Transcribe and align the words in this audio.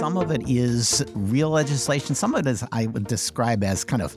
Some 0.00 0.16
of 0.16 0.30
it 0.30 0.48
is 0.48 1.04
real 1.14 1.50
legislation. 1.50 2.14
Some 2.14 2.34
of 2.34 2.46
it 2.46 2.50
is 2.50 2.64
I 2.72 2.86
would 2.86 3.06
describe 3.06 3.62
as 3.62 3.84
kind 3.84 4.00
of 4.00 4.16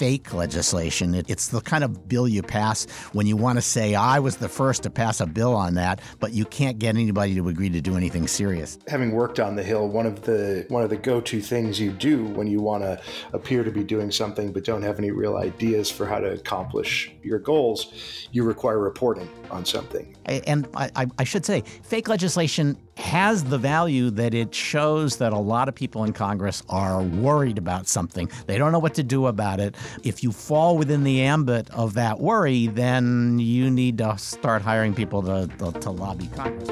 fake 0.00 0.32
legislation. 0.32 1.14
It, 1.14 1.28
it's 1.28 1.48
the 1.48 1.60
kind 1.60 1.84
of 1.84 2.08
bill 2.08 2.26
you 2.26 2.42
pass 2.42 2.86
when 3.12 3.26
you 3.26 3.36
want 3.36 3.58
to 3.58 3.62
say, 3.62 3.94
I 3.94 4.18
was 4.18 4.38
the 4.38 4.48
first 4.48 4.82
to 4.84 4.90
pass 4.90 5.20
a 5.20 5.26
bill 5.26 5.54
on 5.54 5.74
that, 5.74 6.00
but 6.20 6.32
you 6.32 6.46
can't 6.46 6.78
get 6.78 6.96
anybody 6.96 7.34
to 7.34 7.46
agree 7.50 7.68
to 7.68 7.82
do 7.82 7.98
anything 7.98 8.26
serious. 8.26 8.78
Having 8.88 9.12
worked 9.12 9.38
on 9.38 9.56
the 9.56 9.62
Hill, 9.62 9.88
one 9.88 10.06
of 10.06 10.22
the 10.22 10.64
one 10.68 10.82
of 10.82 10.88
the 10.88 10.96
go-to 10.96 11.42
things 11.42 11.78
you 11.78 11.92
do 11.92 12.24
when 12.24 12.46
you 12.46 12.62
want 12.62 12.82
to 12.82 12.98
appear 13.34 13.62
to 13.62 13.70
be 13.70 13.84
doing 13.84 14.10
something 14.10 14.54
but 14.54 14.64
don't 14.64 14.80
have 14.80 14.98
any 14.98 15.10
real 15.10 15.36
ideas 15.36 15.90
for 15.90 16.06
how 16.06 16.18
to 16.18 16.32
accomplish 16.32 17.12
your 17.22 17.38
goals, 17.38 17.92
you 18.32 18.42
require 18.42 18.78
reporting 18.78 19.28
on 19.50 19.66
something. 19.66 20.16
And 20.24 20.66
I, 20.74 21.06
I 21.18 21.24
should 21.24 21.44
say, 21.44 21.62
fake 21.82 22.08
legislation 22.08 22.78
has 22.96 23.44
the 23.44 23.58
value 23.58 24.10
that 24.10 24.34
it 24.34 24.54
shows 24.54 25.16
that 25.16 25.32
a 25.32 25.38
lot 25.38 25.68
of 25.68 25.74
people 25.74 26.04
in 26.04 26.12
Congress 26.12 26.62
are 26.68 27.02
worried 27.02 27.58
about 27.58 27.88
something. 27.88 28.30
They 28.46 28.58
don't 28.58 28.72
know 28.72 28.78
what 28.78 28.94
to 28.94 29.02
do 29.02 29.26
about 29.26 29.58
it. 29.58 29.74
If 30.02 30.22
you 30.22 30.32
fall 30.32 30.76
within 30.76 31.04
the 31.04 31.22
ambit 31.22 31.70
of 31.70 31.94
that 31.94 32.20
worry, 32.20 32.66
then 32.66 33.38
you 33.38 33.70
need 33.70 33.98
to 33.98 34.16
start 34.18 34.62
hiring 34.62 34.94
people 34.94 35.22
to, 35.22 35.48
to, 35.58 35.72
to 35.80 35.90
lobby 35.90 36.28
Congress. 36.34 36.70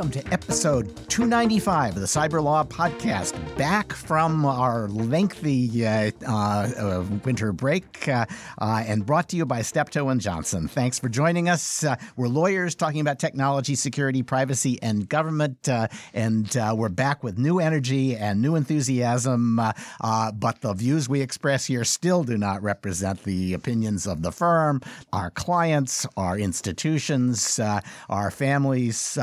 Welcome 0.00 0.22
to 0.22 0.32
episode 0.32 0.86
295 1.10 1.94
of 1.94 2.00
the 2.00 2.06
Cyber 2.06 2.42
Law 2.42 2.64
Podcast. 2.64 3.34
Back 3.58 3.92
from 3.92 4.46
our 4.46 4.88
lengthy 4.88 5.86
uh, 5.86 6.10
uh, 6.26 7.04
winter 7.22 7.52
break 7.52 8.08
uh, 8.08 8.24
uh, 8.62 8.82
and 8.86 9.04
brought 9.04 9.28
to 9.28 9.36
you 9.36 9.44
by 9.44 9.60
Steptoe 9.60 10.08
and 10.08 10.18
Johnson. 10.18 10.68
Thanks 10.68 10.98
for 10.98 11.10
joining 11.10 11.50
us. 11.50 11.84
Uh, 11.84 11.96
we're 12.16 12.28
lawyers 12.28 12.74
talking 12.74 13.02
about 13.02 13.18
technology, 13.18 13.74
security, 13.74 14.22
privacy, 14.22 14.78
and 14.80 15.06
government. 15.06 15.68
Uh, 15.68 15.88
and 16.14 16.50
we're 16.74 16.88
back 16.88 17.22
with 17.22 17.36
new 17.36 17.58
energy 17.58 18.16
and 18.16 18.40
new 18.40 18.54
enthusiasm. 18.54 19.56
but 20.00 20.62
the 20.62 20.72
views 20.72 21.10
we 21.10 21.20
express 21.20 21.66
here 21.66 21.84
still 21.84 22.24
do 22.24 22.38
not 22.38 22.62
represent 22.62 23.22
the 23.24 23.52
opinions 23.52 24.06
of 24.06 24.22
the 24.22 24.32
firm, 24.32 24.80
our 25.12 25.28
clients, 25.28 26.06
our 26.16 26.38
institutions, 26.38 27.60
our 28.08 28.30
families 28.30 29.18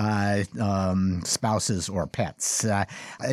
um, 0.68 1.22
spouses 1.24 1.88
or 1.90 2.08
pets. 2.08 2.66
Uh, 2.66 2.86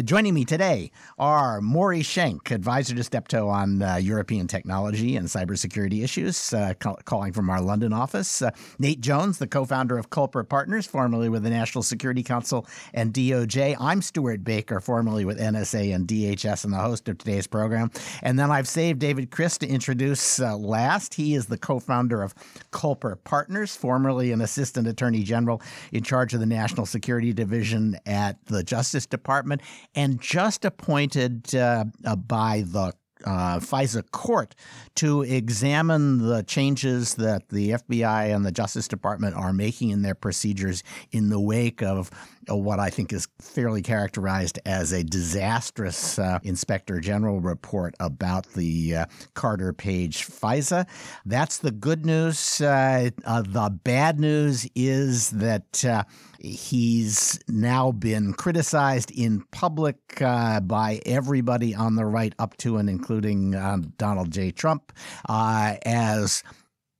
joining 0.04 0.34
me 0.34 0.44
today 0.44 0.90
are 1.18 1.60
Maury 1.60 2.00
Shenk, 2.00 2.50
advisor 2.50 2.94
to 2.94 3.02
Steptoe 3.02 3.48
on 3.48 3.82
uh, 3.82 3.96
European 3.96 4.46
technology 4.46 5.16
and 5.16 5.26
cybersecurity 5.26 6.04
issues, 6.04 6.52
uh, 6.52 6.74
calling 7.04 7.32
from 7.32 7.50
our 7.50 7.60
London 7.60 7.92
office. 7.92 8.42
Uh, 8.42 8.50
Nate 8.78 9.00
Jones, 9.00 9.38
the 9.38 9.46
co 9.46 9.64
founder 9.64 9.98
of 9.98 10.10
Culper 10.10 10.48
Partners, 10.48 10.86
formerly 10.86 11.28
with 11.28 11.42
the 11.42 11.50
National 11.50 11.82
Security 11.82 12.22
Council 12.22 12.66
and 12.92 13.12
DOJ. 13.12 13.76
I'm 13.80 14.00
Stewart 14.00 14.44
Baker, 14.44 14.80
formerly 14.80 15.24
with 15.24 15.38
NSA 15.38 15.94
and 15.94 16.06
DHS, 16.06 16.64
and 16.64 16.72
the 16.72 16.78
host 16.78 17.08
of 17.08 17.18
today's 17.18 17.46
program. 17.46 17.90
And 18.22 18.38
then 18.38 18.50
I've 18.50 18.68
saved 18.68 19.00
David 19.00 19.30
Kris 19.30 19.58
to 19.58 19.66
introduce 19.66 20.40
uh, 20.40 20.56
last. 20.56 21.14
He 21.14 21.34
is 21.34 21.46
the 21.46 21.58
co 21.58 21.80
founder 21.80 22.22
of 22.22 22.34
Culper 22.70 23.16
Partners, 23.24 23.74
formerly 23.74 24.30
an 24.30 24.40
assistant 24.40 24.86
attorney 24.86 25.22
general 25.24 25.60
in 25.92 26.04
charge 26.04 26.34
of 26.34 26.40
the 26.40 26.46
National 26.46 26.86
Security 26.86 27.23
Security 27.24 27.32
Division 27.32 27.98
at 28.04 28.44
the 28.46 28.62
Justice 28.62 29.06
Department 29.06 29.62
and 29.94 30.20
just 30.20 30.64
appointed 30.64 31.54
uh, 31.54 31.84
uh, 32.04 32.16
by 32.16 32.64
the 32.66 32.92
uh, 33.24 33.58
FISA 33.58 34.10
court 34.10 34.54
to 34.96 35.22
examine 35.22 36.18
the 36.18 36.42
changes 36.42 37.14
that 37.14 37.48
the 37.48 37.70
FBI 37.70 38.34
and 38.34 38.44
the 38.44 38.52
Justice 38.52 38.88
Department 38.88 39.34
are 39.34 39.54
making 39.54 39.90
in 39.90 40.02
their 40.02 40.14
procedures 40.14 40.82
in 41.10 41.30
the 41.30 41.40
wake 41.40 41.82
of 41.82 42.10
what 42.48 42.78
I 42.78 42.90
think 42.90 43.12
is 43.12 43.28
fairly 43.40 43.82
characterized 43.82 44.58
as 44.66 44.92
a 44.92 45.02
disastrous 45.02 46.18
uh, 46.18 46.38
Inspector 46.42 46.98
General 47.00 47.40
report 47.40 47.94
about 48.00 48.46
the 48.52 48.96
uh, 48.96 49.06
Carter 49.34 49.72
Page 49.72 50.26
FISA. 50.26 50.86
That's 51.24 51.58
the 51.58 51.70
good 51.70 52.04
news. 52.06 52.60
Uh, 52.60 53.10
uh 53.24 53.42
the 53.42 53.70
bad 53.84 54.20
news 54.20 54.68
is 54.74 55.30
that 55.30 55.84
uh, 55.84 56.04
he's 56.38 57.38
now 57.48 57.92
been 57.92 58.32
criticized 58.32 59.10
in 59.10 59.44
public 59.50 60.20
uh, 60.20 60.60
by 60.60 61.00
everybody 61.06 61.74
on 61.74 61.96
the 61.96 62.06
right, 62.06 62.34
up 62.38 62.56
to 62.58 62.76
and 62.76 62.88
including 62.88 63.52
Donald 63.96 64.30
J. 64.30 64.50
Trump, 64.50 64.92
as 65.28 66.42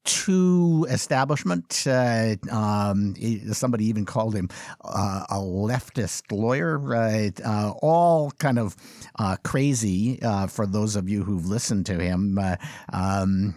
to 0.05 0.87
establishment. 0.91 1.87
Uh, 1.87 2.37
um, 2.51 3.15
somebody 3.53 3.87
even 3.87 4.05
called 4.05 4.35
him 4.35 4.49
uh, 4.85 5.25
a 5.31 5.37
leftist 5.37 6.31
lawyer. 6.31 6.79
Right? 6.79 7.39
Uh, 7.45 7.73
all 7.83 8.31
kind 8.33 8.59
of 8.59 8.77
uh, 9.19 9.37
crazy 9.45 10.21
uh, 10.23 10.47
for 10.47 10.67
those 10.67 10.97
of 10.97 11.09
you 11.09 11.25
who've 11.25 11.47
listened 11.47 11.87
to 11.87 11.99
him. 11.99 12.39
Uh, 12.39 12.57
um, 12.93 13.55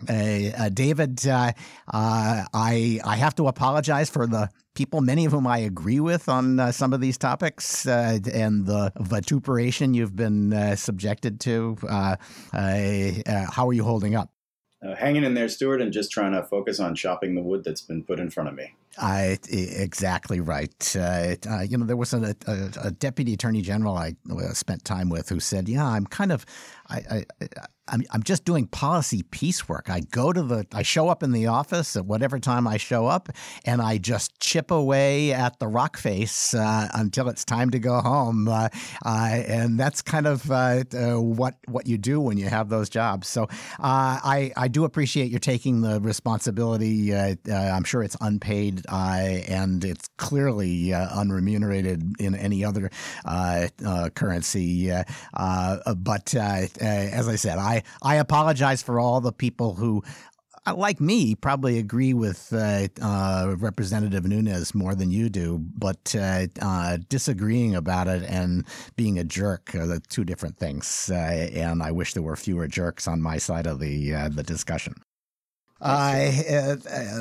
David, 0.73 1.25
I 1.27 1.53
I 1.93 3.15
have 3.17 3.35
to 3.35 3.47
apologize 3.47 4.09
for 4.09 4.27
the 4.27 4.49
people, 4.77 5.01
many 5.01 5.25
of 5.25 5.31
whom 5.31 5.47
I 5.47 5.57
agree 5.57 5.99
with 5.99 6.29
on 6.29 6.59
uh, 6.59 6.71
some 6.71 6.93
of 6.93 7.01
these 7.01 7.17
topics, 7.17 7.87
uh, 7.87 8.19
and 8.31 8.67
the 8.67 8.93
vituperation 8.99 9.95
you've 9.95 10.15
been 10.15 10.53
uh, 10.53 10.75
subjected 10.75 11.39
to. 11.41 11.77
how 11.89 13.67
are 13.67 13.73
you 13.73 13.83
holding 13.83 14.15
up? 14.15 14.29
Uh, 14.85 14.95
hanging 14.95 15.23
in 15.23 15.33
there, 15.33 15.49
Stewart, 15.49 15.81
and 15.81 15.91
just 15.91 16.11
trying 16.11 16.33
to 16.33 16.43
focus 16.43 16.79
on 16.79 16.95
chopping 16.95 17.35
the 17.35 17.41
wood 17.41 17.63
that's 17.63 17.81
been 17.81 18.03
put 18.03 18.19
in 18.19 18.29
front 18.29 18.49
of 18.49 18.55
me. 18.55 18.73
I, 18.97 19.37
exactly 19.49 20.39
right. 20.39 20.95
Uh, 20.95 21.35
uh, 21.49 21.61
you 21.61 21.77
know, 21.77 21.85
there 21.85 21.97
was 21.97 22.13
a, 22.13 22.35
a, 22.47 22.87
a, 22.87 22.91
deputy 22.91 23.33
attorney 23.33 23.61
general 23.61 23.95
I 23.95 24.15
uh, 24.31 24.53
spent 24.53 24.83
time 24.85 25.09
with 25.09 25.29
who 25.29 25.39
said, 25.39 25.69
"Yeah, 25.69 25.85
I'm 25.85 26.05
kind 26.05 26.31
of, 26.31 26.45
I, 26.89 27.25
I, 27.41 27.47
I'm, 27.89 28.03
I'm 28.11 28.23
just 28.23 28.45
doing 28.45 28.67
policy 28.67 29.23
piecework. 29.23 29.89
I 29.89 30.01
go 30.01 30.33
to 30.33 30.43
the, 30.43 30.65
I 30.73 30.81
show 30.83 31.09
up 31.09 31.23
in 31.23 31.31
the 31.31 31.47
office 31.47 31.95
at 31.95 32.05
whatever 32.05 32.39
time 32.39 32.67
I 32.67 32.77
show 32.77 33.07
up, 33.07 33.29
and 33.65 33.81
I 33.81 33.97
just 33.97 34.39
chip 34.39 34.71
away 34.71 35.33
at 35.33 35.59
the 35.59 35.67
rock 35.67 35.97
face 35.97 36.53
uh, 36.53 36.89
until 36.93 37.29
it's 37.29 37.45
time 37.45 37.69
to 37.71 37.79
go 37.79 38.01
home. 38.01 38.47
Uh, 38.47 38.69
uh, 39.05 39.09
and 39.47 39.79
that's 39.79 40.01
kind 40.01 40.27
of 40.27 40.49
uh, 40.51 40.83
uh, 40.93 41.21
what 41.21 41.55
what 41.67 41.87
you 41.87 41.97
do 41.97 42.19
when 42.19 42.37
you 42.37 42.47
have 42.47 42.69
those 42.69 42.89
jobs. 42.89 43.27
So 43.27 43.43
uh, 43.43 43.47
I 43.79 44.51
I 44.57 44.67
do 44.67 44.83
appreciate 44.83 45.31
you 45.31 45.39
taking 45.39 45.81
the 45.81 46.01
responsibility. 46.01 47.15
I'm 47.15 47.83
sure 47.83 48.03
it's 48.03 48.17
unpaid 48.21 48.85
and 48.87 49.83
it's 49.83 50.07
clearly 50.17 50.89
unremunerated 50.89 52.19
in 52.19 52.35
any 52.35 52.63
other 52.63 52.89
currency. 54.15 54.91
but 54.91 56.35
as 56.35 57.27
I 57.27 57.35
said, 57.35 57.57
I 57.57 57.83
I, 58.01 58.15
apologize 58.15 58.81
for 58.81 58.99
all 58.99 59.21
the 59.21 59.31
people 59.31 59.75
who 59.75 60.03
uh, 60.67 60.75
like 60.75 60.99
me, 60.99 61.33
probably 61.33 61.79
agree 61.79 62.13
with 62.13 62.51
uh, 62.51 62.87
uh, 63.01 63.55
Representative 63.57 64.25
Nunes 64.25 64.75
more 64.75 64.95
than 64.95 65.09
you 65.09 65.29
do, 65.29 65.59
but 65.59 66.13
uh, 66.17 66.47
uh 66.61 66.97
disagreeing 67.07 67.75
about 67.75 68.07
it 68.07 68.23
and 68.23 68.65
being 68.97 69.17
a 69.17 69.23
jerk 69.23 69.73
are 69.75 69.99
two 70.09 70.25
different 70.25 70.57
things. 70.57 71.09
Uh, 71.11 71.15
and 71.15 71.81
I 71.81 71.91
wish 71.91 72.13
there 72.13 72.23
were 72.23 72.35
fewer 72.35 72.67
jerks 72.67 73.07
on 73.07 73.21
my 73.21 73.37
side 73.37 73.65
of 73.65 73.79
the 73.79 74.11
the 74.29 74.43
discussion. 74.43 74.95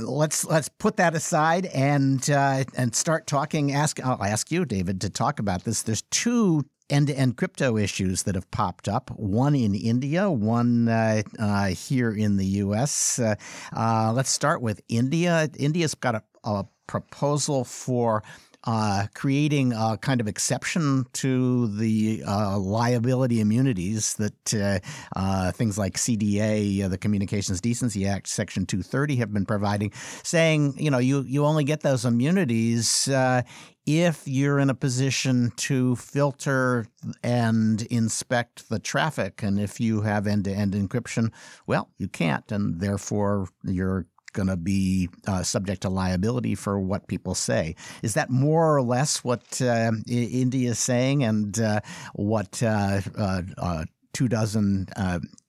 Let's 0.03 0.45
let's 0.45 0.69
put 0.69 0.97
that 0.97 1.15
aside 1.15 1.67
and 1.67 2.29
and 2.29 2.95
start 2.95 3.27
talking. 3.27 3.73
Ask 3.73 4.05
I'll 4.05 4.23
ask 4.23 4.51
you, 4.51 4.65
David, 4.65 5.01
to 5.03 5.11
talk 5.11 5.39
about 5.39 5.65
this. 5.65 5.83
There's 5.83 6.03
two 6.11 6.65
end 6.91 7.09
to 7.09 7.15
end 7.15 7.37
crypto 7.37 7.77
issues 7.77 8.25
that 8.25 8.35
have 8.35 8.51
popped 8.51 8.89
up 8.89 9.11
one 9.11 9.55
in 9.55 9.75
India, 9.75 10.31
one 10.31 10.89
uh, 10.89 11.23
uh, 11.39 11.67
here 11.67 12.13
in 12.13 12.37
the 12.37 12.47
US. 12.47 13.19
Uh, 13.19 13.35
uh, 13.75 14.13
let's 14.15 14.31
start 14.31 14.63
with 14.63 14.81
India. 14.89 15.49
India's 15.59 15.95
got 15.95 16.15
a, 16.15 16.23
a 16.45 16.65
proposal 16.87 17.65
for 17.65 18.23
uh, 18.67 19.07
creating 19.15 19.73
a 19.73 19.97
kind 20.01 20.21
of 20.21 20.27
exception 20.27 21.07
to 21.13 21.69
the 21.77 22.23
uh, 22.27 22.59
liability 22.59 23.41
immunities 23.41 24.15
that 24.15 24.55
uh, 24.55 24.79
uh 25.15 25.53
things 25.53 25.79
like 25.79 25.95
CDA, 25.95 26.85
uh, 26.85 26.89
the 26.89 26.99
Communications 26.99 27.61
Decency 27.61 28.07
Act, 28.07 28.29
Section 28.29 28.67
230, 28.67 29.17
have 29.17 29.33
been 29.33 29.47
providing, 29.47 29.93
saying, 30.23 30.75
you 30.79 30.91
know, 30.91 30.99
you, 30.99 31.23
you 31.23 31.45
only 31.45 31.65
get 31.65 31.81
those 31.81 32.05
immunities 32.05 33.09
uh, 33.09 33.43
if 33.87 34.27
you're 34.27 34.59
in 34.59 34.69
a 34.69 34.75
position 34.75 35.53
to 35.57 35.95
filter 35.95 36.87
and 37.23 37.83
inspect 37.83 38.69
the 38.69 38.81
traffic. 38.81 39.45
And 39.45 39.61
if 39.61 39.79
you 39.81 40.01
have 40.01 40.27
end 40.27 40.45
to 40.45 40.53
end 40.53 40.75
encryption, 40.75 41.33
well, 41.69 41.89
you 41.97 42.09
can't. 42.09 42.51
And 42.51 42.81
therefore, 42.81 43.49
you're 43.63 44.07
going 44.37 44.47
to 44.47 44.57
be 44.57 45.09
uh, 45.27 45.43
subject 45.43 45.83
to 45.83 45.89
liability 45.89 46.55
for 46.55 46.79
what 46.79 47.09
people 47.09 47.35
say. 47.35 47.75
Is 48.03 48.15
that 48.15 48.31
more 48.31 48.77
or 48.77 48.83
less 48.83 49.25
what 49.25 49.61
uh, 49.61 49.91
India 50.07 50.71
is 50.71 50.79
saying 50.79 51.25
and 51.25 51.59
uh, 51.59 51.81
what 52.15 52.63
uh, 52.63 53.01
uh, 53.17 53.85
two 54.13 54.29
dozen 54.29 54.87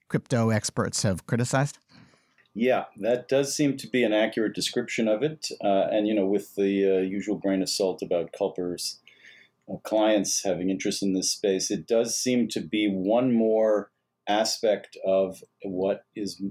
crypto 0.08 0.50
experts 0.50 1.04
have 1.04 1.28
criticized? 1.28 1.78
Yeah, 2.56 2.86
that 3.02 3.28
does 3.28 3.56
seem 3.56 3.78
to 3.78 3.88
be 3.88 4.04
an 4.04 4.14
accurate 4.14 4.56
description 4.56 5.08
of 5.08 5.22
it. 5.22 5.50
And, 5.62 6.08
you 6.08 6.16
know, 6.16 6.26
with 6.26 6.56
the 6.56 6.68
usual 6.68 7.38
grain 7.38 7.62
of 7.62 7.70
salt 7.70 8.02
about 8.02 8.32
Culper's 8.36 9.00
clients 9.84 10.44
having 10.44 10.70
interest 10.70 11.04
in 11.04 11.14
this 11.14 11.30
space, 11.30 11.70
it 11.70 11.86
does 11.86 12.18
seem 12.18 12.48
to 12.48 12.62
be 12.62 12.88
one 12.88 13.34
more 13.34 13.92
aspect 14.28 14.98
of 15.06 15.44
what 15.62 16.06
is 16.16 16.42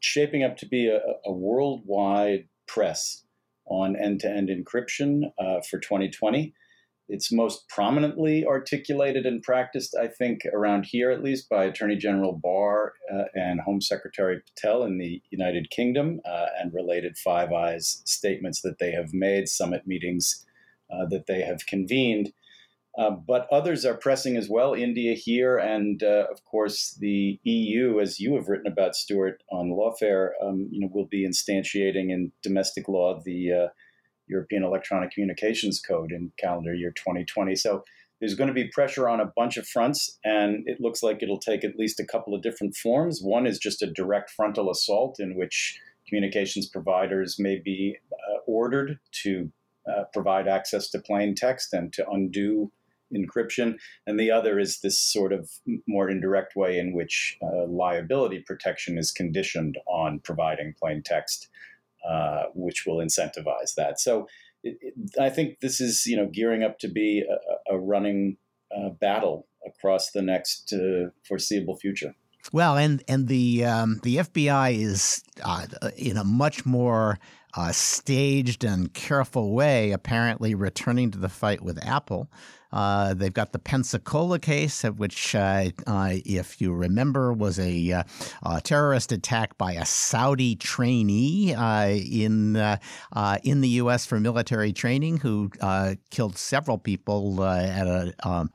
shaping 0.00 0.42
up 0.42 0.56
to 0.58 0.66
be 0.66 0.88
a, 0.88 1.00
a 1.24 1.32
worldwide 1.32 2.48
press 2.66 3.24
on 3.66 3.96
end 3.96 4.20
to 4.20 4.28
end 4.28 4.48
encryption 4.48 5.32
uh, 5.38 5.60
for 5.68 5.78
2020. 5.78 6.54
It's 7.12 7.32
most 7.32 7.68
prominently 7.68 8.46
articulated 8.46 9.26
and 9.26 9.42
practiced, 9.42 9.96
I 10.00 10.06
think, 10.06 10.42
around 10.54 10.86
here 10.86 11.10
at 11.10 11.24
least, 11.24 11.48
by 11.48 11.64
Attorney 11.64 11.96
General 11.96 12.38
Barr 12.40 12.92
uh, 13.12 13.24
and 13.34 13.60
Home 13.62 13.80
Secretary 13.80 14.40
Patel 14.46 14.84
in 14.84 14.98
the 14.98 15.20
United 15.30 15.70
Kingdom 15.70 16.20
uh, 16.24 16.46
and 16.60 16.72
related 16.72 17.18
Five 17.18 17.52
Eyes 17.52 18.02
statements 18.04 18.60
that 18.62 18.78
they 18.78 18.92
have 18.92 19.12
made, 19.12 19.48
summit 19.48 19.88
meetings 19.88 20.46
uh, 20.88 21.06
that 21.06 21.26
they 21.26 21.42
have 21.42 21.66
convened. 21.66 22.32
Uh, 23.00 23.10
but 23.10 23.48
others 23.50 23.86
are 23.86 23.94
pressing 23.94 24.36
as 24.36 24.50
well. 24.50 24.74
India 24.74 25.14
here, 25.14 25.56
and 25.56 26.02
uh, 26.02 26.26
of 26.30 26.44
course 26.44 26.98
the 27.00 27.40
EU, 27.44 27.98
as 27.98 28.20
you 28.20 28.34
have 28.34 28.48
written 28.48 28.70
about, 28.70 28.94
Stewart, 28.94 29.42
on 29.50 29.70
Lawfare, 29.70 30.32
um, 30.44 30.68
you 30.70 30.80
know, 30.80 30.90
will 30.92 31.06
be 31.06 31.26
instantiating 31.26 32.10
in 32.10 32.30
domestic 32.42 32.88
law 32.88 33.18
the 33.24 33.52
uh, 33.52 33.68
European 34.26 34.62
Electronic 34.62 35.12
Communications 35.12 35.80
Code 35.80 36.12
in 36.12 36.30
calendar 36.38 36.74
year 36.74 36.92
2020. 36.94 37.56
So 37.56 37.84
there's 38.20 38.34
going 38.34 38.48
to 38.48 38.54
be 38.54 38.68
pressure 38.68 39.08
on 39.08 39.18
a 39.18 39.32
bunch 39.34 39.56
of 39.56 39.66
fronts, 39.66 40.18
and 40.22 40.62
it 40.66 40.78
looks 40.78 41.02
like 41.02 41.22
it'll 41.22 41.38
take 41.38 41.64
at 41.64 41.78
least 41.78 42.00
a 42.00 42.04
couple 42.04 42.34
of 42.34 42.42
different 42.42 42.76
forms. 42.76 43.22
One 43.22 43.46
is 43.46 43.58
just 43.58 43.80
a 43.80 43.90
direct 43.90 44.28
frontal 44.28 44.70
assault, 44.70 45.18
in 45.18 45.36
which 45.36 45.80
communications 46.06 46.68
providers 46.68 47.36
may 47.38 47.58
be 47.64 47.96
uh, 48.12 48.40
ordered 48.46 48.98
to 49.22 49.50
uh, 49.90 50.04
provide 50.12 50.46
access 50.46 50.90
to 50.90 50.98
plain 50.98 51.34
text 51.34 51.72
and 51.72 51.94
to 51.94 52.06
undo 52.10 52.70
encryption. 53.14 53.78
And 54.06 54.18
the 54.18 54.30
other 54.30 54.58
is 54.58 54.80
this 54.80 55.00
sort 55.00 55.32
of 55.32 55.50
more 55.86 56.08
indirect 56.08 56.56
way 56.56 56.78
in 56.78 56.92
which 56.92 57.36
uh, 57.42 57.66
liability 57.66 58.44
protection 58.46 58.98
is 58.98 59.12
conditioned 59.12 59.78
on 59.86 60.20
providing 60.20 60.74
plain 60.78 61.02
text 61.04 61.48
uh, 62.08 62.44
which 62.54 62.86
will 62.86 62.96
incentivize 62.96 63.74
that. 63.76 64.00
So 64.00 64.26
it, 64.62 64.78
it, 64.80 64.94
I 65.20 65.30
think 65.30 65.60
this 65.60 65.80
is 65.80 66.06
you 66.06 66.16
know 66.16 66.28
gearing 66.32 66.62
up 66.62 66.78
to 66.78 66.88
be 66.88 67.22
a, 67.68 67.74
a 67.74 67.78
running 67.78 68.36
uh, 68.74 68.90
battle 68.90 69.46
across 69.66 70.10
the 70.10 70.22
next 70.22 70.72
uh, 70.72 71.10
foreseeable 71.26 71.76
future. 71.76 72.14
Well, 72.52 72.76
and 72.76 73.02
and 73.06 73.28
the 73.28 73.64
um, 73.64 74.00
the 74.02 74.16
FBI 74.16 74.80
is 74.80 75.22
uh, 75.44 75.66
in 75.96 76.16
a 76.16 76.24
much 76.24 76.64
more 76.64 77.18
uh, 77.54 77.72
staged 77.72 78.64
and 78.64 78.92
careful 78.92 79.52
way, 79.52 79.92
apparently 79.92 80.54
returning 80.54 81.10
to 81.10 81.18
the 81.18 81.28
fight 81.28 81.62
with 81.62 81.84
Apple. 81.84 82.30
Uh, 82.72 83.14
they've 83.14 83.34
got 83.34 83.52
the 83.52 83.58
Pensacola 83.58 84.38
case, 84.38 84.82
which, 84.82 85.34
uh, 85.34 85.70
uh, 85.86 86.12
if 86.24 86.60
you 86.60 86.72
remember, 86.72 87.32
was 87.32 87.58
a, 87.58 87.92
uh, 87.92 88.02
a, 88.44 88.60
terrorist 88.60 89.10
attack 89.10 89.58
by 89.58 89.72
a 89.72 89.84
Saudi 89.84 90.54
trainee 90.54 91.52
uh, 91.54 91.88
in 91.88 92.56
in 93.42 93.60
the 93.60 93.68
U.S. 93.68 94.06
for 94.06 94.20
military 94.20 94.72
training, 94.72 95.18
who 95.18 95.50
killed 96.10 96.36
several 96.36 96.78
people 96.78 97.42
at 97.42 97.86
a, 97.86 98.14
um, 98.22 98.50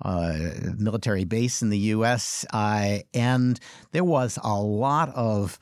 military 0.78 1.26
base 1.26 1.62
in 1.62 1.70
the 1.70 1.78
U.S. 1.78 2.46
and 2.54 3.60
there 3.92 4.04
was 4.04 4.40
a 4.44 4.54
lot 4.54 5.14
of 5.14 5.60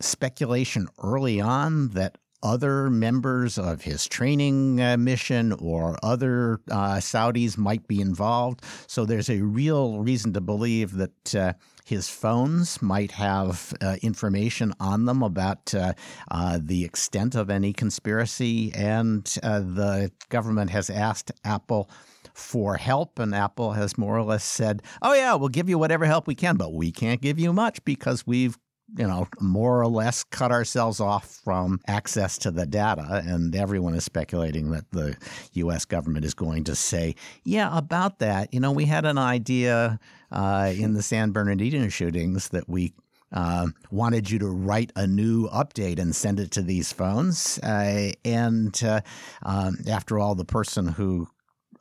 speculation 0.00 0.86
early 1.02 1.40
on 1.40 1.88
that 1.88 2.18
other 2.42 2.90
members 2.90 3.58
of 3.58 3.82
his 3.82 4.06
training 4.06 4.80
uh, 4.80 4.96
mission 4.96 5.52
or 5.52 5.96
other 6.02 6.60
uh, 6.70 6.96
Saudis 6.96 7.58
might 7.58 7.86
be 7.88 8.00
involved. 8.00 8.62
So 8.86 9.04
there's 9.04 9.30
a 9.30 9.40
real 9.40 9.98
reason 10.00 10.32
to 10.34 10.40
believe 10.40 10.92
that 10.94 11.34
uh, 11.34 11.52
his 11.84 12.08
phones 12.08 12.80
might 12.82 13.12
have 13.12 13.72
uh, 13.80 13.96
information 14.02 14.72
on 14.78 15.06
them 15.06 15.22
about 15.22 15.74
uh, 15.74 15.94
uh, 16.30 16.58
the 16.62 16.84
extent 16.84 17.34
of 17.34 17.50
any 17.50 17.72
conspiracy. 17.72 18.72
And 18.74 19.24
the 19.24 20.12
government 20.28 20.70
has 20.70 20.90
asked 20.90 21.32
Apple 21.44 21.90
for 22.34 22.76
help, 22.76 23.18
and 23.18 23.34
Apple 23.34 23.72
has 23.72 23.98
more 23.98 24.16
or 24.16 24.22
less 24.22 24.44
said, 24.44 24.82
"Oh 25.02 25.12
yeah, 25.12 25.34
we'll 25.34 25.48
give 25.48 25.68
you 25.68 25.76
whatever 25.76 26.06
help 26.06 26.28
we 26.28 26.36
can, 26.36 26.56
but 26.56 26.72
we 26.72 26.92
can't 26.92 27.20
give 27.20 27.38
you 27.38 27.52
much 27.52 27.84
because 27.84 28.26
we've 28.26 28.56
you 28.96 29.06
know, 29.06 29.28
more 29.40 29.80
or 29.80 29.86
less 29.86 30.24
cut 30.24 30.50
ourselves 30.50 31.00
off 31.00 31.40
from 31.44 31.80
access 31.86 32.38
to 32.38 32.50
the 32.50 32.66
data. 32.66 33.22
And 33.26 33.54
everyone 33.54 33.94
is 33.94 34.04
speculating 34.04 34.70
that 34.70 34.90
the 34.90 35.16
U.S. 35.52 35.84
government 35.84 36.24
is 36.24 36.34
going 36.34 36.64
to 36.64 36.74
say, 36.74 37.14
yeah, 37.44 37.76
about 37.76 38.18
that. 38.20 38.52
You 38.52 38.60
know, 38.60 38.72
we 38.72 38.86
had 38.86 39.04
an 39.04 39.18
idea 39.18 40.00
uh, 40.32 40.72
in 40.76 40.94
the 40.94 41.02
San 41.02 41.32
Bernardino 41.32 41.88
shootings 41.88 42.48
that 42.48 42.68
we 42.68 42.94
uh, 43.32 43.66
wanted 43.90 44.30
you 44.30 44.38
to 44.38 44.48
write 44.48 44.90
a 44.96 45.06
new 45.06 45.48
update 45.48 45.98
and 45.98 46.16
send 46.16 46.40
it 46.40 46.50
to 46.52 46.62
these 46.62 46.92
phones. 46.92 47.58
Uh, 47.58 48.12
and 48.24 48.80
uh, 48.82 49.00
um, 49.42 49.76
after 49.88 50.18
all, 50.18 50.34
the 50.34 50.44
person 50.44 50.88
who 50.88 51.28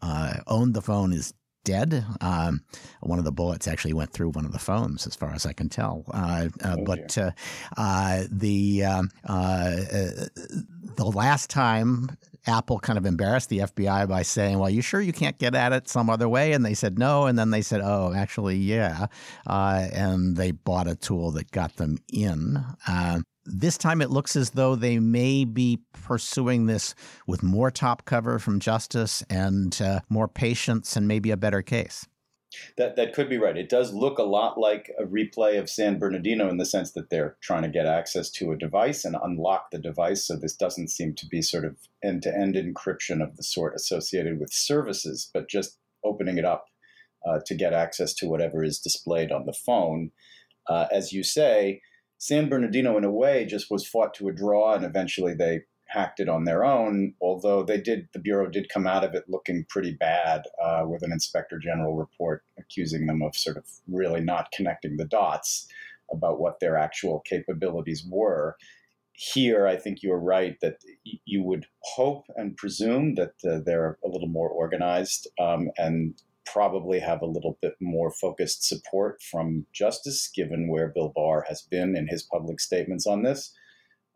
uh, 0.02 0.36
owned 0.48 0.74
the 0.74 0.82
phone 0.82 1.14
is 1.14 1.34
dead. 1.68 2.06
Um, 2.22 2.62
one 3.02 3.20
of 3.20 3.26
the 3.26 3.32
bullets 3.32 3.68
actually 3.68 3.94
went 3.94 4.12
through 4.12 4.30
one 4.30 4.46
of 4.46 4.54
the 4.54 4.60
phones, 4.60 5.06
as 5.06 5.16
far 5.16 5.34
as 5.34 5.46
I 5.46 5.52
can 5.52 5.68
tell. 5.68 6.06
Uh, 6.14 6.48
uh, 6.64 6.78
oh, 6.80 6.84
but 6.86 7.18
uh, 7.18 7.32
uh, 7.76 8.24
the 8.32 8.86
um, 8.86 9.12
uh, 9.26 9.76
the 10.96 11.12
last 11.14 11.50
time 11.50 12.18
Apple 12.48 12.80
kind 12.80 12.98
of 12.98 13.06
embarrassed 13.06 13.50
the 13.50 13.60
FBI 13.60 14.08
by 14.08 14.22
saying, 14.22 14.58
"Well, 14.58 14.70
you 14.70 14.82
sure 14.82 15.02
you 15.02 15.12
can't 15.12 15.38
get 15.38 15.56
at 15.56 15.74
it 15.74 15.90
some 15.90 16.10
other 16.10 16.30
way?" 16.30 16.54
And 16.54 16.66
they 16.66 16.74
said 16.74 16.98
no, 16.98 17.26
and 17.26 17.38
then 17.38 17.52
they 17.52 17.62
said, 17.62 17.82
"Oh, 17.84 18.14
actually, 18.16 18.56
yeah," 18.56 19.08
and 19.46 20.38
they 20.38 20.52
bought 20.52 20.88
a 20.88 20.96
tool 20.96 21.32
that 21.32 21.52
got 21.52 21.76
them 21.76 21.98
in. 22.12 22.64
This 23.50 23.78
time 23.78 24.02
it 24.02 24.10
looks 24.10 24.36
as 24.36 24.52
though 24.52 24.76
they 24.76 25.00
may 25.00 25.46
be 25.46 25.80
pursuing 25.94 26.66
this 26.66 26.94
with 27.26 27.42
more 27.42 27.72
top 27.72 28.06
cover 28.06 28.40
from 28.40 28.60
justice 28.60 29.24
and 29.30 29.82
uh, 29.82 30.02
more 30.10 30.28
patience 30.28 30.98
and 30.98 31.08
maybe 31.08 31.32
a 31.32 31.38
better 31.38 31.62
case. 31.62 32.06
That 32.78 32.96
that 32.96 33.14
could 33.14 33.30
be 33.30 33.38
right. 33.38 33.58
It 33.58 33.70
does 33.70 33.94
look 33.94 34.18
a 34.18 34.24
lot 34.24 34.58
like 34.58 34.92
a 34.98 35.04
replay 35.04 35.60
of 35.60 35.70
San 35.70 36.00
Bernardino 36.00 36.50
in 36.50 36.58
the 36.58 36.66
sense 36.66 36.92
that 36.94 37.10
they're 37.10 37.38
trying 37.42 37.64
to 37.64 37.70
get 37.70 37.86
access 37.86 38.30
to 38.32 38.52
a 38.52 38.58
device 38.58 39.06
and 39.06 39.16
unlock 39.22 39.72
the 39.72 39.80
device. 39.80 40.26
So 40.26 40.36
this 40.36 40.56
doesn't 40.56 40.90
seem 40.90 41.14
to 41.16 41.26
be 41.28 41.42
sort 41.42 41.66
of 41.66 41.76
end-to-end 42.04 42.56
encryption 42.56 43.22
of 43.22 43.36
the 43.36 43.44
sort 43.44 43.76
associated 43.76 44.40
with 44.40 44.52
services, 44.52 45.30
but 45.34 45.50
just 45.50 45.78
opening 46.04 46.38
it 46.38 46.46
up 46.46 46.68
uh, 47.28 47.40
to 47.46 47.56
get 47.56 47.74
access 47.74 48.14
to 48.16 48.28
whatever 48.28 48.64
is 48.64 48.80
displayed 48.80 49.32
on 49.32 49.46
the 49.46 49.54
phone. 49.54 50.12
Uh, 50.68 50.88
as 50.92 51.14
you 51.14 51.24
say, 51.24 51.82
San 52.18 52.50
Bernardino, 52.50 52.98
in 52.98 53.04
a 53.04 53.12
way, 53.12 53.46
just 53.46 53.70
was 53.70 53.88
fought 53.88 54.14
to 54.16 54.28
a 54.28 54.34
draw, 54.34 54.74
and 54.74 54.84
eventually 54.84 55.34
they 55.34 55.62
hacked 55.86 56.20
it 56.20 56.28
on 56.28 56.44
their 56.44 56.66
own. 56.66 57.14
Although 57.22 57.64
they 57.64 57.80
did, 57.80 58.10
the 58.14 58.20
bureau 58.20 58.50
did 58.50 58.70
come 58.70 58.88
out 58.88 59.04
of 59.04 59.14
it 59.14 59.30
looking 59.30 59.66
pretty 59.70 59.94
bad, 59.94 60.44
uh, 60.62 60.84
with 60.86 61.04
an 61.04 61.12
inspector 61.12 61.60
general 61.60 61.96
report 61.96 62.44
accusing 62.58 63.06
them 63.06 63.22
of 63.22 63.38
sort 63.38 63.58
of 63.58 63.66
really 63.88 64.22
not 64.22 64.52
connecting 64.52 64.98
the 64.98 65.06
dots 65.06 65.68
about 66.12 66.40
what 66.40 66.60
their 66.60 66.78
actual 66.78 67.20
capabilities 67.22 68.06
were. 68.10 68.58
Here, 69.14 69.66
I 69.66 69.78
think 69.78 70.04
you're 70.04 70.20
right 70.20 70.60
that 70.62 70.78
you 71.04 71.42
would 71.44 71.66
hope 71.82 72.26
and 72.36 72.56
presume 72.56 73.16
that 73.16 73.34
uh, 73.48 73.60
they're 73.66 73.98
a 74.06 74.08
little 74.08 74.28
more 74.28 74.50
organized 74.50 75.28
um, 75.40 75.72
and 75.78 76.22
probably 76.52 77.00
have 77.00 77.22
a 77.22 77.26
little 77.26 77.58
bit 77.62 77.76
more 77.80 78.12
focused 78.12 78.68
support 78.68 79.22
from 79.22 79.66
justice, 79.74 80.30
given 80.34 80.70
where 80.70 80.92
Bill 80.94 81.12
Barr 81.16 81.46
has 81.48 81.62
been 81.62 81.96
in 81.96 82.08
his 82.08 82.24
public 82.24 82.60
statements 82.60 83.06
on 83.06 83.24
this. 83.24 83.54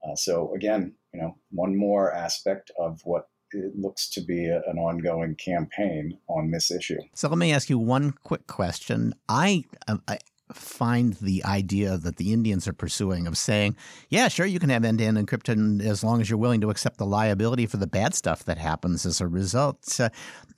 Uh, 0.03 0.15
so 0.15 0.53
again, 0.55 0.93
you 1.13 1.21
know, 1.21 1.35
one 1.51 1.77
more 1.77 2.11
aspect 2.13 2.71
of 2.79 3.01
what 3.03 3.25
it 3.51 3.73
looks 3.75 4.09
to 4.09 4.21
be 4.21 4.47
a, 4.47 4.61
an 4.67 4.77
ongoing 4.77 5.35
campaign 5.35 6.17
on 6.27 6.51
this 6.51 6.71
issue. 6.71 6.99
So 7.13 7.27
let 7.27 7.37
me 7.37 7.51
ask 7.51 7.69
you 7.69 7.77
one 7.77 8.13
quick 8.23 8.47
question. 8.47 9.13
I, 9.27 9.65
I 10.07 10.19
find 10.53 11.13
the 11.13 11.43
idea 11.45 11.97
that 11.97 12.17
the 12.17 12.33
Indians 12.33 12.67
are 12.67 12.73
pursuing 12.73 13.27
of 13.27 13.37
saying, 13.37 13.75
yeah, 14.09 14.27
sure, 14.27 14.45
you 14.45 14.59
can 14.59 14.69
have 14.69 14.83
end 14.83 14.99
to 14.99 15.05
end 15.05 15.17
encryption 15.17 15.81
as 15.81 16.03
long 16.03 16.21
as 16.21 16.29
you're 16.29 16.39
willing 16.39 16.61
to 16.61 16.69
accept 16.69 16.97
the 16.97 17.05
liability 17.05 17.65
for 17.65 17.77
the 17.77 17.87
bad 17.87 18.13
stuff 18.13 18.45
that 18.45 18.57
happens 18.57 19.05
as 19.05 19.21
a 19.21 19.27
result. 19.27 19.99
Uh, 19.99 20.09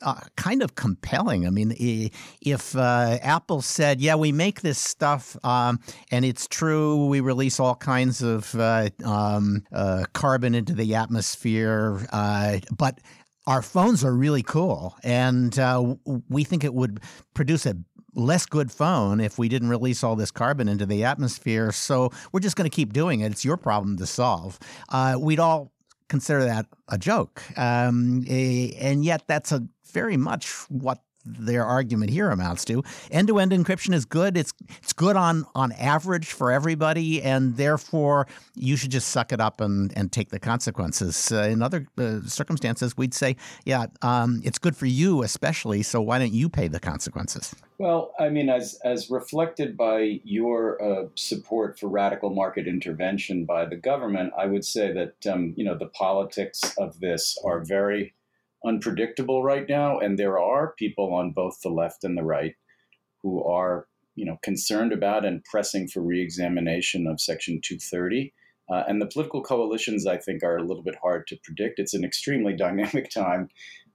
uh, 0.01 0.19
kind 0.35 0.61
of 0.61 0.75
compelling. 0.75 1.47
I 1.47 1.49
mean, 1.49 1.73
if 2.41 2.75
uh, 2.75 3.17
Apple 3.21 3.61
said, 3.61 4.01
yeah, 4.01 4.15
we 4.15 4.31
make 4.31 4.61
this 4.61 4.77
stuff 4.77 5.37
um, 5.45 5.79
and 6.11 6.25
it's 6.25 6.47
true, 6.47 7.07
we 7.07 7.21
release 7.21 7.59
all 7.59 7.75
kinds 7.75 8.21
of 8.21 8.53
uh, 8.55 8.89
um, 9.05 9.63
uh, 9.71 10.03
carbon 10.13 10.55
into 10.55 10.73
the 10.73 10.95
atmosphere, 10.95 12.05
uh, 12.11 12.59
but 12.75 12.99
our 13.45 13.61
phones 13.61 14.05
are 14.05 14.13
really 14.13 14.43
cool, 14.43 14.95
and 15.03 15.57
uh, 15.59 15.95
we 16.29 16.43
think 16.45 16.63
it 16.63 16.73
would 16.73 17.01
produce 17.33 17.65
a 17.65 17.75
less 18.15 18.45
good 18.45 18.71
phone 18.71 19.19
if 19.19 19.37
we 19.37 19.49
didn't 19.49 19.69
release 19.69 20.03
all 20.03 20.15
this 20.15 20.31
carbon 20.31 20.67
into 20.67 20.85
the 20.85 21.03
atmosphere. 21.03 21.71
So 21.71 22.11
we're 22.31 22.39
just 22.39 22.55
going 22.55 22.69
to 22.69 22.75
keep 22.75 22.93
doing 22.93 23.21
it. 23.21 23.31
It's 23.31 23.45
your 23.45 23.57
problem 23.57 23.97
to 23.97 24.05
solve. 24.05 24.59
Uh, 24.89 25.17
we'd 25.19 25.39
all 25.39 25.71
consider 26.09 26.45
that 26.45 26.67
a 26.89 26.97
joke. 26.97 27.41
Um, 27.57 28.23
a, 28.29 28.71
and 28.79 29.03
yet, 29.03 29.23
that's 29.27 29.51
a 29.51 29.67
very 29.91 30.17
much 30.17 30.51
what 30.69 31.01
their 31.25 31.65
argument 31.65 32.11
here 32.11 32.29
amounts 32.29 32.65
to. 32.65 32.83
End-to-end 33.11 33.51
encryption 33.51 33.93
is 33.93 34.05
good. 34.05 34.37
It's 34.37 34.53
it's 34.81 34.93
good 34.93 35.15
on 35.15 35.45
on 35.55 35.71
average 35.73 36.27
for 36.27 36.51
everybody, 36.51 37.21
and 37.21 37.57
therefore 37.57 38.27
you 38.55 38.75
should 38.75 38.91
just 38.91 39.09
suck 39.09 39.31
it 39.31 39.39
up 39.39 39.61
and 39.61 39.91
and 39.95 40.11
take 40.11 40.29
the 40.29 40.39
consequences. 40.39 41.31
Uh, 41.31 41.43
in 41.43 41.61
other 41.61 41.87
uh, 41.97 42.21
circumstances, 42.25 42.97
we'd 42.97 43.13
say, 43.13 43.35
yeah, 43.65 43.85
um, 44.01 44.41
it's 44.43 44.59
good 44.59 44.75
for 44.75 44.85
you 44.85 45.23
especially. 45.23 45.83
So 45.83 46.01
why 46.01 46.19
don't 46.19 46.33
you 46.33 46.49
pay 46.49 46.67
the 46.67 46.79
consequences? 46.79 47.55
Well, 47.77 48.13
I 48.19 48.29
mean, 48.29 48.49
as 48.49 48.79
as 48.83 49.09
reflected 49.09 49.75
by 49.77 50.19
your 50.23 50.81
uh, 50.81 51.07
support 51.15 51.79
for 51.79 51.87
radical 51.89 52.29
market 52.29 52.67
intervention 52.67 53.45
by 53.45 53.65
the 53.65 53.75
government, 53.75 54.33
I 54.37 54.45
would 54.45 54.65
say 54.65 54.93
that 54.93 55.31
um, 55.31 55.53
you 55.57 55.65
know 55.65 55.77
the 55.77 55.87
politics 55.87 56.61
of 56.77 56.99
this 56.99 57.37
are 57.43 57.63
very 57.63 58.13
unpredictable 58.65 59.43
right 59.43 59.67
now, 59.67 59.99
and 59.99 60.17
there 60.17 60.39
are 60.39 60.73
people 60.77 61.13
on 61.13 61.31
both 61.31 61.61
the 61.61 61.69
left 61.69 62.03
and 62.03 62.17
the 62.17 62.23
right 62.23 62.55
who 63.21 63.43
are, 63.43 63.87
you 64.15 64.25
know, 64.25 64.37
concerned 64.43 64.91
about 64.91 65.25
and 65.25 65.43
pressing 65.43 65.87
for 65.87 66.01
reexamination 66.01 67.07
of 67.07 67.21
Section 67.21 67.61
230. 67.63 68.33
Uh, 68.71 68.83
and 68.87 69.01
the 69.01 69.05
political 69.05 69.41
coalitions, 69.41 70.07
I 70.07 70.17
think, 70.17 70.43
are 70.43 70.57
a 70.57 70.63
little 70.63 70.83
bit 70.83 70.95
hard 71.01 71.27
to 71.27 71.37
predict. 71.43 71.79
It's 71.79 71.93
an 71.93 72.03
extremely 72.03 72.53
dynamic 72.57 73.09
time 73.09 73.49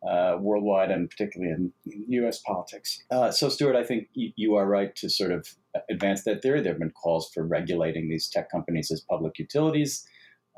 uh, 0.06 0.36
worldwide 0.38 0.90
and 0.90 1.10
particularly 1.10 1.52
in 1.52 1.72
U.S. 2.08 2.38
politics. 2.40 3.02
Uh, 3.10 3.30
so, 3.30 3.48
Stewart, 3.48 3.76
I 3.76 3.82
think 3.82 4.08
y- 4.16 4.32
you 4.36 4.54
are 4.56 4.66
right 4.66 4.94
to 4.96 5.08
sort 5.08 5.32
of 5.32 5.48
advance 5.90 6.24
that 6.24 6.42
theory. 6.42 6.60
There 6.60 6.72
have 6.72 6.78
been 6.78 6.90
calls 6.90 7.30
for 7.32 7.44
regulating 7.44 8.08
these 8.08 8.28
tech 8.28 8.50
companies 8.50 8.90
as 8.90 9.00
public 9.00 9.38
utilities. 9.38 10.06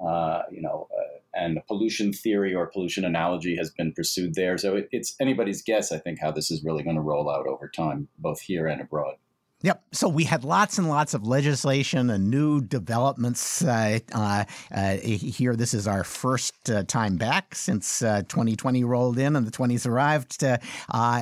Uh, 0.04 0.42
you 0.50 0.60
know, 0.62 0.88
uh, 0.94 1.19
and 1.34 1.60
pollution 1.68 2.12
theory 2.12 2.54
or 2.54 2.66
pollution 2.66 3.04
analogy 3.04 3.56
has 3.56 3.70
been 3.70 3.92
pursued 3.92 4.34
there. 4.34 4.58
So 4.58 4.76
it, 4.76 4.88
it's 4.90 5.14
anybody's 5.20 5.62
guess, 5.62 5.92
I 5.92 5.98
think, 5.98 6.20
how 6.20 6.30
this 6.30 6.50
is 6.50 6.64
really 6.64 6.82
going 6.82 6.96
to 6.96 7.02
roll 7.02 7.30
out 7.30 7.46
over 7.46 7.68
time, 7.68 8.08
both 8.18 8.40
here 8.40 8.66
and 8.66 8.80
abroad. 8.80 9.16
Yep. 9.62 9.84
So 9.92 10.08
we 10.08 10.24
had 10.24 10.42
lots 10.42 10.78
and 10.78 10.88
lots 10.88 11.12
of 11.12 11.26
legislation 11.26 12.08
and 12.08 12.30
new 12.30 12.62
developments 12.62 13.62
uh, 13.62 13.98
uh, 14.12 14.44
uh, 14.74 14.96
here. 14.96 15.54
This 15.54 15.74
is 15.74 15.86
our 15.86 16.02
first 16.02 16.70
uh, 16.70 16.84
time 16.84 17.16
back 17.16 17.54
since 17.54 17.98
2020 17.98 18.82
uh, 18.82 18.86
rolled 18.86 19.18
in 19.18 19.36
and 19.36 19.46
the 19.46 19.50
20s 19.50 19.86
arrived. 19.86 20.42
Uh, 20.42 20.58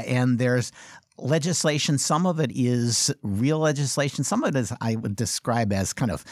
and 0.07 0.39
there's 0.39 0.71
legislation. 1.19 1.99
Some 1.99 2.27
of 2.27 2.39
it 2.39 2.53
is 2.55 3.13
real 3.23 3.59
legislation. 3.59 4.23
Some 4.23 4.45
of 4.45 4.55
it 4.55 4.59
is 4.59 4.73
I 4.81 4.95
would 4.95 5.17
describe 5.17 5.73
as 5.73 5.93
kind 5.93 6.13
of 6.13 6.25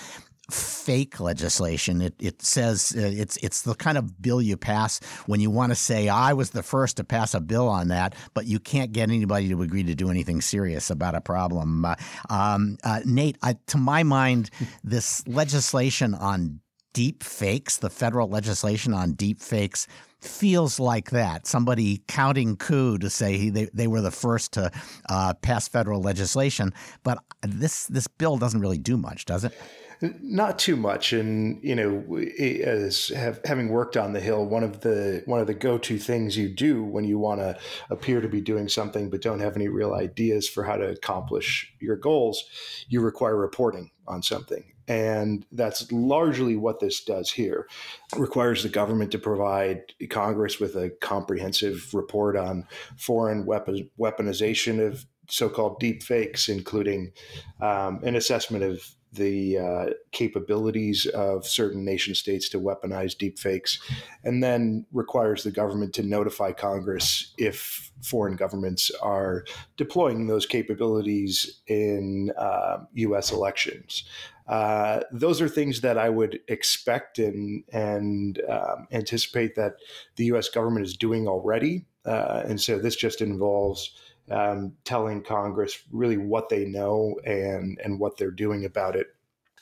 fake 0.50 1.18
legislation. 1.18 2.00
It, 2.00 2.14
it 2.18 2.42
says 2.42 2.94
uh, 2.96 3.00
it's 3.00 3.36
it's 3.38 3.62
the 3.62 3.74
kind 3.74 3.98
of 3.98 4.20
bill 4.22 4.40
you 4.40 4.56
pass 4.56 5.00
when 5.26 5.40
you 5.40 5.50
want 5.50 5.72
to 5.72 5.76
say 5.76 6.08
I 6.08 6.32
was 6.32 6.50
the 6.50 6.62
first 6.62 6.96
to 6.98 7.04
pass 7.04 7.34
a 7.34 7.40
bill 7.40 7.68
on 7.68 7.88
that, 7.88 8.14
but 8.34 8.46
you 8.46 8.58
can't 8.58 8.92
get 8.92 9.10
anybody 9.10 9.48
to 9.48 9.62
agree 9.62 9.82
to 9.84 9.94
do 9.94 10.10
anything 10.10 10.40
serious 10.40 10.90
about 10.90 11.14
a 11.14 11.20
problem. 11.20 11.84
Uh, 11.84 11.94
um, 12.30 12.78
uh, 12.84 13.00
Nate, 13.04 13.38
I, 13.42 13.56
to 13.68 13.78
my 13.78 14.02
mind, 14.02 14.50
this 14.84 15.26
legislation 15.26 16.14
on 16.14 16.60
deep 16.92 17.22
fakes, 17.22 17.78
the 17.78 17.90
federal 17.90 18.28
legislation 18.28 18.94
on 18.94 19.12
deep 19.12 19.40
fakes, 19.40 19.86
feels 20.20 20.80
like 20.80 21.10
that. 21.10 21.46
Somebody 21.46 22.02
counting 22.08 22.56
coup 22.56 22.98
to 22.98 23.10
say 23.10 23.50
they, 23.50 23.68
they 23.74 23.86
were 23.86 24.00
the 24.00 24.10
first 24.10 24.52
to 24.54 24.70
uh, 25.08 25.34
pass 25.34 25.68
federal 25.68 26.00
legislation. 26.00 26.72
But 27.02 27.18
this 27.42 27.86
this 27.86 28.06
bill 28.06 28.38
doesn't 28.38 28.60
really 28.60 28.78
do 28.78 28.96
much, 28.96 29.24
does 29.24 29.44
it? 29.44 29.52
Not 30.00 30.58
too 30.58 30.76
much, 30.76 31.12
and 31.12 31.62
you 31.62 31.74
know, 31.74 32.18
as 32.64 33.08
have, 33.08 33.40
having 33.44 33.68
worked 33.68 33.96
on 33.96 34.12
the 34.12 34.20
Hill, 34.20 34.44
one 34.44 34.62
of 34.62 34.80
the 34.80 35.22
one 35.24 35.40
of 35.40 35.46
the 35.46 35.54
go 35.54 35.78
to 35.78 35.98
things 35.98 36.36
you 36.36 36.48
do 36.48 36.84
when 36.84 37.04
you 37.04 37.18
want 37.18 37.40
to 37.40 37.58
appear 37.90 38.20
to 38.20 38.28
be 38.28 38.40
doing 38.40 38.68
something 38.68 39.08
but 39.08 39.22
don't 39.22 39.40
have 39.40 39.56
any 39.56 39.68
real 39.68 39.94
ideas 39.94 40.48
for 40.48 40.64
how 40.64 40.76
to 40.76 40.88
accomplish 40.88 41.72
your 41.80 41.96
goals, 41.96 42.44
you 42.88 43.00
require 43.00 43.36
reporting 43.36 43.90
on 44.06 44.22
something. 44.22 44.72
And 44.88 45.44
that's 45.50 45.90
largely 45.90 46.56
what 46.56 46.78
this 46.78 47.02
does 47.02 47.30
here. 47.30 47.66
It 48.12 48.18
requires 48.18 48.62
the 48.62 48.68
government 48.68 49.10
to 49.12 49.18
provide 49.18 49.94
Congress 50.10 50.60
with 50.60 50.76
a 50.76 50.90
comprehensive 51.00 51.92
report 51.92 52.36
on 52.36 52.68
foreign 52.96 53.46
weapon, 53.46 53.90
weaponization 53.98 54.86
of 54.86 55.04
so 55.28 55.48
called 55.48 55.80
deep 55.80 56.02
fakes, 56.02 56.48
including 56.48 57.12
um, 57.60 58.00
an 58.04 58.14
assessment 58.14 58.62
of 58.62 58.80
the 59.16 59.58
uh, 59.58 59.86
capabilities 60.12 61.06
of 61.06 61.46
certain 61.46 61.84
nation 61.84 62.14
states 62.14 62.48
to 62.50 62.60
weaponize 62.60 63.16
deepfakes, 63.16 63.78
and 64.24 64.42
then 64.42 64.86
requires 64.92 65.42
the 65.42 65.50
government 65.50 65.92
to 65.94 66.02
notify 66.02 66.52
Congress 66.52 67.34
if 67.38 67.90
foreign 68.02 68.36
governments 68.36 68.90
are 69.02 69.44
deploying 69.76 70.26
those 70.26 70.46
capabilities 70.46 71.60
in 71.66 72.30
uh, 72.38 72.78
U.S. 72.94 73.32
elections. 73.32 74.04
Uh, 74.48 75.00
those 75.10 75.40
are 75.40 75.48
things 75.48 75.80
that 75.80 75.98
I 75.98 76.08
would 76.08 76.38
expect 76.48 77.18
and 77.18 77.64
and 77.72 78.40
um, 78.48 78.86
anticipate 78.92 79.56
that 79.56 79.74
the 80.16 80.26
U.S. 80.26 80.48
government 80.48 80.86
is 80.86 80.96
doing 80.96 81.26
already, 81.26 81.86
uh, 82.04 82.42
and 82.46 82.60
so 82.60 82.78
this 82.78 82.94
just 82.94 83.20
involves 83.20 83.90
um, 84.30 84.74
telling 84.84 85.22
Congress 85.22 85.82
really 85.90 86.16
what 86.16 86.48
they 86.48 86.64
know 86.64 87.16
and 87.24 87.78
and 87.82 87.98
what 88.00 88.16
they're 88.16 88.30
doing 88.30 88.64
about 88.64 88.96
it. 88.96 89.08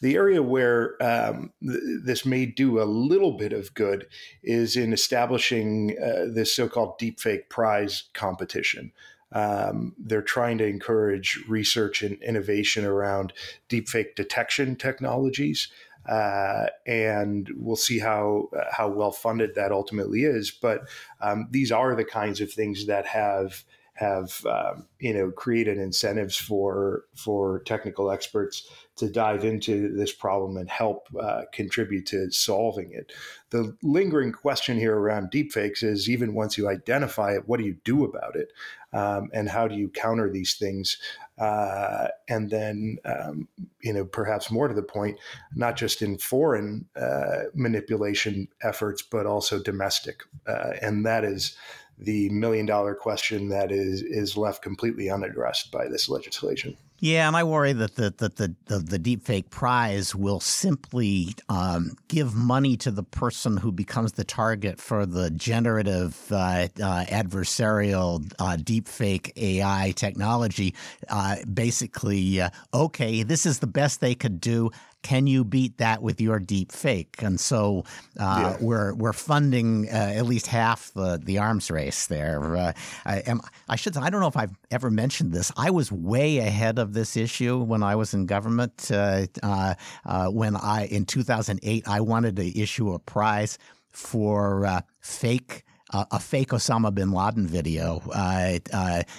The 0.01 0.17
area 0.17 0.43
where 0.43 1.03
um, 1.03 1.53
th- 1.63 1.81
this 2.03 2.27
may 2.27 2.47
do 2.47 2.83
a 2.83 2.85
little 2.85 3.37
bit 3.37 3.53
of 3.53 3.73
good 3.75 4.07
is 4.43 4.77
in 4.77 4.93
establishing 4.93 5.97
uh, 5.99 6.27
this 6.31 6.55
so-called 6.55 6.99
deepfake 6.99 7.49
prize 7.49 8.05
competition. 8.13 8.93
Um, 9.33 9.95
they're 9.99 10.23
trying 10.23 10.59
to 10.59 10.67
encourage 10.67 11.43
research 11.49 12.03
and 12.03 12.23
innovation 12.23 12.85
around 12.85 13.33
deepfake 13.69 14.15
detection 14.15 14.77
technologies. 14.77 15.69
Uh, 16.07 16.67
and 16.87 17.51
we'll 17.57 17.75
see 17.77 17.99
how 17.99 18.51
uh, 18.55 18.65
how 18.71 18.89
well 18.89 19.11
funded 19.11 19.55
that 19.55 19.73
ultimately 19.73 20.25
is. 20.25 20.51
But 20.51 20.83
um, 21.21 21.49
these 21.51 21.73
are 21.73 21.97
the 21.97 22.05
kinds 22.05 22.43
of 22.43 22.53
things 22.53 22.87
that 22.87 23.07
have 23.07 23.65
have 23.95 24.45
um, 24.47 24.87
you 24.99 25.15
know 25.15 25.31
created 25.31 25.79
incentives 25.79 26.37
for 26.37 27.05
for 27.15 27.61
technical 27.61 28.11
experts 28.11 28.69
to 28.97 29.09
dive 29.09 29.45
into 29.45 29.93
this 29.95 30.13
problem 30.13 30.57
and 30.57 30.71
help 30.71 31.09
uh, 31.21 31.43
contribute 31.53 32.07
to 32.07 32.31
solving 32.31 32.93
it. 32.93 33.13
The 33.51 33.77
lingering 33.83 34.33
question 34.33 34.79
here 34.79 34.97
around 34.97 35.33
deepfakes 35.33 35.83
is 35.83 36.09
even 36.09 36.35
once 36.35 36.57
you 36.57 36.69
identify 36.69 37.35
it, 37.35 37.49
what 37.49 37.59
do 37.59 37.67
you 37.67 37.77
do 37.85 38.05
about 38.05 38.37
it, 38.37 38.53
um, 38.93 39.31
and 39.33 39.49
how 39.49 39.67
do 39.69 39.75
you 39.75 39.89
counter 39.89 40.31
these 40.31 40.55
things? 40.55 40.99
Uh, 41.39 42.09
and 42.29 42.51
then, 42.51 42.99
um, 43.05 43.49
you 43.83 43.93
know, 43.93 44.05
perhaps 44.05 44.53
more 44.53 44.69
to 44.69 44.75
the 44.75 44.83
point, 44.83 45.19
not 45.57 45.77
just 45.77 46.01
in 46.01 46.17
foreign 46.17 46.87
uh, 46.95 47.45
manipulation 47.55 48.47
efforts, 48.63 49.03
but 49.03 49.27
also 49.27 49.61
domestic, 49.61 50.23
uh, 50.47 50.75
and 50.81 51.05
that 51.05 51.25
is 51.25 51.57
the 51.99 52.29
million 52.31 52.67
dollar 52.67 52.95
question 52.95 53.49
that 53.49 53.71
is 53.71 54.03
is 54.03 54.37
left 54.37 54.63
completely 54.63 55.11
unaddressed 55.11 55.71
by 55.71 55.89
this 55.89 56.09
legislation. 56.09 56.77
Yeah, 57.01 57.27
and 57.27 57.37
I 57.37 57.45
worry 57.45 57.73
that 57.75 57.97
the 57.97 58.15
the 58.17 58.29
the, 58.29 58.55
the, 58.67 58.79
the 58.79 58.99
deepfake 58.99 59.51
prize 59.51 60.15
will 60.15 60.41
simply 60.41 61.35
um, 61.49 61.97
give 62.09 62.35
money 62.35 62.77
to 62.79 62.91
the 62.91 63.03
person 63.03 63.59
who 63.59 63.73
becomes 63.73 64.13
the 64.13 64.25
target 64.25 64.81
for 64.81 65.05
the 65.05 65.31
generative 65.31 66.33
uh, 66.33 66.69
uh, 66.81 67.05
adversarial 67.07 68.33
uh, 68.39 68.57
deepfake 68.57 69.33
AI 69.37 69.93
technology. 69.97 70.75
Uh, 71.09 71.37
basically, 71.53 72.41
uh, 72.41 72.51
okay, 72.73 73.23
this 73.23 73.45
is 73.45 73.59
the 73.59 73.67
best 73.67 74.01
they 74.01 74.15
could 74.15 74.41
do 74.41 74.71
can 75.05 75.27
you 75.27 75.45
beat 75.45 75.79
that 75.79 76.03
with 76.03 76.21
your 76.21 76.41
deep 76.41 76.73
fake? 76.73 77.23
And 77.23 77.39
so 77.39 77.85
uh, 78.19 78.39
yeah. 78.41 78.57
we're 78.61 78.95
we're 78.95 79.13
funding 79.13 79.87
uh, 79.89 80.15
at 80.17 80.25
least 80.25 80.49
half 80.49 80.91
the, 80.95 81.21
the 81.23 81.39
arms 81.39 81.71
race 81.71 82.07
there. 82.07 82.57
Uh, 82.57 82.73
I, 83.05 83.19
am, 83.19 83.41
I 83.69 83.77
should 83.77 83.97
I 83.97 84.11
don't 84.11 84.21
know 84.21 84.27
if 84.29 84.37
I've 84.37 84.57
ever 84.73 84.91
mentioned 84.91 85.33
this. 85.33 85.53
I 85.57 85.71
was 85.71 85.93
way 85.93 86.39
ahead 86.39 86.79
of 86.79 86.95
this 86.95 87.17
issue 87.17 87.59
when 87.63 87.83
I 87.83 87.95
was 87.95 88.15
in 88.15 88.27
government. 88.27 88.91
Uh, 88.91 89.27
uh, 89.43 89.75
uh, 90.07 90.29
when 90.29 90.57
I 90.57 90.87
in 90.87 91.05
2008 91.05 91.87
I 91.87 92.01
wanted 92.01 92.37
to 92.37 92.59
issue 92.59 92.93
a 92.95 92.99
prize 92.99 93.59
for 93.91 94.83
fake. 95.01 95.65
a 95.93 96.19
fake 96.19 96.49
Osama 96.49 96.93
bin 96.93 97.13
Laden 97.13 97.47
video 97.47 98.03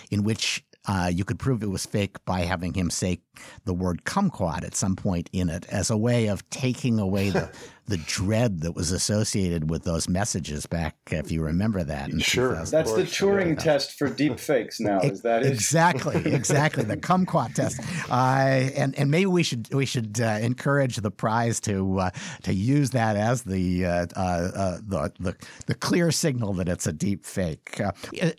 in 0.10 0.24
which 0.24 0.65
uh, 0.88 1.12
you 1.13 1.25
could 1.25 1.39
prove 1.39 1.63
it 1.63 1.70
was 1.70 1.86
fake 1.86 2.24
by 2.25 2.42
having 2.42 2.74
him 2.74 2.89
say 2.89 3.20
the 3.65 3.74
word 3.74 4.06
kumquat 4.06 4.63
at 4.63 4.75
some 4.75 4.96
point 4.96 5.30
in 5.34 5.50
it 5.50 5.65
as 5.70 5.89
a 5.89 5.98
way 5.98 6.27
of 6.27 6.48
taking 6.50 7.00
away 7.00 7.30
the, 7.30 7.50
the 7.88 7.98
dread 7.98 8.62
that 8.62 8.72
was 8.72 8.92
associated 8.92 9.70
with 9.70 9.84
those 9.84 10.10
messages 10.10 10.65
back, 10.65 10.96
if 11.12 11.32
you 11.32 11.44
remember 11.44 11.84
that. 11.84 12.10
sure, 12.22 12.56
that's 12.65 12.94
the 12.94 13.04
Turing 13.04 13.50
yeah. 13.50 13.56
test 13.56 13.98
for 13.98 14.10
deep 14.10 14.39
fakes. 14.39 14.80
Now 14.80 15.00
is 15.01 15.22
that 15.22 15.44
it? 15.44 15.51
Exactly, 15.51 16.15
exactly 16.34 16.84
the 16.84 16.98
kumquat 16.98 17.54
test. 17.54 17.80
Uh, 18.10 18.72
and 18.75 18.98
and 18.98 19.12
maybe 19.12 19.27
we 19.27 19.44
should 19.44 19.72
we 19.74 19.86
should 19.86 20.20
uh, 20.20 20.39
encourage 20.42 20.98
the 20.98 21.12
prize 21.12 21.60
to 21.62 22.00
uh, 22.00 22.10
to 22.44 22.54
use 22.54 22.89
that 22.92 23.15
as 23.15 23.44
the, 23.44 23.86
uh, 23.86 24.06
uh, 24.15 24.20
uh, 24.20 24.77
the 24.82 25.12
the 25.20 25.36
the 25.68 25.75
clear 25.75 26.12
signal 26.12 26.54
that 26.54 26.68
it's 26.68 26.88
a 26.88 26.94
deep 26.94 27.24
fake. 27.25 27.80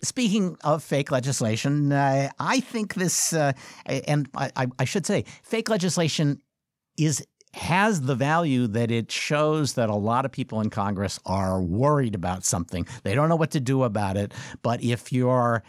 speaking 0.03 0.57
of 0.63 0.83
fake 0.83 1.09
legislation, 1.09 1.93
I 1.93 2.59
think 2.59 2.95
this, 2.95 3.33
and 3.33 4.29
I, 4.35 4.67
I 4.77 4.85
should 4.85 5.05
say, 5.05 5.23
fake 5.43 5.69
legislation 5.69 6.41
is 6.97 7.25
has 7.57 8.01
the 8.01 8.15
value 8.15 8.67
that 8.67 8.91
it 8.91 9.11
shows 9.11 9.73
that 9.73 9.89
a 9.89 9.95
lot 9.95 10.25
of 10.25 10.31
people 10.31 10.61
in 10.61 10.69
Congress 10.69 11.19
are 11.25 11.61
worried 11.61 12.15
about 12.15 12.45
something. 12.45 12.87
They 13.03 13.15
don't 13.15 13.29
know 13.29 13.35
what 13.35 13.51
to 13.51 13.59
do 13.59 13.83
about 13.83 14.17
it. 14.17 14.33
But 14.61 14.83
if 14.83 15.11
you're 15.11 15.63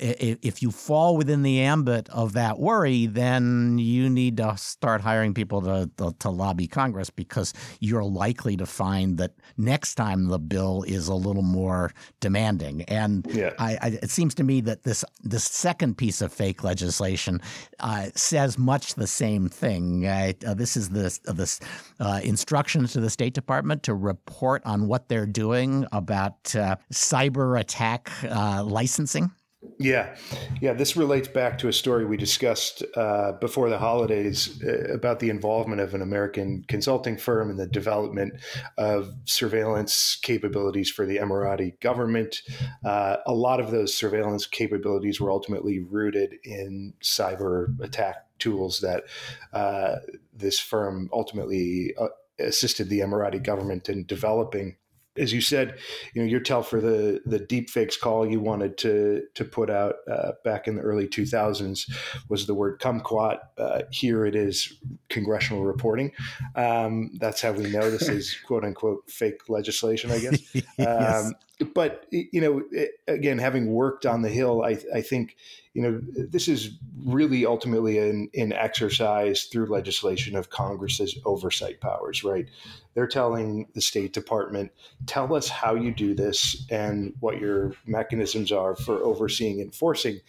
if 0.00 0.62
you 0.62 0.70
fall 0.70 1.16
within 1.16 1.42
the 1.42 1.60
ambit 1.60 2.08
of 2.08 2.32
that 2.32 2.58
worry, 2.58 3.06
then 3.06 3.78
you 3.78 4.08
need 4.08 4.38
to 4.38 4.56
start 4.56 5.00
hiring 5.02 5.34
people 5.34 5.60
to, 5.62 5.90
to, 5.98 6.14
to, 6.18 6.30
lobby 6.30 6.66
Congress 6.66 7.10
because 7.10 7.52
you're 7.80 8.04
likely 8.04 8.56
to 8.56 8.64
find 8.64 9.18
that 9.18 9.32
next 9.58 9.96
time 9.96 10.28
the 10.28 10.38
bill 10.38 10.84
is 10.86 11.08
a 11.08 11.14
little 11.14 11.42
more 11.42 11.92
demanding. 12.20 12.82
And 12.82 13.26
yeah. 13.30 13.52
I, 13.58 13.78
I, 13.82 13.86
it 14.02 14.10
seems 14.10 14.34
to 14.36 14.44
me 14.44 14.60
that 14.62 14.84
this 14.84 15.04
this 15.22 15.44
second 15.44 15.98
piece 15.98 16.22
of 16.22 16.32
fake 16.32 16.64
legislation 16.64 17.40
uh, 17.80 18.06
says 18.14 18.58
much 18.58 18.94
the 18.94 19.06
same 19.06 19.48
thing. 19.48 20.06
Uh, 20.06 20.32
this 20.54 20.76
is 20.76 20.88
this 20.90 21.18
this 21.24 21.60
uh, 21.98 22.20
instructions 22.22 22.92
to 22.92 23.00
the 23.00 23.10
State 23.10 23.34
Department 23.34 23.82
to 23.82 23.94
report 23.94 24.62
on 24.64 24.86
what 24.86 25.08
they're 25.08 25.26
doing 25.26 25.86
about 25.92 26.54
uh, 26.56 26.76
cyber 26.92 27.60
attack 27.60 28.10
uh, 28.24 28.64
licensing. 28.64 29.30
Yeah, 29.78 30.16
yeah. 30.62 30.72
This 30.72 30.96
relates 30.96 31.28
back 31.28 31.58
to 31.58 31.68
a 31.68 31.72
story 31.72 32.06
we 32.06 32.16
discussed 32.16 32.82
uh, 32.96 33.32
before 33.32 33.68
the 33.68 33.78
holidays 33.78 34.58
uh, 34.62 34.92
about 34.92 35.20
the 35.20 35.28
involvement 35.28 35.82
of 35.82 35.92
an 35.92 36.00
American 36.00 36.64
consulting 36.66 37.18
firm 37.18 37.50
in 37.50 37.58
the 37.58 37.66
development 37.66 38.34
of 38.78 39.12
surveillance 39.26 40.18
capabilities 40.22 40.90
for 40.90 41.04
the 41.04 41.18
Emirati 41.18 41.78
government. 41.80 42.40
Uh, 42.84 43.16
a 43.26 43.34
lot 43.34 43.60
of 43.60 43.70
those 43.70 43.94
surveillance 43.94 44.46
capabilities 44.46 45.20
were 45.20 45.30
ultimately 45.30 45.78
rooted 45.78 46.36
in 46.42 46.94
cyber 47.02 47.78
attack 47.82 48.16
tools 48.38 48.80
that 48.80 49.04
uh, 49.52 49.96
this 50.34 50.58
firm 50.58 51.10
ultimately 51.12 51.94
uh, 52.00 52.08
assisted 52.38 52.88
the 52.88 53.00
Emirati 53.00 53.42
government 53.42 53.90
in 53.90 54.06
developing 54.06 54.76
as 55.16 55.32
you 55.32 55.40
said, 55.40 55.78
you 56.14 56.22
know, 56.22 56.28
your 56.28 56.40
tell 56.40 56.62
for 56.62 56.80
the 56.80 57.20
the 57.26 57.38
deep 57.38 57.68
fakes 57.68 57.96
call 57.96 58.26
you 58.26 58.40
wanted 58.40 58.78
to 58.78 59.22
to 59.34 59.44
put 59.44 59.68
out 59.68 59.96
uh, 60.10 60.32
back 60.44 60.68
in 60.68 60.76
the 60.76 60.82
early 60.82 61.08
2000s 61.08 61.90
was 62.28 62.46
the 62.46 62.54
word 62.54 62.80
kumquat. 62.80 63.38
Uh, 63.58 63.82
here 63.90 64.24
it 64.24 64.36
is 64.36 64.72
congressional 65.08 65.64
reporting. 65.64 66.12
Um, 66.54 67.10
that's 67.18 67.40
how 67.40 67.52
we 67.52 67.70
know 67.70 67.90
this 67.90 68.08
is 68.08 68.36
quote 68.46 68.64
unquote 68.64 69.10
fake 69.10 69.48
legislation, 69.48 70.10
I 70.10 70.18
guess. 70.20 70.54
yes. 70.78 71.26
Um, 71.26 71.34
but 71.74 72.06
you 72.10 72.40
know, 72.40 72.62
again, 73.06 73.38
having 73.38 73.72
worked 73.72 74.06
on 74.06 74.22
the 74.22 74.30
Hill, 74.30 74.62
I, 74.62 74.78
I 74.94 75.02
think 75.02 75.36
you 75.74 75.82
know 75.82 76.00
this 76.02 76.48
is 76.48 76.78
really 77.04 77.46
ultimately 77.46 77.98
an, 77.98 78.28
an 78.34 78.52
exercise 78.52 79.44
through 79.44 79.66
legislation 79.66 80.36
of 80.36 80.50
Congress's 80.50 81.18
oversight 81.24 81.80
powers. 81.80 82.24
Right? 82.24 82.48
They're 82.94 83.06
telling 83.06 83.68
the 83.74 83.80
State 83.80 84.12
Department, 84.12 84.72
tell 85.06 85.32
us 85.34 85.48
how 85.48 85.74
you 85.76 85.92
do 85.92 86.14
this 86.14 86.66
and 86.70 87.14
what 87.20 87.38
your 87.38 87.72
mechanisms 87.86 88.50
are 88.50 88.74
for 88.74 89.02
overseeing 89.04 89.60
enforcing 89.60 90.20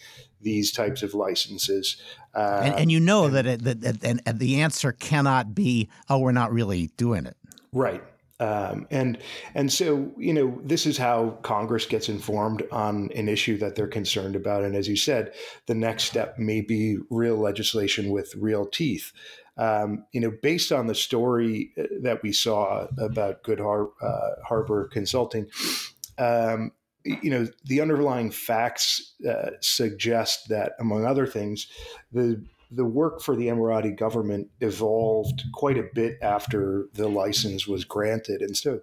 these 0.42 0.72
types 0.72 1.04
of 1.04 1.14
licenses. 1.14 1.98
Uh, 2.34 2.62
and, 2.64 2.76
and, 2.76 2.92
you 2.92 3.00
know 3.00 3.26
and, 3.26 3.36
that, 3.36 3.46
it, 3.46 3.64
that, 3.64 3.82
that 3.82 4.04
and, 4.04 4.22
and 4.26 4.40
the 4.40 4.62
answer 4.62 4.92
cannot 4.92 5.54
be, 5.56 5.90
oh, 6.10 6.20
we're 6.20 6.32
not 6.32 6.52
really 6.52 6.92
doing 6.98 7.26
it. 7.26 7.36
Right. 7.74 8.04
Um, 8.42 8.88
and 8.90 9.20
and 9.54 9.72
so 9.72 10.12
you 10.18 10.34
know 10.34 10.60
this 10.64 10.88
is 10.88 10.98
how 10.98 11.38
Congress 11.44 11.86
gets 11.86 12.10
informed 12.10 12.64
on 12.72 13.12
an 13.16 13.30
issue 13.30 13.56
that 13.60 13.76
they're 13.76 13.88
concerned 13.88 14.36
about. 14.36 14.64
And 14.64 14.76
as 14.76 14.88
you 14.88 14.96
said, 14.96 15.34
the 15.68 15.76
next 15.76 16.06
step 16.06 16.40
may 16.40 16.62
be 16.62 16.98
real 17.12 17.38
legislation 17.38 18.10
with 18.10 18.34
real 18.36 18.66
teeth. 18.66 19.14
Um, 19.58 20.06
you 20.12 20.20
know, 20.20 20.32
based 20.42 20.72
on 20.72 20.88
the 20.88 20.96
story 20.96 21.72
uh, 21.78 21.84
that 22.02 22.24
we 22.24 22.34
saw 22.34 22.88
about 22.98 23.44
Good 23.44 23.60
Har- 23.60 23.92
uh, 24.02 24.30
Harbor 24.44 24.88
Consulting, 24.88 25.48
um, 26.18 26.72
you 27.04 27.30
know, 27.30 27.48
the 27.66 27.80
underlying 27.80 28.32
facts 28.32 29.14
uh, 29.28 29.52
suggest 29.60 30.50
that, 30.50 30.74
among 30.80 31.06
other 31.06 31.28
things, 31.28 31.68
the 32.12 32.44
the 32.72 32.86
work 32.86 33.22
for 33.22 33.36
the 33.36 33.48
Emirati 33.48 33.96
government 33.96 34.50
evolved 34.62 35.44
quite 35.54 35.78
a 35.78 35.90
bit 35.94 36.18
after 36.22 36.88
the 36.94 37.10
license 37.10 37.68
was 37.68 37.84
granted. 37.84 38.42
And 38.42 38.56
so, 38.56 38.80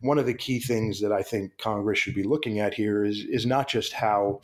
one 0.00 0.18
of 0.18 0.26
the 0.26 0.34
key 0.34 0.60
things 0.60 1.00
that 1.00 1.12
I 1.12 1.22
think 1.22 1.58
Congress 1.58 1.98
should 1.98 2.14
be 2.14 2.22
looking 2.22 2.60
at 2.60 2.74
here 2.74 3.04
is, 3.04 3.18
is 3.28 3.44
not 3.44 3.68
just 3.68 3.92
how 3.92 4.40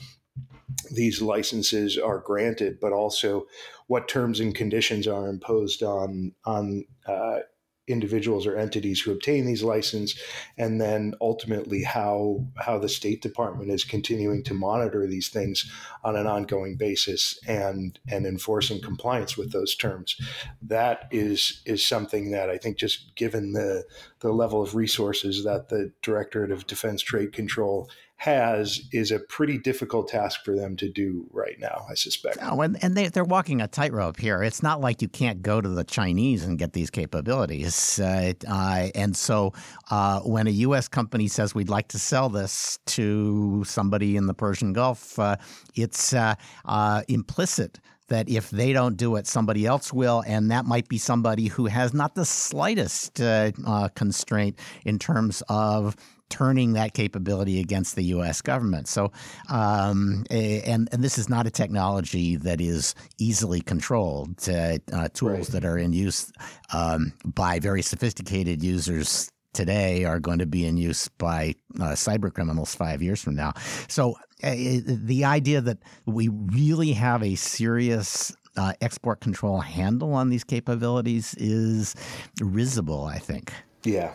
these 0.90 1.22
licenses 1.22 1.96
are 1.96 2.18
granted, 2.18 2.78
but 2.80 2.92
also 2.92 3.46
what 3.86 4.08
terms 4.08 4.40
and 4.40 4.54
conditions 4.54 5.06
are 5.06 5.28
imposed 5.28 5.82
on 5.82 6.32
on 6.44 6.84
uh, 7.06 7.40
individuals 7.88 8.46
or 8.46 8.56
entities 8.56 9.00
who 9.00 9.12
obtain 9.12 9.46
these 9.46 9.62
licenses, 9.62 10.20
and 10.56 10.80
then 10.80 11.14
ultimately 11.20 11.82
how 11.82 12.44
how 12.56 12.78
the 12.78 12.88
State 12.88 13.22
Department 13.22 13.70
is 13.70 13.84
continuing 13.84 14.42
to 14.44 14.54
monitor 14.54 15.06
these 15.06 15.28
things 15.28 15.70
on 16.04 16.16
an 16.16 16.26
ongoing 16.26 16.76
basis 16.76 17.38
and 17.46 17.98
and 18.08 18.26
enforcing 18.26 18.80
compliance 18.80 19.36
with 19.36 19.52
those 19.52 19.74
terms. 19.74 20.16
That 20.62 21.08
is 21.10 21.62
is 21.64 21.86
something 21.86 22.30
that 22.30 22.50
I 22.50 22.58
think 22.58 22.78
just 22.78 23.14
given 23.16 23.52
the 23.52 23.84
the 24.20 24.32
level 24.32 24.62
of 24.62 24.74
resources 24.74 25.44
that 25.44 25.68
the 25.68 25.92
Directorate 26.02 26.50
of 26.50 26.66
Defense 26.66 27.02
Trade 27.02 27.32
Control 27.32 27.88
has 28.18 28.82
is 28.92 29.12
a 29.12 29.20
pretty 29.20 29.58
difficult 29.58 30.08
task 30.08 30.44
for 30.44 30.54
them 30.54 30.76
to 30.76 30.88
do 30.88 31.24
right 31.30 31.58
now, 31.60 31.86
I 31.88 31.94
suspect. 31.94 32.38
Oh, 32.42 32.60
and, 32.62 32.76
and 32.82 32.96
they, 32.96 33.06
they're 33.06 33.22
walking 33.22 33.60
a 33.60 33.68
tightrope 33.68 34.18
here. 34.18 34.42
It's 34.42 34.60
not 34.60 34.80
like 34.80 35.00
you 35.00 35.08
can't 35.08 35.40
go 35.40 35.60
to 35.60 35.68
the 35.68 35.84
Chinese 35.84 36.44
and 36.44 36.58
get 36.58 36.72
these 36.72 36.90
capabilities. 36.90 38.00
Uh, 38.00 38.32
uh, 38.48 38.88
and 38.96 39.16
so 39.16 39.52
uh, 39.92 40.20
when 40.20 40.48
a 40.48 40.50
U.S. 40.50 40.88
company 40.88 41.28
says 41.28 41.54
we'd 41.54 41.68
like 41.68 41.88
to 41.88 41.98
sell 41.98 42.28
this 42.28 42.80
to 42.86 43.62
somebody 43.64 44.16
in 44.16 44.26
the 44.26 44.34
Persian 44.34 44.72
Gulf, 44.72 45.16
uh, 45.20 45.36
it's 45.76 46.12
uh, 46.12 46.34
uh, 46.64 47.02
implicit 47.06 47.78
that 48.08 48.28
if 48.28 48.50
they 48.50 48.72
don't 48.72 48.96
do 48.96 49.14
it, 49.16 49.28
somebody 49.28 49.64
else 49.64 49.92
will, 49.92 50.24
and 50.26 50.50
that 50.50 50.64
might 50.64 50.88
be 50.88 50.98
somebody 50.98 51.46
who 51.46 51.66
has 51.66 51.94
not 51.94 52.14
the 52.14 52.24
slightest 52.24 53.20
uh, 53.20 53.52
uh, 53.64 53.88
constraint 53.90 54.58
in 54.84 54.98
terms 54.98 55.42
of 55.48 55.94
turning 56.30 56.74
that 56.74 56.94
capability 56.94 57.60
against 57.60 57.96
the 57.96 58.04
U.S. 58.04 58.40
government. 58.42 58.88
So, 58.88 59.12
um, 59.48 60.24
and 60.30 60.88
and 60.92 61.02
this 61.02 61.18
is 61.18 61.28
not 61.28 61.46
a 61.46 61.50
technology 61.50 62.36
that 62.36 62.60
is 62.60 62.94
easily 63.18 63.60
controlled. 63.60 64.48
Uh, 64.48 64.78
uh, 64.92 65.08
tools 65.12 65.38
right. 65.38 65.46
that 65.48 65.64
are 65.64 65.78
in 65.78 65.92
use 65.92 66.32
um, 66.72 67.12
by 67.24 67.58
very 67.58 67.82
sophisticated 67.82 68.62
users 68.62 69.30
today 69.52 70.04
are 70.04 70.20
going 70.20 70.38
to 70.38 70.46
be 70.46 70.64
in 70.66 70.76
use 70.76 71.08
by 71.18 71.54
uh, 71.80 71.90
cyber 71.90 72.32
criminals 72.32 72.74
five 72.74 73.02
years 73.02 73.22
from 73.22 73.34
now. 73.34 73.52
So 73.88 74.14
uh, 74.42 74.54
the 74.86 75.24
idea 75.24 75.60
that 75.60 75.78
we 76.06 76.28
really 76.28 76.92
have 76.92 77.22
a 77.22 77.34
serious 77.34 78.34
uh, 78.56 78.72
export 78.80 79.20
control 79.20 79.60
handle 79.60 80.14
on 80.14 80.30
these 80.30 80.44
capabilities 80.44 81.34
is 81.38 81.94
risible, 82.40 83.04
I 83.04 83.18
think. 83.18 83.52
Yeah, 83.84 84.12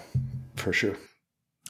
for 0.56 0.74
sure. 0.74 0.98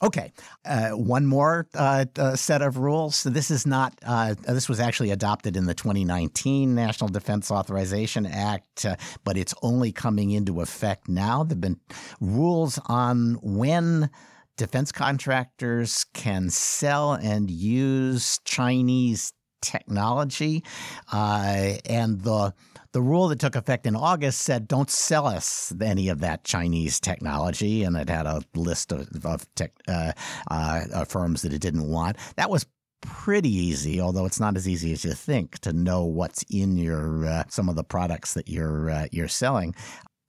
Okay, 0.01 0.34
uh, 0.65 0.89
one 0.89 1.25
more 1.25 1.67
uh, 1.75 2.06
uh, 2.17 2.36
set 2.36 2.62
of 2.62 2.77
rules. 2.77 3.23
This 3.23 3.51
is 3.51 3.67
not. 3.67 3.93
Uh, 4.06 4.34
this 4.47 4.67
was 4.67 4.79
actually 4.79 5.12
adopted 5.12 5.56
in 5.56 5.65
the 5.65 5.75
2019 5.75 6.73
National 6.73 7.10
Defense 7.10 7.51
Authorization 7.51 8.25
Act, 8.25 8.86
uh, 8.86 8.95
but 9.23 9.38
it's 9.38 9.53
only 9.62 9.91
coming 9.91 10.32
into 10.32 10.62
effect 10.62 11.08
now. 11.08 11.43
There've 11.43 11.62
been 11.62 11.79
rules 12.19 12.79
on 12.88 13.36
when 13.43 14.10
defense 14.58 14.91
contractors 14.91 16.06
can 16.13 16.49
sell 16.49 17.13
and 17.13 17.49
use 17.49 18.39
Chinese 18.45 19.32
technology, 19.62 20.63
uh, 21.12 21.73
and 21.86 22.21
the 22.21 22.53
the 22.93 23.01
rule 23.01 23.27
that 23.27 23.39
took 23.39 23.56
effect 23.56 23.86
in 23.86 23.95
August 23.95 24.41
said 24.43 24.67
don't 24.67 24.89
sell 24.89 25.27
us 25.27 25.73
any 25.82 26.10
of 26.10 26.21
that 26.21 26.43
Chinese 26.43 26.99
technology, 26.99 27.84
and 27.84 27.97
it 27.97 28.08
had 28.08 28.25
a 28.25 28.41
list 28.56 28.91
of, 28.91 29.08
of 29.25 29.45
tech, 29.56 29.73
uh, 29.88 30.13
uh, 30.49 31.03
firms 31.06 31.41
that 31.41 31.53
it 31.53 31.62
didn't 31.62 31.89
want. 31.89 32.17
That 32.38 32.49
was 32.49 32.65
pretty 33.01 33.49
easy, 33.49 33.99
although 33.99 34.25
it's 34.25 34.39
not 34.39 34.56
as 34.56 34.67
easy 34.67 34.93
as 34.93 35.03
you 35.03 35.13
think 35.13 35.60
to 35.60 35.73
know 35.73 36.06
what's 36.06 36.43
in 36.43 36.77
your 36.77 37.25
uh, 37.25 37.43
some 37.49 37.67
of 37.67 37.75
the 37.75 37.84
products 37.84 38.34
that 38.36 38.47
you're 38.47 38.89
uh, 38.89 39.08
you're 39.12 39.27
selling. 39.27 39.75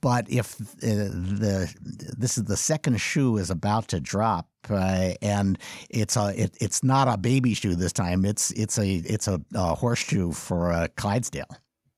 but 0.01 0.31
if 0.31 0.61
uh, 0.61 0.65
the 0.83 1.75
this 2.19 2.37
is 2.37 2.45
the 2.45 2.57
second 2.57 3.01
shoe 3.01 3.39
is 3.39 3.51
about 3.51 3.89
to 3.89 4.01
drop, 4.01 4.49
uh, 4.69 5.13
and 5.23 5.59
it's 5.89 6.17
a 6.17 6.35
it, 6.37 6.57
it's 6.61 6.83
not 6.83 7.09
a 7.09 7.17
baby 7.17 7.55
shoe 7.55 7.75
this 7.75 7.93
time. 7.93 8.25
It's 8.25 8.51
it's 8.51 8.79
a 8.79 8.97
it's 8.97 9.29
a, 9.29 9.41
a 9.55 9.75
horseshoe 9.75 10.33
for 10.33 10.73
uh, 10.73 10.89
Clydesdale. 10.97 11.49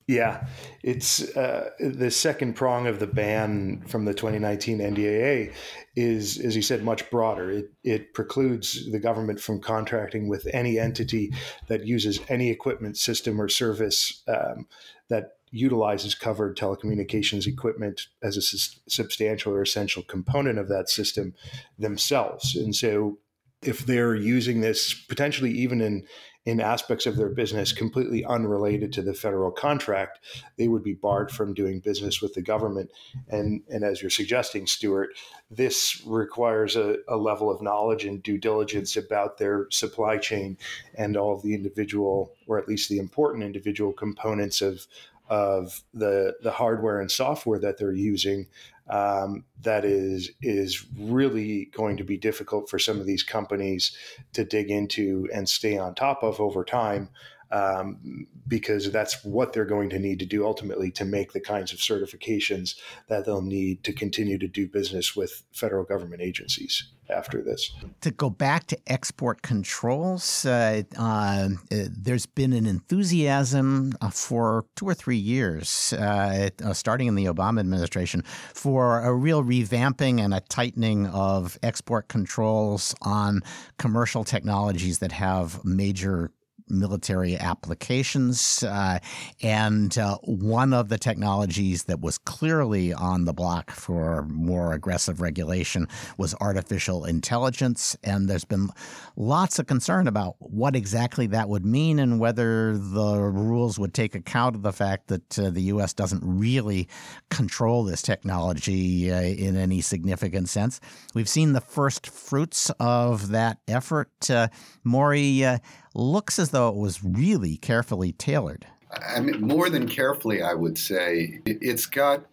Yeah, 0.09 0.47
it's 0.85 1.37
uh, 1.37 1.71
the 1.81 2.12
second 2.12 2.55
prong 2.55 2.87
of 2.87 3.01
the 3.01 3.09
ban 3.09 3.83
from 3.88 4.05
the 4.05 4.14
2019 4.14 4.79
NDAA 4.79 5.53
is, 5.97 6.38
as 6.38 6.55
you 6.55 6.62
said, 6.62 6.85
much 6.85 7.11
broader. 7.11 7.51
It, 7.51 7.73
it 7.83 8.14
precludes 8.14 8.88
the 8.92 9.01
government 9.01 9.40
from 9.40 9.61
contracting 9.61 10.29
with 10.29 10.47
any 10.53 10.79
entity 10.79 11.33
that 11.66 11.87
uses 11.87 12.21
any 12.29 12.51
equipment, 12.51 12.97
system, 12.97 13.40
or 13.40 13.49
service 13.49 14.23
um, 14.29 14.69
that 15.09 15.38
utilizes 15.51 16.14
covered 16.14 16.57
telecommunications 16.57 17.49
equipment 17.49 18.07
as 18.23 18.37
a 18.37 18.42
substantial 18.88 19.55
or 19.55 19.62
essential 19.62 20.05
component 20.05 20.61
of 20.61 20.69
that 20.69 20.88
system 20.88 21.35
themselves. 21.81 22.55
And 22.55 22.77
so, 22.77 23.19
if 23.62 23.87
they're 23.87 24.14
using 24.14 24.61
this 24.61 24.95
potentially 24.95 25.51
even 25.51 25.81
in 25.81 26.07
in 26.47 26.61
aspects 26.61 27.07
of 27.07 27.16
their 27.16 27.29
business 27.29 27.73
completely 27.73 28.25
unrelated 28.25 28.92
to 28.92 29.03
the 29.03 29.12
federal 29.12 29.51
contract, 29.51 30.21
they 30.57 30.69
would 30.69 30.85
be 30.85 30.95
barred 30.95 31.29
from 31.29 31.53
doing 31.53 31.81
business 31.81 32.23
with 32.23 32.35
the 32.35 32.40
government. 32.40 32.88
And, 33.29 33.62
and 33.69 33.83
as 33.83 34.01
you're 34.01 34.11
suggesting, 34.11 34.69
Stewart, 34.69 35.11
this 35.51 36.01
requires 36.07 36.77
a, 36.77 36.99
a 37.09 37.16
level 37.16 37.51
of 37.51 37.61
knowledge 37.61 38.05
and 38.05 38.23
due 38.23 38.38
diligence 38.38 38.97
about 38.97 39.38
their 39.38 39.66
supply 39.71 40.19
chain 40.19 40.57
and 40.95 41.16
all 41.16 41.35
of 41.35 41.42
the 41.42 41.53
individual, 41.53 42.33
or 42.47 42.59
at 42.59 42.69
least 42.69 42.88
the 42.88 42.99
important 42.99 43.42
individual 43.42 43.92
components 43.92 44.62
of, 44.62 44.87
of 45.29 45.83
the 45.93 46.35
the 46.43 46.51
hardware 46.51 47.01
and 47.01 47.11
software 47.11 47.59
that 47.59 47.79
they're 47.79 47.93
using 47.93 48.47
um, 48.89 49.45
that 49.62 49.85
is 49.85 50.31
is 50.43 50.87
really 50.97 51.67
going 51.73 51.97
to 51.97 52.05
be 52.05 52.17
difficult 52.17 52.71
for 52.71 52.79
some 52.79 53.01
of 53.01 53.07
these 53.07 53.23
companies 53.23 53.97
to 54.33 54.45
dig 54.45 54.71
into 54.71 55.29
and 55.35 55.49
stay 55.49 55.77
on 55.77 55.95
top 55.95 56.23
of 56.23 56.41
over 56.41 56.65
time 56.65 57.09
um, 57.50 58.26
because 58.48 58.90
that's 58.90 59.24
what 59.24 59.52
they're 59.52 59.64
going 59.64 59.90
to 59.90 59.98
need 59.98 60.18
to 60.18 60.26
do 60.26 60.44
ultimately 60.46 60.90
to 60.92 61.04
make 61.04 61.32
the 61.32 61.40
kinds 61.40 61.72
of 61.72 61.78
certifications 61.78 62.76
that 63.09 63.24
they'll 63.24 63.42
need 63.42 63.85
to 63.85 63.92
continue 63.92 64.38
to 64.38 64.48
do 64.48 64.68
business 64.68 65.14
with 65.14 65.42
federal 65.52 65.85
government 65.85 66.22
agencies 66.22 66.90
after 67.09 67.42
this. 67.42 67.72
To 68.00 68.11
go 68.11 68.30
back 68.30 68.66
to 68.68 68.78
export 68.87 69.42
controls, 69.42 70.44
uh, 70.44 70.82
uh, 70.98 71.48
there's 71.70 72.26
been 72.26 72.52
an 72.52 72.66
enthusiasm 72.66 73.92
uh, 74.00 74.11
for 74.11 74.64
two 74.74 74.87
or 74.87 74.94
three 74.94 75.16
years, 75.16 75.92
uh, 75.92 76.50
uh, 76.64 76.72
starting 76.72 77.06
in 77.06 77.14
the 77.14 77.26
Obama 77.26 77.61
administration, 77.61 78.22
for 78.54 79.00
a 79.02 79.14
real 79.14 79.42
revamping 79.42 80.20
and 80.20 80.35
a 80.35 80.40
tightening 80.40 81.06
of 81.06 81.59
export 81.62 82.09
controls 82.09 82.94
on 83.02 83.42
commercial 83.78 84.24
technologies 84.24 84.98
that 84.98 85.12
have 85.12 85.64
major 85.64 86.30
military 86.68 87.37
applications. 87.37 88.62
Uh, 88.62 88.98
and 89.42 89.96
uh, 89.98 90.16
one 90.22 90.72
of 90.72 90.88
the 90.88 90.98
technologies 90.98 91.85
that 91.85 92.00
was 92.00 92.18
clearly 92.18 92.92
on 92.92 93.24
the 93.24 93.33
block 93.33 93.70
for 93.70 94.22
more 94.24 94.72
aggressive 94.72 95.20
regulation 95.20 95.88
was 96.18 96.35
artificial 96.40 97.05
intelligence. 97.05 97.96
And 98.02 98.29
there's 98.29 98.44
been 98.44 98.70
lots 99.16 99.59
of 99.59 99.66
concern 99.66 100.09
about 100.09 100.37
what 100.38 100.76
exactly 100.76 101.26
that 101.29 101.48
would 101.48 101.64
mean 101.64 101.98
and 101.98 102.20
whether 102.20 102.76
the 102.76 103.20
rules 103.20 103.79
would 103.79 103.94
take 103.94 104.14
account 104.14 104.57
of 104.57 104.62
the 104.62 104.72
fact 104.72 105.09
that 105.09 105.38
uh, 105.38 105.50
the 105.50 105.62
U.S. 105.62 105.92
doesn't 105.92 106.22
really 106.24 106.88
control 107.31 107.85
this 107.85 108.02
technology 108.02 109.12
uh, 109.12 109.20
in 109.20 109.57
any 109.57 109.81
significant 109.81 110.48
sense. 110.48 110.81
We've 111.14 111.29
seen 111.29 111.52
the 111.52 111.61
first 111.61 112.07
fruits 112.07 112.70
of 112.79 113.29
that 113.29 113.59
effort. 113.68 114.31
Uh, 114.31 114.48
Maury, 114.85 115.44
uh, 115.44 115.59
looks 115.96 116.38
as 116.38 116.50
though 116.50 116.68
it 116.68 116.76
was 116.76 117.02
really 117.02 117.56
carefully 117.56 118.12
tailored. 118.12 118.66
I 118.90 119.20
mean, 119.20 119.40
more 119.40 119.68
than 119.68 119.88
carefully, 119.88 120.42
I 120.42 120.54
would 120.54 120.78
say. 120.78 121.40
It's 121.46 121.87
got, 121.87 122.26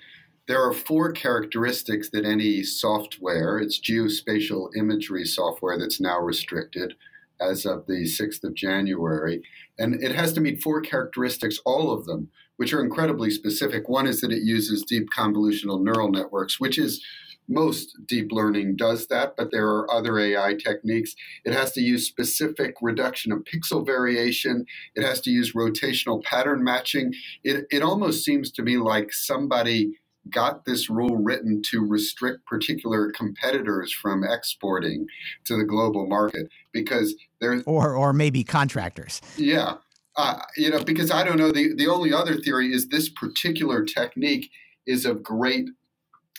there 0.47 0.61
are 0.61 0.73
four 0.73 1.11
characteristics 1.11 2.09
that 2.11 2.25
any 2.25 2.63
software, 2.63 3.57
it's 3.59 3.79
geospatial 3.79 4.69
imagery 4.75 5.25
software 5.25 5.77
that's 5.77 5.99
now 5.99 6.19
restricted 6.19 6.95
as 7.41 7.65
of 7.65 7.85
the 7.87 8.03
6th 8.03 8.43
of 8.43 8.53
January. 8.53 9.41
And 9.79 10.01
it 10.03 10.13
has 10.15 10.33
to 10.33 10.41
meet 10.41 10.61
four 10.61 10.81
characteristics, 10.81 11.59
all 11.65 11.91
of 11.91 12.05
them, 12.05 12.29
which 12.57 12.73
are 12.73 12.83
incredibly 12.83 13.31
specific. 13.31 13.89
One 13.89 14.07
is 14.07 14.21
that 14.21 14.31
it 14.31 14.43
uses 14.43 14.83
deep 14.83 15.07
convolutional 15.15 15.81
neural 15.81 16.11
networks, 16.11 16.59
which 16.59 16.77
is 16.77 17.03
most 17.47 17.97
deep 18.05 18.31
learning 18.31 18.75
does 18.75 19.07
that, 19.07 19.35
but 19.35 19.51
there 19.51 19.67
are 19.67 19.91
other 19.91 20.19
AI 20.19 20.55
techniques. 20.55 21.15
It 21.45 21.53
has 21.53 21.71
to 21.73 21.81
use 21.81 22.07
specific 22.07 22.75
reduction 22.81 23.31
of 23.31 23.43
pixel 23.43 23.85
variation. 23.85 24.65
It 24.95 25.03
has 25.03 25.21
to 25.21 25.29
use 25.29 25.53
rotational 25.53 26.23
pattern 26.23 26.63
matching. 26.63 27.13
It, 27.43 27.65
it 27.69 27.83
almost 27.83 28.23
seems 28.23 28.51
to 28.53 28.63
me 28.63 28.77
like 28.77 29.11
somebody 29.11 29.93
got 30.29 30.65
this 30.65 30.89
rule 30.89 31.17
written 31.17 31.61
to 31.61 31.85
restrict 31.85 32.45
particular 32.45 33.11
competitors 33.11 33.91
from 33.91 34.23
exporting 34.23 35.05
to 35.45 35.57
the 35.57 35.65
global 35.65 36.07
market 36.07 36.47
because 36.71 37.15
there's 37.39 37.61
or 37.65 37.93
or 37.95 38.13
maybe 38.13 38.43
contractors. 38.43 39.21
Yeah, 39.35 39.75
uh, 40.15 40.39
you 40.55 40.69
know, 40.69 40.83
because 40.83 41.11
I 41.11 41.23
don't 41.23 41.37
know. 41.37 41.51
The 41.51 41.73
the 41.75 41.87
only 41.87 42.13
other 42.13 42.35
theory 42.37 42.71
is 42.71 42.87
this 42.87 43.09
particular 43.09 43.83
technique 43.83 44.49
is 44.85 45.05
of 45.05 45.23
great 45.23 45.69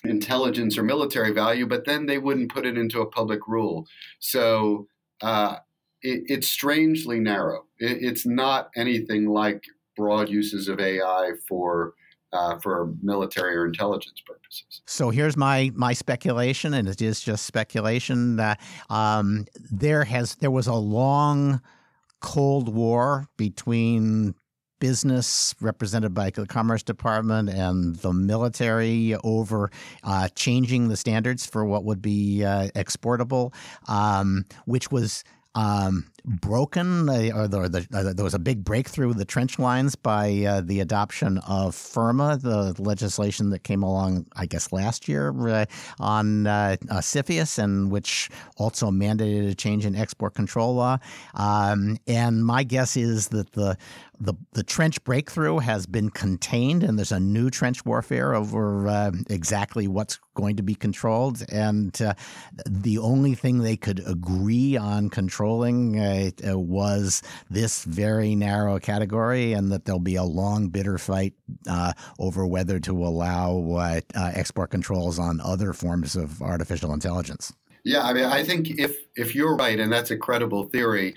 intelligence 0.05 0.77
or 0.79 0.83
military 0.83 1.33
value, 1.33 1.67
but 1.67 1.85
then 1.85 2.07
they 2.07 2.19
wouldn't 2.19 2.53
put 2.53 2.67
it 2.67 2.77
into 2.77 3.01
a 3.01 3.07
public 3.07 3.47
rule. 3.49 3.87
So 4.19 4.87
uh, 5.23 5.57
it, 6.03 6.23
it's 6.27 6.49
strangely 6.49 7.21
narrow. 7.21 7.65
It, 7.79 7.99
it's 8.01 8.27
not 8.27 8.71
anything 8.77 9.27
like 9.27 9.65
broad 9.97 10.29
uses 10.29 10.69
of 10.69 10.81
AI 10.81 11.33
for. 11.49 11.95
Uh, 12.33 12.59
for 12.59 12.93
military 13.01 13.55
or 13.55 13.65
intelligence 13.65 14.21
purposes. 14.27 14.83
So 14.89 15.11
here's 15.11 15.37
my 15.37 15.71
my 15.77 15.93
speculation, 15.93 16.75
and 16.75 16.89
it 16.89 17.01
is 17.01 17.21
just 17.21 17.47
speculation 17.47 18.35
that 18.39 18.61
um, 18.91 19.47
there 19.71 20.03
has 20.03 20.35
there 20.35 20.51
was 20.51 20.67
a 20.67 20.75
long 20.75 21.61
Cold 22.25 22.75
War 22.75 23.29
between 23.37 24.35
business 24.85 25.55
represented 25.63 26.13
by 26.13 26.29
the 26.29 26.45
Commerce 26.45 26.83
Department 26.83 27.49
and 27.49 27.97
the 27.97 28.13
military 28.13 29.17
over 29.25 29.71
uh, 30.03 30.29
changing 30.35 30.89
the 30.89 30.97
standards 30.99 31.47
for 31.47 31.65
what 31.65 31.85
would 31.85 32.03
be 32.03 32.45
uh, 32.45 32.69
exportable, 32.75 33.55
um, 33.89 34.45
which 34.67 34.93
was 34.93 35.25
um, 35.55 36.07
broken, 36.25 37.09
or, 37.09 37.47
the, 37.49 37.59
or 37.59 37.69
the, 37.69 37.87
uh, 37.93 38.13
there 38.13 38.25
was 38.25 38.35
a 38.35 38.39
big 38.39 38.65
breakthrough 38.65 39.13
the 39.13 39.25
trench 39.25 39.59
lines 39.59 39.95
by 39.95 40.43
uh, 40.43 40.61
the 40.63 40.81
adoption 40.81 41.39
of 41.47 41.75
FIRRMA, 41.75 42.41
the 42.41 42.75
legislation 42.83 43.51
that 43.51 43.63
came 43.63 43.83
along, 43.83 44.27
I 44.35 44.47
guess, 44.47 44.73
last 44.73 45.07
year 45.07 45.33
uh, 45.49 45.67
on 46.01 46.47
uh, 46.47 46.77
uh, 46.91 46.97
CFIUS, 46.97 47.59
and 47.59 47.91
which 47.91 48.31
also 48.57 48.91
mandated 48.91 49.51
a 49.51 49.55
change 49.55 49.87
in 49.87 49.95
export 49.95 50.35
control 50.35 50.75
law. 50.75 50.99
Um, 51.35 51.99
and 52.07 52.45
my 52.45 52.65
guess 52.65 52.97
is 52.97 53.29
that 53.29 53.53
the 53.53 53.77
the 54.21 54.35
the 54.53 54.63
trench 54.63 55.03
breakthrough 55.05 55.59
has 55.59 55.87
been 55.87 56.11
contained, 56.11 56.83
and 56.83 56.99
there's 56.99 57.13
a 57.13 57.21
new 57.21 57.51
trench 57.51 57.85
warfare 57.85 58.35
over 58.35 58.89
uh, 58.89 59.13
exactly 59.29 59.89
what's 59.89 60.19
going 60.35 60.57
to 60.57 60.63
be 60.63 60.75
controlled. 60.75 61.43
And 61.51 62.01
uh, 62.01 62.15
the 62.69 62.99
only 62.99 63.35
thing 63.35 63.59
they 63.59 63.77
could 63.77 64.03
agree 64.07 64.77
on 64.77 65.11
controlling 65.11 65.99
uh, 65.99 66.31
uh 66.49 66.59
was 66.59 67.23
this 67.51 67.85
very 67.85 68.35
narrow 68.35 68.79
category, 68.79 69.53
and 69.53 69.71
that 69.73 69.85
there'll 69.85 70.01
be 70.01 70.17
a 70.17 70.25
long, 70.25 70.69
bitter 70.69 70.99
fight 70.99 71.35
uh, 71.69 71.93
over 72.19 72.47
whether 72.47 72.79
to 72.81 73.05
allow 73.05 73.77
uh, 73.77 74.01
export 74.15 74.71
controls 74.71 75.19
on 75.19 75.41
other 75.41 75.73
forms 75.73 76.17
of 76.17 76.41
artificial 76.43 76.93
intelligence. 76.93 77.53
Yeah, 77.85 78.03
I 78.03 78.13
mean, 78.13 78.25
I 78.25 78.45
think 78.45 78.79
if 78.79 78.97
if 79.17 79.35
you're 79.35 79.57
right, 79.57 79.79
and 79.79 79.93
that's 79.93 80.11
a 80.11 80.17
credible 80.17 80.65
theory, 80.65 81.15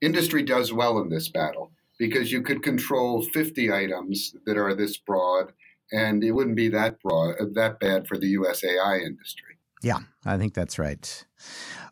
industry 0.00 0.42
does 0.42 0.72
well 0.72 0.98
in 0.98 1.08
this 1.08 1.28
battle 1.28 1.72
because 1.98 2.32
you 2.32 2.42
could 2.42 2.62
control 2.62 3.22
50 3.22 3.72
items 3.72 4.34
that 4.46 4.56
are 4.56 4.74
this 4.74 4.96
broad 4.96 5.52
and 5.92 6.24
it 6.24 6.32
wouldn't 6.32 6.56
be 6.56 6.68
that 6.68 7.00
broad 7.00 7.36
that 7.54 7.78
bad 7.78 8.06
for 8.06 8.18
the 8.18 8.34
USAI 8.34 9.02
industry. 9.04 9.54
Yeah, 9.82 9.98
I 10.24 10.38
think 10.38 10.54
that's 10.54 10.78
right. 10.78 11.26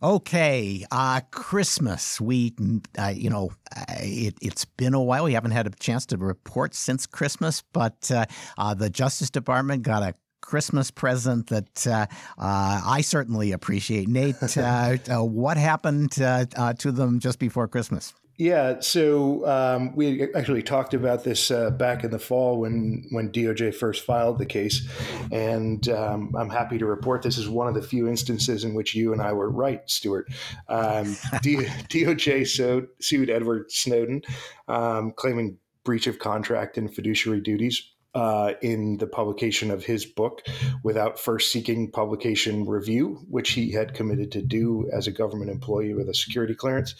Okay, 0.03 0.87
uh, 0.91 1.21
Christmas. 1.31 2.19
We, 2.19 2.55
uh, 2.99 3.13
you 3.15 3.29
know, 3.29 3.51
uh, 3.77 3.85
it, 3.99 4.35
has 4.43 4.65
been 4.65 4.95
a 4.95 5.03
while. 5.03 5.25
We 5.25 5.35
haven't 5.35 5.51
had 5.51 5.67
a 5.67 5.71
chance 5.71 6.07
to 6.07 6.17
report 6.17 6.75
since 6.75 7.07
Christmas, 7.07 7.63
but 7.73 8.11
uh, 8.11 8.25
uh, 8.57 8.73
the 8.73 8.89
Justice 8.89 9.29
Department 9.29 9.83
got 9.83 10.03
a 10.03 10.15
Christmas 10.41 10.91
present 10.91 11.49
that 11.49 11.87
uh, 11.87 12.07
uh, 12.39 12.81
I 12.85 13.03
certainly 13.03 13.53
appreciate. 13.53 14.09
Nate, 14.09 14.37
uh, 14.57 14.97
what 15.19 15.59
happened 15.59 16.13
to 16.13 16.47
them 16.83 17.21
just 17.21 17.39
before 17.39 17.69
Christmas? 17.69 18.15
Yeah, 18.43 18.81
so 18.81 19.47
um, 19.47 19.95
we 19.95 20.35
actually 20.35 20.65
talked 20.65 20.95
about 20.95 21.23
this 21.23 21.53
uh, 21.53 21.71
back 21.71 22.03
in 22.03 22.11
the 22.11 22.19
fall 22.19 22.59
when 22.59 23.07
when 23.11 23.31
DOJ 23.31 23.73
first 23.73 24.05
filed 24.05 24.39
the 24.39 24.47
case, 24.47 24.85
and 25.31 25.89
um, 25.89 26.35
I'm 26.37 26.51
happy 26.51 26.77
to 26.79 26.85
report 26.85 27.23
this 27.23 27.39
is 27.39 27.49
one 27.49 27.69
of 27.69 27.75
the 27.75 27.83
few 27.83 28.09
instances 28.09 28.65
in 28.65 28.75
which 28.75 28.97
you 28.97 29.13
and 29.13 29.23
I 29.23 29.33
were 29.33 29.49
right, 29.49 29.89
Stewart. 29.89 30.27
Um, 30.69 31.17
D- 31.41 31.55
DOJ 31.89 32.49
sued, 32.49 32.89
sued 33.01 33.31
Edward 33.31 33.71
Snowden, 33.71 34.23
um, 34.67 35.13
claiming 35.13 35.59
breach 35.85 36.09
of 36.09 36.19
contract 36.19 36.77
and 36.77 36.93
fiduciary 36.93 37.41
duties 37.41 37.92
uh, 38.15 38.53
in 38.61 38.99
the 38.99 39.07
publication 39.07 39.71
of 39.71 39.85
his 39.85 40.05
book 40.05 40.43
without 40.83 41.19
first 41.19 41.51
seeking 41.51 41.91
publication 41.91 42.67
review, 42.67 43.21
which 43.29 43.53
he 43.53 43.73
had 43.73 43.95
committed 43.95 44.31
to 44.33 44.43
do 44.43 44.89
as 44.93 45.07
a 45.07 45.11
government 45.11 45.51
employee 45.51 45.95
with 45.95 46.09
a 46.09 46.15
security 46.15 46.55
clearance. 46.55 46.95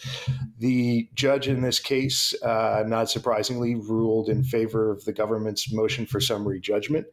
The 0.59 1.09
judge 1.13 1.47
in 1.47 1.61
this 1.61 1.79
case, 1.79 2.33
uh, 2.41 2.83
not 2.87 3.09
surprisingly, 3.09 3.75
ruled 3.75 4.29
in 4.29 4.43
favor 4.43 4.91
of 4.91 5.05
the 5.05 5.13
government's 5.13 5.71
motion 5.71 6.05
for 6.05 6.19
summary 6.19 6.59
judgment. 6.59 7.07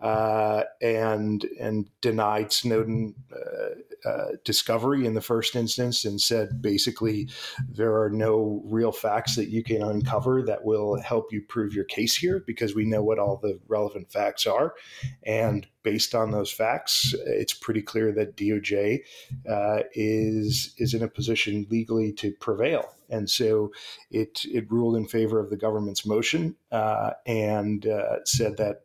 Uh, 0.00 0.62
and 0.82 1.46
and 1.58 1.88
denied 2.02 2.52
Snowden 2.52 3.14
uh, 3.32 4.08
uh, 4.08 4.32
discovery 4.44 5.06
in 5.06 5.14
the 5.14 5.22
first 5.22 5.56
instance 5.56 6.04
and 6.04 6.20
said 6.20 6.60
basically 6.60 7.28
there 7.66 7.98
are 8.00 8.10
no 8.10 8.62
real 8.66 8.92
facts 8.92 9.36
that 9.36 9.48
you 9.48 9.64
can 9.64 9.82
uncover 9.82 10.42
that 10.42 10.64
will 10.64 11.00
help 11.00 11.32
you 11.32 11.40
prove 11.40 11.72
your 11.72 11.84
case 11.84 12.14
here 12.14 12.44
because 12.46 12.74
we 12.74 12.84
know 12.84 13.02
what 13.02 13.18
all 13.18 13.38
the 13.38 13.58
relevant 13.68 14.12
facts 14.12 14.46
are. 14.46 14.74
And 15.22 15.66
based 15.86 16.16
on 16.16 16.32
those 16.32 16.50
facts, 16.50 17.14
it's 17.26 17.54
pretty 17.54 17.80
clear 17.80 18.10
that 18.10 18.36
DOJ 18.36 19.02
uh, 19.48 19.82
is 19.92 20.74
is 20.78 20.94
in 20.94 21.02
a 21.04 21.08
position 21.08 21.64
legally 21.70 22.12
to 22.14 22.32
prevail, 22.32 22.92
and 23.08 23.30
so 23.30 23.70
it 24.10 24.40
it 24.46 24.68
ruled 24.68 24.96
in 24.96 25.06
favor 25.06 25.38
of 25.38 25.48
the 25.48 25.56
government's 25.56 26.04
motion 26.04 26.56
uh, 26.72 27.10
and 27.24 27.86
uh, 27.86 28.16
said 28.24 28.56
that 28.56 28.80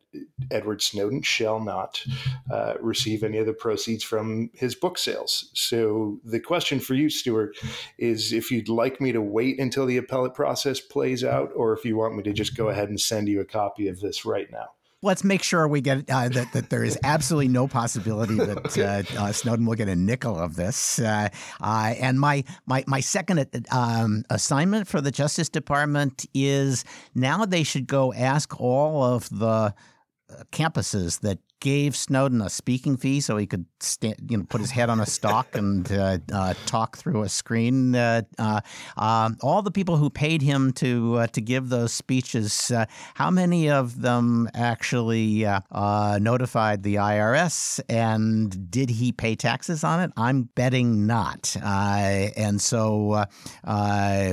Edward 0.52 0.84
Snowden 0.84 1.24
shall 1.24 1.60
not 1.60 2.06
uh, 2.54 2.76
receive 2.80 3.24
any 3.24 3.40
of 3.40 3.48
the 3.48 3.54
proceeds 3.54 4.04
from 4.04 4.52
his 4.54 4.76
book 4.76 5.00
sales. 5.00 5.50
So 5.56 6.20
the 6.24 6.40
question 6.40 6.80
for 6.80 6.94
you, 6.94 7.10
Stewart, 7.10 7.58
is 7.98 8.32
if 8.32 8.52
you'd 8.52 8.70
like 8.70 9.02
me 9.02 9.12
to 9.12 9.22
wait 9.24 9.60
until 9.60 9.88
the 9.88 9.98
appellate 9.98 10.36
process 10.36 10.80
plays 10.80 11.24
out, 11.24 11.50
or 11.56 11.74
if 11.74 11.84
you 11.84 11.98
want 11.98 12.16
me 12.16 12.22
to 12.22 12.34
just 12.34 12.56
go 12.56 12.70
ahead 12.70 12.90
and 12.90 13.02
send 13.02 13.28
you 13.28 13.42
a 13.42 13.46
copy 13.46 13.88
of 13.88 14.02
this 14.02 14.24
right 14.24 14.52
now 14.52 14.68
let's 15.02 15.24
make 15.24 15.44
sure 15.44 15.68
we 15.68 15.82
get 15.82 16.10
uh, 16.10 16.30
that, 16.30 16.54
that 16.54 16.70
there 16.70 16.84
is 16.84 16.98
absolutely 17.04 17.48
no 17.48 17.68
possibility 17.68 18.36
that 18.36 18.78
uh, 19.18 19.22
uh, 19.22 19.32
Snowden 19.32 19.66
will 19.66 19.76
get 19.76 19.88
a 19.88 19.96
nickel 19.96 20.38
of 20.38 20.56
this. 20.56 21.00
Uh, 21.00 21.30
uh, 21.60 21.94
and 22.00 22.20
my 22.20 22.44
my 22.66 22.84
my 22.88 23.00
second 23.00 23.66
um, 23.72 24.24
assignment 24.30 24.88
for 24.88 25.02
the 25.02 25.12
Justice 25.12 25.50
Department 25.50 26.26
is 26.34 26.84
now 27.16 27.46
they 27.46 27.64
should 27.64 27.88
go 27.88 28.14
ask 28.14 28.60
all 28.60 29.04
of 29.04 29.30
the 29.30 29.46
uh, 29.46 29.74
campuses 30.52 31.20
that 31.22 31.40
gave 31.62 31.96
Snowden 31.96 32.42
a 32.42 32.50
speaking 32.50 32.98
fee 32.98 33.22
so 33.22 33.38
he 33.38 33.46
could 33.46 33.66
stand, 33.80 34.16
you 34.28 34.38
know, 34.38 34.44
put 34.50 34.60
his 34.60 34.72
head 34.72 34.90
on 34.90 35.00
a 35.00 35.06
stalk 35.06 35.56
and 35.56 35.90
uh, 35.92 36.18
uh, 36.34 36.54
talk 36.66 36.98
through 36.98 37.22
a 37.22 37.30
screen. 37.30 37.96
Uh, 37.96 38.24
uh 38.38 38.60
um, 38.98 39.38
all 39.42 39.62
the 39.62 39.72
people 39.72 39.96
who 39.96 40.10
paid 40.10 40.42
him 40.42 40.74
to 40.74 41.20
uh, 41.20 41.28
to 41.28 41.40
give 41.40 41.70
those 41.70 41.94
speeches, 41.94 42.72
uh, 42.72 42.86
how 43.14 43.32
many 43.32 43.70
of 43.70 44.02
them 44.02 44.50
actually 44.54 45.46
notified 45.72 46.84
the 46.84 46.96
IRS, 46.96 47.80
and 47.88 48.70
did 48.70 48.90
he 48.90 49.12
pay 49.12 49.36
taxes 49.36 49.84
on 49.84 50.02
it? 50.02 50.12
I'm 50.18 50.44
betting 50.56 51.06
not. 51.06 51.56
and 51.64 52.60
so 52.60 53.26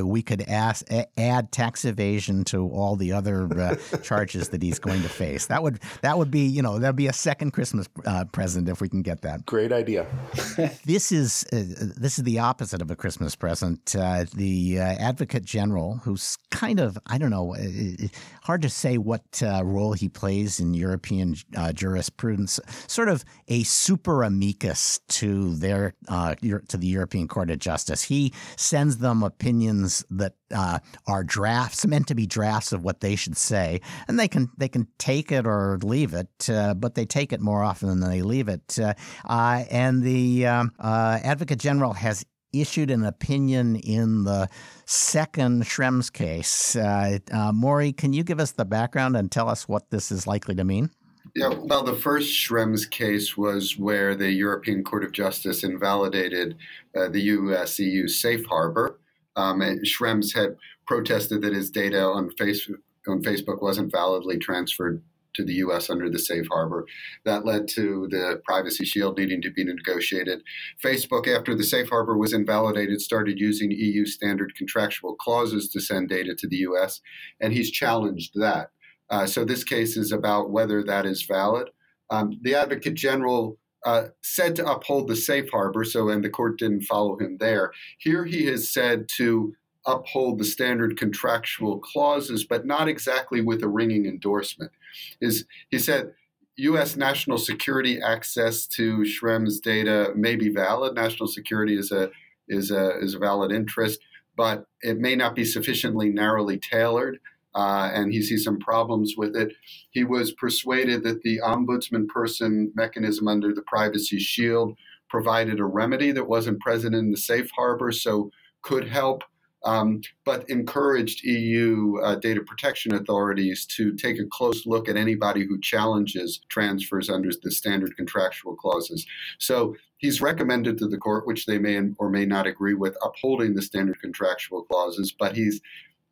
we 0.02 0.22
could 0.22 0.42
ask, 0.48 0.86
add 1.18 1.52
tax 1.52 1.84
evasion 1.84 2.44
to 2.44 2.66
all 2.68 2.96
the 2.96 3.12
other 3.12 3.78
charges 4.02 4.48
that 4.48 4.62
he's 4.62 4.78
going 4.78 5.02
to 5.02 5.08
face. 5.08 5.46
That 5.46 5.62
would 5.62 5.80
that 6.00 6.16
would 6.16 6.30
be 6.30 6.46
you 6.46 6.62
know 6.62 6.78
that'd 6.78 6.96
be 6.96 7.06
a 7.06 7.12
second 7.18 7.50
Christmas 7.50 7.88
uh, 8.06 8.24
present 8.26 8.68
if 8.68 8.80
we 8.80 8.88
can 8.88 9.02
get 9.02 9.22
that. 9.22 9.44
Great 9.44 9.72
idea. 9.72 10.06
this 10.84 11.12
is 11.12 11.44
uh, 11.52 11.64
this 11.96 12.18
is 12.18 12.24
the 12.24 12.38
opposite 12.38 12.80
of 12.80 12.90
a 12.90 12.96
Christmas 12.96 13.34
present. 13.34 13.94
Uh, 13.96 14.24
the 14.34 14.78
uh, 14.78 14.82
Advocate 14.82 15.44
General, 15.44 15.96
who's 16.04 16.38
kind 16.50 16.80
of 16.80 16.96
I 17.06 17.18
don't 17.18 17.30
know, 17.30 17.54
uh, 17.54 17.58
uh, 17.58 18.08
hard 18.42 18.62
to 18.62 18.70
say 18.70 18.98
what 18.98 19.22
role 19.42 19.92
he 19.92 20.08
plays 20.08 20.60
in 20.60 20.74
European 20.74 21.34
jurisprudence, 21.74 22.60
sort 22.86 23.08
of 23.08 23.24
a 23.48 23.62
super 23.64 24.22
amicus 24.22 25.00
to 25.08 25.54
their 25.56 25.94
to 26.08 26.76
the 26.76 26.86
European 26.86 27.28
Court 27.28 27.50
of 27.50 27.58
Justice. 27.58 28.04
He 28.04 28.32
sends 28.56 28.98
them 28.98 29.22
opinions 29.22 30.04
that 30.10 30.34
uh, 30.54 30.78
are 31.06 31.24
drafts 31.24 31.86
meant 31.86 32.06
to 32.08 32.14
be 32.14 32.26
drafts 32.26 32.72
of 32.72 32.84
what 32.84 33.00
they 33.00 33.16
should 33.16 33.36
say, 33.36 33.80
and 34.06 34.18
they 34.18 34.28
can 34.28 34.50
they 34.56 34.68
can 34.68 34.86
take 34.98 35.32
it 35.32 35.46
or 35.46 35.78
leave 35.82 36.14
it, 36.14 36.48
uh, 36.50 36.74
but 36.74 36.94
they 36.94 37.04
take 37.04 37.32
it 37.32 37.40
more 37.40 37.62
often 37.62 37.88
than 37.88 38.10
they 38.10 38.22
leave 38.22 38.48
it. 38.48 38.78
Uh, 38.78 38.94
uh 39.28 39.64
and 39.70 40.02
the 40.02 40.46
um, 40.46 40.72
uh, 40.78 41.18
Advocate 41.22 41.58
General 41.58 41.92
has 41.92 42.24
issued 42.52 42.90
an 42.90 43.04
opinion 43.04 43.76
in 43.76 44.24
the 44.24 44.48
second 44.86 45.64
Schrems 45.64 46.10
case. 46.10 46.74
Uh, 46.76 47.18
Maury, 47.52 47.92
can 47.92 48.14
you 48.14 48.24
give 48.24 48.40
us 48.40 48.52
the 48.52 48.64
background 48.64 49.16
and 49.16 49.30
tell 49.30 49.50
us 49.50 49.68
what 49.68 49.90
this 49.90 50.10
is 50.10 50.26
likely 50.26 50.54
to 50.54 50.64
mean? 50.64 50.90
Yeah, 51.36 51.50
well, 51.54 51.82
the 51.82 51.94
first 51.94 52.32
Schrems 52.32 52.90
case 52.90 53.36
was 53.36 53.76
where 53.76 54.14
the 54.14 54.32
European 54.32 54.82
Court 54.82 55.04
of 55.04 55.12
Justice 55.12 55.62
invalidated 55.62 56.56
the 56.94 57.20
US 57.20 57.78
EU 57.78 58.08
safe 58.08 58.46
harbor. 58.46 58.98
Um, 59.38 59.60
Schrems 59.60 60.34
had 60.34 60.56
protested 60.86 61.42
that 61.42 61.54
his 61.54 61.70
data 61.70 62.02
on 62.02 62.30
Facebook, 62.38 62.80
on 63.06 63.22
Facebook 63.22 63.62
wasn't 63.62 63.92
validly 63.92 64.36
transferred 64.36 65.02
to 65.34 65.44
the 65.44 65.54
U.S. 65.54 65.88
under 65.88 66.10
the 66.10 66.18
safe 66.18 66.46
harbor. 66.50 66.84
That 67.24 67.46
led 67.46 67.68
to 67.68 68.08
the 68.10 68.42
privacy 68.44 68.84
shield 68.84 69.16
needing 69.16 69.40
to 69.42 69.50
be 69.52 69.64
negotiated. 69.64 70.40
Facebook, 70.84 71.28
after 71.28 71.54
the 71.54 71.62
safe 71.62 71.88
harbor 71.88 72.18
was 72.18 72.32
invalidated, 72.32 73.00
started 73.00 73.38
using 73.38 73.70
EU 73.70 74.04
standard 74.04 74.54
contractual 74.56 75.14
clauses 75.14 75.68
to 75.68 75.80
send 75.80 76.08
data 76.08 76.34
to 76.36 76.48
the 76.48 76.56
U.S., 76.56 77.00
and 77.40 77.52
he's 77.52 77.70
challenged 77.70 78.32
that. 78.34 78.70
Uh, 79.10 79.26
so 79.26 79.44
this 79.44 79.62
case 79.62 79.96
is 79.96 80.10
about 80.10 80.50
whether 80.50 80.82
that 80.82 81.06
is 81.06 81.22
valid. 81.22 81.70
Um, 82.10 82.38
the 82.42 82.56
Advocate 82.56 82.94
General 82.94 83.56
uh, 83.84 84.08
said 84.22 84.56
to 84.56 84.70
uphold 84.70 85.08
the 85.08 85.16
safe 85.16 85.50
harbor, 85.50 85.84
so 85.84 86.08
and 86.08 86.24
the 86.24 86.30
court 86.30 86.58
didn't 86.58 86.82
follow 86.82 87.16
him 87.18 87.36
there. 87.38 87.72
Here 87.98 88.24
he 88.24 88.46
has 88.46 88.72
said 88.72 89.08
to 89.16 89.54
uphold 89.86 90.38
the 90.38 90.44
standard 90.44 90.98
contractual 90.98 91.78
clauses, 91.78 92.44
but 92.44 92.66
not 92.66 92.88
exactly 92.88 93.40
with 93.40 93.62
a 93.62 93.68
ringing 93.68 94.06
endorsement. 94.06 94.72
Is 95.20 95.44
he 95.70 95.78
said 95.78 96.12
U.S. 96.56 96.96
national 96.96 97.38
security 97.38 98.00
access 98.00 98.66
to 98.66 98.98
Schrems 98.98 99.62
data 99.62 100.12
may 100.16 100.34
be 100.34 100.48
valid. 100.48 100.94
National 100.94 101.28
security 101.28 101.78
is 101.78 101.92
a 101.92 102.10
is 102.48 102.70
a 102.70 102.98
is 102.98 103.14
a 103.14 103.18
valid 103.18 103.52
interest, 103.52 104.00
but 104.36 104.66
it 104.82 104.98
may 104.98 105.14
not 105.14 105.34
be 105.34 105.44
sufficiently 105.44 106.08
narrowly 106.08 106.58
tailored 106.58 107.18
uh, 107.54 107.90
and 107.92 108.12
he 108.12 108.22
sees 108.22 108.44
some 108.44 108.58
problems 108.58 109.14
with 109.16 109.36
it. 109.36 109.52
He 109.90 110.04
was 110.04 110.32
persuaded 110.32 111.02
that 111.04 111.22
the 111.22 111.40
ombudsman 111.44 112.08
person 112.08 112.72
mechanism 112.74 113.28
under 113.28 113.54
the 113.54 113.62
Privacy 113.62 114.18
Shield 114.18 114.76
provided 115.08 115.58
a 115.58 115.64
remedy 115.64 116.12
that 116.12 116.28
wasn't 116.28 116.60
present 116.60 116.94
in 116.94 117.10
the 117.10 117.16
safe 117.16 117.50
harbor, 117.56 117.92
so 117.92 118.30
could 118.62 118.88
help. 118.88 119.22
Um, 119.64 120.02
but 120.24 120.48
encouraged 120.48 121.24
EU 121.24 121.96
uh, 122.00 122.14
data 122.14 122.42
protection 122.42 122.94
authorities 122.94 123.66
to 123.76 123.92
take 123.96 124.20
a 124.20 124.26
close 124.26 124.66
look 124.66 124.88
at 124.88 124.96
anybody 124.96 125.44
who 125.44 125.60
challenges 125.60 126.40
transfers 126.48 127.10
under 127.10 127.30
the 127.42 127.50
standard 127.50 127.96
contractual 127.96 128.54
clauses. 128.54 129.04
So 129.38 129.74
he's 129.96 130.20
recommended 130.20 130.78
to 130.78 130.86
the 130.86 130.96
court, 130.96 131.26
which 131.26 131.44
they 131.46 131.58
may 131.58 131.80
or 131.98 132.08
may 132.08 132.24
not 132.24 132.46
agree 132.46 132.74
with, 132.74 132.96
upholding 133.02 133.54
the 133.54 133.62
standard 133.62 134.00
contractual 134.00 134.62
clauses, 134.62 135.12
but 135.18 135.34
he's 135.34 135.60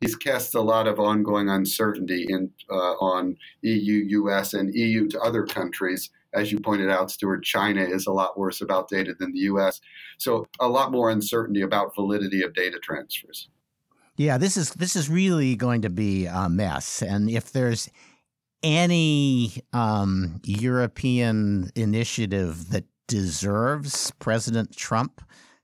he's 0.01 0.15
cast 0.15 0.55
a 0.55 0.61
lot 0.61 0.87
of 0.87 0.99
ongoing 0.99 1.49
uncertainty 1.49 2.25
in, 2.29 2.51
uh, 2.69 2.93
on 2.99 3.37
EU, 3.61 4.23
US, 4.23 4.53
and 4.53 4.73
EU 4.73 5.07
to 5.09 5.19
other 5.21 5.45
countries. 5.45 6.09
As 6.33 6.51
you 6.51 6.59
pointed 6.59 6.89
out, 6.89 7.09
Stewart, 7.09 7.43
China 7.43 7.81
is 7.81 8.05
a 8.05 8.11
lot 8.11 8.37
worse 8.37 8.61
about 8.61 8.89
data 8.89 9.15
than 9.17 9.33
the 9.33 9.39
US. 9.39 9.79
So 10.17 10.47
a 10.59 10.67
lot 10.67 10.91
more 10.91 11.09
uncertainty 11.09 11.61
about 11.61 11.95
validity 11.95 12.43
of 12.43 12.53
data 12.53 12.79
transfers. 12.81 13.49
Yeah, 14.17 14.37
this 14.37 14.57
is 14.57 14.71
this 14.71 14.95
is 14.95 15.09
really 15.09 15.55
going 15.55 15.83
to 15.83 15.91
be 15.91 16.25
a 16.25 16.49
mess. 16.49 17.03
And 17.03 17.29
if 17.29 17.51
there's 17.51 17.89
any 18.63 19.61
um, 19.73 20.41
European 20.43 21.71
initiative 21.75 22.69
that 22.69 22.85
deserves 23.07 24.11
President 24.19 24.75
Trump 24.75 25.21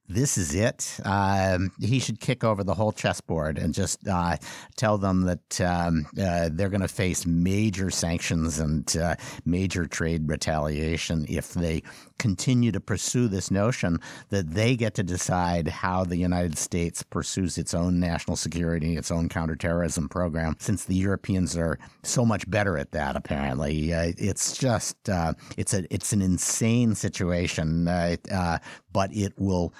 this 0.09 0.37
is 0.37 0.53
it. 0.53 0.99
Um, 1.05 1.71
he 1.79 1.99
should 1.99 2.19
kick 2.19 2.43
over 2.43 2.63
the 2.63 2.73
whole 2.73 2.91
chessboard 2.91 3.57
and 3.57 3.73
just 3.73 4.05
uh, 4.07 4.37
tell 4.75 4.97
them 4.97 5.21
that 5.21 5.61
um, 5.61 6.05
uh, 6.21 6.49
they're 6.51 6.69
going 6.69 6.81
to 6.81 6.87
face 6.87 7.25
major 7.25 7.89
sanctions 7.89 8.59
and 8.59 8.95
uh, 8.97 9.15
major 9.45 9.85
trade 9.85 10.27
retaliation 10.27 11.25
if 11.29 11.53
they 11.53 11.83
continue 12.19 12.71
to 12.71 12.79
pursue 12.79 13.27
this 13.27 13.49
notion 13.49 13.99
that 14.29 14.49
they 14.51 14.75
get 14.75 14.93
to 14.95 15.03
decide 15.03 15.67
how 15.67 16.03
the 16.03 16.17
United 16.17 16.57
States 16.57 17.01
pursues 17.03 17.57
its 17.57 17.73
own 17.73 17.99
national 17.99 18.35
security, 18.35 18.97
its 18.97 19.11
own 19.11 19.29
counterterrorism 19.29 20.09
program. 20.09 20.55
Since 20.59 20.85
the 20.85 20.95
Europeans 20.95 21.57
are 21.57 21.79
so 22.03 22.25
much 22.25 22.49
better 22.49 22.77
at 22.77 22.91
that, 22.91 23.15
apparently, 23.15 23.93
uh, 23.93 24.11
it's 24.17 24.57
just 24.57 25.09
uh, 25.09 25.33
it's 25.57 25.73
a 25.73 25.85
it's 25.93 26.13
an 26.13 26.21
insane 26.21 26.95
situation, 26.95 27.87
uh, 27.87 28.59
but 28.91 29.13
it 29.13 29.33
will 29.37 29.73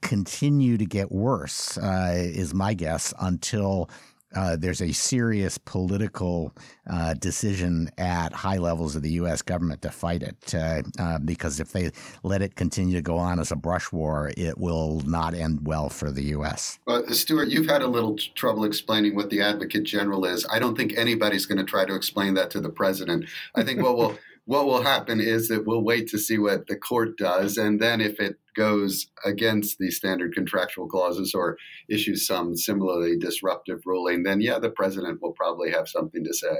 continue 0.00 0.76
to 0.78 0.86
get 0.86 1.12
worse, 1.12 1.78
uh, 1.78 2.12
is 2.14 2.54
my 2.54 2.74
guess, 2.74 3.12
until 3.20 3.90
uh, 4.34 4.56
there's 4.56 4.80
a 4.80 4.92
serious 4.92 5.58
political 5.58 6.54
uh, 6.88 7.14
decision 7.14 7.90
at 7.98 8.32
high 8.32 8.58
levels 8.58 8.94
of 8.94 9.02
the 9.02 9.10
U.S. 9.12 9.42
government 9.42 9.82
to 9.82 9.90
fight 9.90 10.22
it. 10.22 10.54
Uh, 10.54 10.82
uh, 10.98 11.18
because 11.18 11.58
if 11.58 11.72
they 11.72 11.90
let 12.22 12.40
it 12.40 12.54
continue 12.54 12.94
to 12.94 13.02
go 13.02 13.18
on 13.18 13.40
as 13.40 13.50
a 13.50 13.56
brush 13.56 13.90
war, 13.90 14.30
it 14.36 14.56
will 14.58 15.00
not 15.00 15.34
end 15.34 15.66
well 15.66 15.88
for 15.88 16.10
the 16.12 16.22
U.S. 16.24 16.78
Stewart, 17.10 17.48
you've 17.48 17.66
had 17.66 17.82
a 17.82 17.88
little 17.88 18.16
trouble 18.34 18.64
explaining 18.64 19.16
what 19.16 19.30
the 19.30 19.40
Advocate 19.40 19.84
General 19.84 20.24
is. 20.24 20.46
I 20.50 20.60
don't 20.60 20.76
think 20.76 20.96
anybody's 20.96 21.46
going 21.46 21.58
to 21.58 21.64
try 21.64 21.84
to 21.84 21.94
explain 21.94 22.34
that 22.34 22.50
to 22.50 22.60
the 22.60 22.70
president. 22.70 23.26
I 23.56 23.64
think 23.64 23.82
what 23.82 23.96
will 23.96 24.16
what 24.50 24.66
will 24.66 24.82
happen 24.82 25.20
is 25.20 25.46
that 25.46 25.64
we'll 25.64 25.84
wait 25.84 26.08
to 26.08 26.18
see 26.18 26.36
what 26.36 26.66
the 26.66 26.74
court 26.74 27.16
does, 27.16 27.56
and 27.56 27.78
then 27.80 28.00
if 28.00 28.18
it 28.18 28.34
goes 28.56 29.06
against 29.24 29.78
the 29.78 29.92
standard 29.92 30.34
contractual 30.34 30.88
clauses 30.88 31.34
or 31.36 31.56
issues 31.88 32.26
some 32.26 32.56
similarly 32.56 33.16
disruptive 33.16 33.80
ruling, 33.86 34.24
then 34.24 34.40
yeah, 34.40 34.58
the 34.58 34.68
president 34.68 35.22
will 35.22 35.30
probably 35.34 35.70
have 35.70 35.88
something 35.88 36.24
to 36.24 36.34
say. 36.34 36.56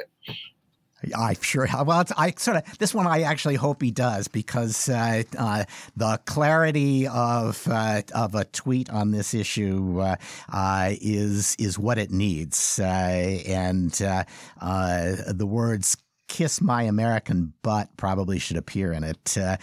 I 1.16 1.35
sure. 1.40 1.66
Well, 1.85 2.05
I 2.16 2.33
sort 2.37 2.59
of 2.59 2.79
this 2.79 2.94
one. 2.94 3.09
I 3.09 3.22
actually 3.22 3.57
hope 3.57 3.83
he 3.83 3.90
does 3.90 4.29
because 4.29 4.88
uh, 4.88 5.24
uh, 5.37 5.64
the 5.96 6.20
clarity 6.26 7.09
of 7.09 7.66
uh, 7.66 8.03
of 8.14 8.37
a 8.37 8.44
tweet 8.44 8.88
on 8.90 9.11
this 9.11 9.35
issue 9.35 9.98
uh, 9.98 10.14
uh, 10.53 10.90
is 11.00 11.57
is 11.59 11.76
what 11.76 11.98
it 11.98 12.12
needs, 12.12 12.79
uh, 12.79 12.85
and 12.85 13.90
the 13.90 15.46
words 15.48 15.96
Kiss 16.30 16.60
My 16.60 16.84
American 16.84 17.54
Butt 17.62 17.88
probably 17.96 18.38
should 18.38 18.56
appear 18.56 18.92
in 18.92 19.02
it. 19.02 19.36
Uh, 19.36 19.56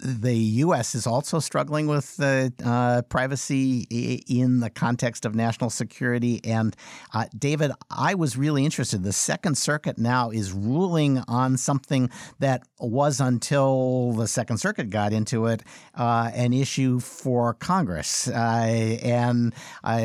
the 0.00 0.34
U.S. 0.34 0.94
is 0.94 1.06
also 1.06 1.38
struggling 1.38 1.86
with 1.86 2.18
uh, 2.18 2.48
uh, 2.64 3.02
privacy 3.02 3.82
in 4.26 4.60
the 4.60 4.70
context 4.70 5.26
of 5.26 5.34
national 5.34 5.68
security. 5.68 6.40
And 6.42 6.74
uh, 7.12 7.26
David, 7.38 7.72
I 7.90 8.14
was 8.14 8.38
really 8.38 8.64
interested. 8.64 9.02
The 9.02 9.12
Second 9.12 9.58
Circuit 9.58 9.98
now 9.98 10.30
is 10.30 10.50
ruling 10.50 11.18
on 11.28 11.58
something 11.58 12.08
that 12.38 12.62
was 12.80 13.20
until 13.20 14.12
the 14.12 14.26
Second 14.26 14.56
Circuit 14.56 14.88
got 14.88 15.12
into 15.12 15.44
it 15.44 15.62
uh, 15.94 16.30
an 16.34 16.54
issue 16.54 17.00
for 17.00 17.52
Congress. 17.52 18.28
Uh, 18.28 18.98
and 19.02 19.54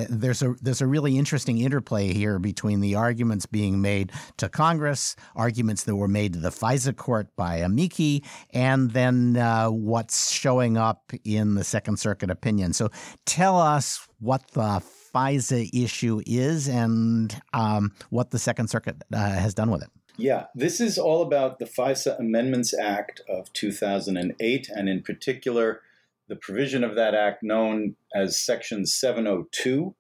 there's 0.10 0.42
a 0.42 0.54
there's 0.62 0.82
a 0.82 0.88
really 0.88 1.18
interesting 1.18 1.60
interplay 1.60 2.12
here 2.14 2.40
between 2.40 2.82
the 2.82 2.96
arguments 2.96 3.46
being 3.46 3.82
made 3.82 4.12
to 4.36 4.50
Congress, 4.50 5.16
arguments 5.34 5.86
that 5.86 5.96
were 5.96 6.09
made 6.10 6.34
to 6.34 6.40
the 6.40 6.50
FISA 6.50 6.96
court 6.96 7.28
by 7.36 7.58
amici, 7.58 8.24
and 8.52 8.92
then 8.92 9.38
uh, 9.38 9.68
what's 9.68 10.32
showing 10.32 10.78
up 10.78 11.14
in 11.24 11.56
the 11.56 11.64
Second 11.64 12.00
Circuit 12.00 12.30
opinion. 12.30 12.74
So 12.74 12.90
tell 13.26 13.60
us 13.60 14.08
what 14.20 14.52
the 14.52 14.82
FISA 15.14 15.70
issue 15.74 16.22
is 16.26 16.68
and 16.68 17.40
um, 17.54 17.94
what 18.10 18.32
the 18.32 18.40
Second 18.40 18.70
Circuit 18.70 19.02
uh, 19.14 19.18
has 19.18 19.54
done 19.54 19.72
with 19.72 19.84
it. 19.84 19.90
Yeah, 20.18 20.48
this 20.54 20.82
is 20.82 20.98
all 20.98 21.22
about 21.22 21.60
the 21.60 21.66
FISA 21.66 22.20
Amendments 22.20 22.74
Act 22.78 23.22
of 23.30 23.54
2008, 23.54 24.70
and 24.70 24.90
in 24.90 25.02
particular, 25.02 25.82
the 26.28 26.36
provision 26.36 26.84
of 26.84 26.96
that 26.96 27.16
act 27.16 27.42
known 27.42 27.96
as 28.14 28.40
Section 28.40 28.86
702. 28.86 29.96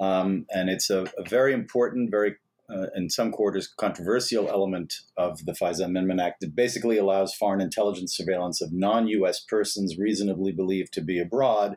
Um, 0.00 0.46
and 0.50 0.68
it's 0.68 0.90
a, 0.90 1.06
a, 1.18 1.28
very 1.28 1.52
important, 1.52 2.10
very 2.10 2.36
uh, 2.68 2.86
in 2.94 3.08
some 3.10 3.30
quarters, 3.30 3.68
controversial 3.68 4.48
element 4.48 4.94
of 5.16 5.44
the 5.44 5.52
FISA 5.52 5.84
Amendment 5.84 6.20
Act. 6.20 6.42
It 6.42 6.56
basically 6.56 6.98
allows 6.98 7.34
foreign 7.34 7.60
intelligence 7.60 8.16
surveillance 8.16 8.60
of 8.60 8.72
non 8.72 9.06
US 9.08 9.40
persons 9.40 9.98
reasonably 9.98 10.52
believed 10.52 10.92
to 10.94 11.00
be 11.00 11.20
abroad 11.20 11.76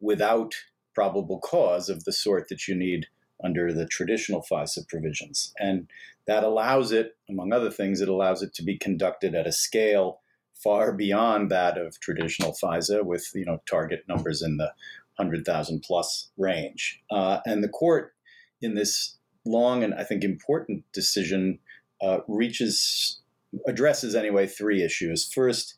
without 0.00 0.54
probable 0.94 1.40
cause 1.40 1.88
of 1.88 2.04
the 2.04 2.12
sort 2.12 2.48
that 2.48 2.68
you 2.68 2.74
need 2.74 3.06
under 3.42 3.72
the 3.72 3.86
traditional 3.86 4.44
FISA 4.50 4.86
provisions. 4.88 5.52
And 5.58 5.88
that 6.26 6.44
allows 6.44 6.92
it, 6.92 7.16
among 7.28 7.52
other 7.52 7.70
things, 7.70 8.00
it 8.00 8.08
allows 8.08 8.42
it 8.42 8.54
to 8.54 8.62
be 8.62 8.76
conducted 8.76 9.34
at 9.34 9.46
a 9.46 9.52
scale 9.52 10.20
far 10.54 10.92
beyond 10.92 11.50
that 11.50 11.78
of 11.78 11.98
traditional 12.00 12.54
FISA 12.62 13.04
with 13.04 13.30
you 13.34 13.44
know 13.44 13.62
target 13.68 14.04
numbers 14.08 14.42
in 14.42 14.58
the 14.58 14.72
100,000 15.16 15.82
plus 15.82 16.30
range. 16.36 17.02
Uh, 17.10 17.40
and 17.44 17.62
the 17.62 17.68
court 17.68 18.14
in 18.62 18.74
this 18.74 19.16
long 19.50 19.82
and 19.82 19.94
I 19.94 20.04
think 20.04 20.24
important 20.24 20.84
decision 20.92 21.58
uh, 22.02 22.18
reaches 22.28 23.20
addresses 23.66 24.14
anyway 24.14 24.46
three 24.46 24.82
issues. 24.82 25.30
First, 25.32 25.76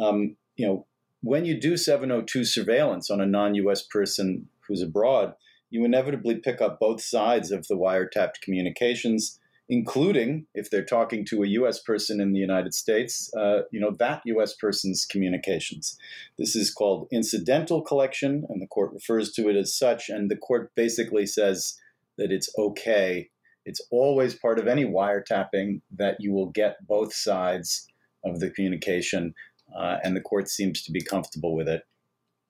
um, 0.00 0.36
you 0.56 0.66
know, 0.66 0.86
when 1.22 1.44
you 1.44 1.60
do 1.60 1.76
702 1.76 2.44
surveillance 2.44 3.10
on 3.10 3.20
a 3.20 3.26
non-U.S. 3.26 3.82
person 3.82 4.48
who's 4.66 4.82
abroad, 4.82 5.34
you 5.70 5.84
inevitably 5.84 6.36
pick 6.36 6.60
up 6.60 6.78
both 6.78 7.00
sides 7.00 7.50
of 7.50 7.66
the 7.66 7.74
wiretapped 7.74 8.40
communications, 8.42 9.38
including 9.68 10.46
if 10.54 10.70
they're 10.70 10.84
talking 10.84 11.24
to 11.26 11.42
a 11.42 11.48
U.S. 11.48 11.80
person 11.80 12.20
in 12.20 12.32
the 12.32 12.38
United 12.38 12.72
States, 12.72 13.30
uh, 13.36 13.62
you 13.70 13.80
know 13.80 13.94
that 13.98 14.22
U.S. 14.26 14.54
person's 14.54 15.04
communications. 15.04 15.98
This 16.38 16.54
is 16.56 16.72
called 16.72 17.08
incidental 17.10 17.82
collection, 17.82 18.46
and 18.48 18.62
the 18.62 18.66
court 18.66 18.92
refers 18.92 19.32
to 19.32 19.48
it 19.48 19.56
as 19.56 19.76
such. 19.76 20.08
And 20.08 20.30
the 20.30 20.36
court 20.36 20.72
basically 20.74 21.26
says 21.26 21.78
that 22.18 22.30
it's 22.30 22.52
okay. 22.58 23.30
It's 23.64 23.80
always 23.90 24.34
part 24.34 24.58
of 24.58 24.66
any 24.66 24.84
wiretapping 24.84 25.80
that 25.96 26.16
you 26.20 26.32
will 26.32 26.50
get 26.50 26.86
both 26.86 27.14
sides 27.14 27.86
of 28.24 28.40
the 28.40 28.50
communication, 28.50 29.34
uh, 29.76 29.98
and 30.02 30.16
the 30.16 30.20
court 30.20 30.48
seems 30.48 30.82
to 30.82 30.92
be 30.92 31.02
comfortable 31.02 31.54
with 31.54 31.68
it. 31.68 31.82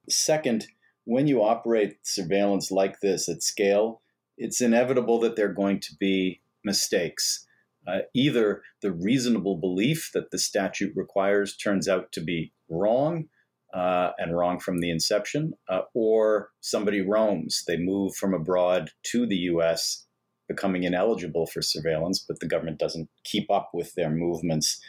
Second, 0.09 0.67
when 1.05 1.27
you 1.27 1.43
operate 1.43 1.99
surveillance 2.03 2.71
like 2.71 3.01
this 3.01 3.29
at 3.29 3.43
scale, 3.43 4.03
it's 4.37 4.61
inevitable 4.61 5.19
that 5.21 5.37
there 5.37 5.51
are 5.51 5.55
going 5.55 5.81
to 5.81 5.95
be 5.99 6.41
mistakes. 6.65 7.47
Uh, 7.87 8.01
either 8.15 8.63
the 8.83 8.93
reasonable 8.93 9.57
belief 9.57 10.11
that 10.13 10.31
the 10.31 10.39
statute 10.39 10.93
requires 10.95 11.57
turns 11.57 11.89
out 11.89 12.13
to 12.13 12.21
be 12.21 12.53
wrong, 12.69 13.29
uh, 13.75 14.11
and 14.19 14.37
wrong 14.37 14.59
from 14.59 14.81
the 14.81 14.91
inception, 14.91 15.53
uh, 15.69 15.83
or 15.95 16.51
somebody 16.61 17.01
roams. 17.01 17.65
They 17.67 17.77
move 17.77 18.15
from 18.15 18.35
abroad 18.35 18.91
to 19.05 19.27
the 19.27 19.37
US, 19.37 20.07
becoming 20.49 20.85
ineligible 20.85 21.47
for 21.47 21.61
surveillance, 21.61 22.25
but 22.27 22.41
the 22.41 22.49
government 22.49 22.79
doesn't 22.79 23.09
keep 23.25 23.51
up 23.51 23.71
with 23.75 23.95
their 23.95 24.11
movements. 24.11 24.81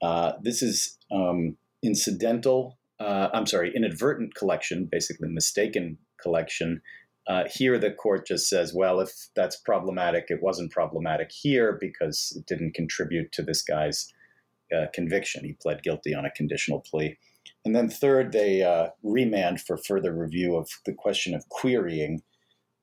Uh, 0.00 0.32
this 0.40 0.62
is 0.62 0.98
um, 1.10 1.56
incidental, 1.82 2.78
uh, 3.00 3.28
I'm 3.34 3.46
sorry, 3.46 3.72
inadvertent 3.74 4.34
collection, 4.34 4.88
basically 4.90 5.28
mistaken 5.28 5.98
collection. 6.20 6.80
Uh, 7.26 7.44
here, 7.52 7.78
the 7.78 7.90
court 7.90 8.26
just 8.26 8.48
says, 8.48 8.72
well, 8.74 9.00
if 9.00 9.28
that's 9.34 9.56
problematic, 9.56 10.26
it 10.28 10.42
wasn't 10.42 10.72
problematic 10.72 11.30
here 11.32 11.76
because 11.80 12.32
it 12.36 12.46
didn't 12.46 12.74
contribute 12.74 13.30
to 13.32 13.42
this 13.42 13.62
guy's 13.62 14.12
uh, 14.76 14.86
conviction. 14.92 15.44
He 15.44 15.52
pled 15.52 15.82
guilty 15.82 16.14
on 16.14 16.24
a 16.24 16.30
conditional 16.30 16.80
plea. 16.80 17.18
And 17.64 17.74
then 17.74 17.88
third, 17.88 18.32
they 18.32 18.62
uh, 18.62 18.88
remand 19.02 19.60
for 19.60 19.76
further 19.76 20.12
review 20.12 20.56
of 20.56 20.68
the 20.84 20.92
question 20.92 21.34
of 21.34 21.48
querying. 21.48 22.22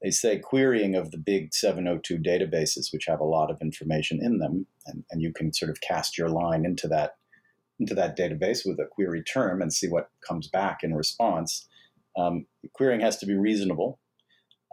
They 0.02 0.12
say 0.12 0.40
querying 0.40 0.96
of 0.96 1.12
the 1.12 1.18
big 1.18 1.54
702 1.54 2.18
databases, 2.18 2.94
which 2.94 3.06
have 3.08 3.20
a 3.20 3.26
lot 3.26 3.52
of 3.52 3.62
information 3.62 4.20
in 4.22 4.38
them, 4.38 4.68
and, 4.86 5.04
and 5.12 5.22
you 5.22 5.34
can 5.34 5.54
sort 5.54 5.70
of 5.70 5.82
cast 5.82 6.18
your 6.18 6.30
line 6.30 6.66
into 6.66 6.88
that 6.88 7.16
into 7.80 7.96
that 7.96 8.18
database 8.18 8.66
with 8.66 8.78
a 8.78 8.86
query 8.86 9.24
term 9.24 9.62
and 9.62 9.72
see 9.72 9.88
what 9.88 10.10
comes 10.28 10.50
back 10.50 10.80
in 10.84 10.94
response. 10.94 11.66
Um, 12.18 12.46
querying 12.74 13.00
has 13.00 13.16
to 13.20 13.26
be 13.26 13.36
reasonable. 13.36 14.00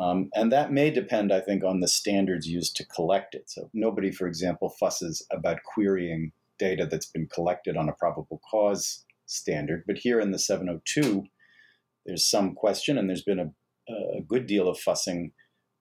Um, 0.01 0.29
and 0.35 0.51
that 0.51 0.73
may 0.73 0.91
depend, 0.91 1.33
I 1.33 1.41
think, 1.41 1.63
on 1.63 1.79
the 1.79 1.89
standards 1.89 2.49
used 2.49 2.75
to 2.77 2.87
collect 2.87 3.37
it. 3.37 3.49
So 3.49 3.71
nobody, 3.73 4.11
for 4.11 4.27
example, 4.27 4.71
fusses 4.71 5.25
about 5.31 5.63
querying 5.63 6.33
data 6.59 6.87
that's 6.87 7.07
been 7.07 7.29
collected 7.29 7.77
on 7.77 7.89
a 7.89 7.93
probable 7.93 8.41
cause 8.51 9.06
standard. 9.27 9.85
But 9.87 9.99
here 9.99 10.21
in 10.21 10.31
the 10.31 10.39
702, 10.39 11.25
there's 12.05 12.29
some 12.29 12.55
question, 12.55 12.97
and 12.97 13.09
there's 13.09 13.23
been 13.23 13.41
a, 13.41 13.93
a 13.93 14.23
good 14.27 14.47
deal 14.47 14.69
of 14.69 14.79
fussing 14.79 15.33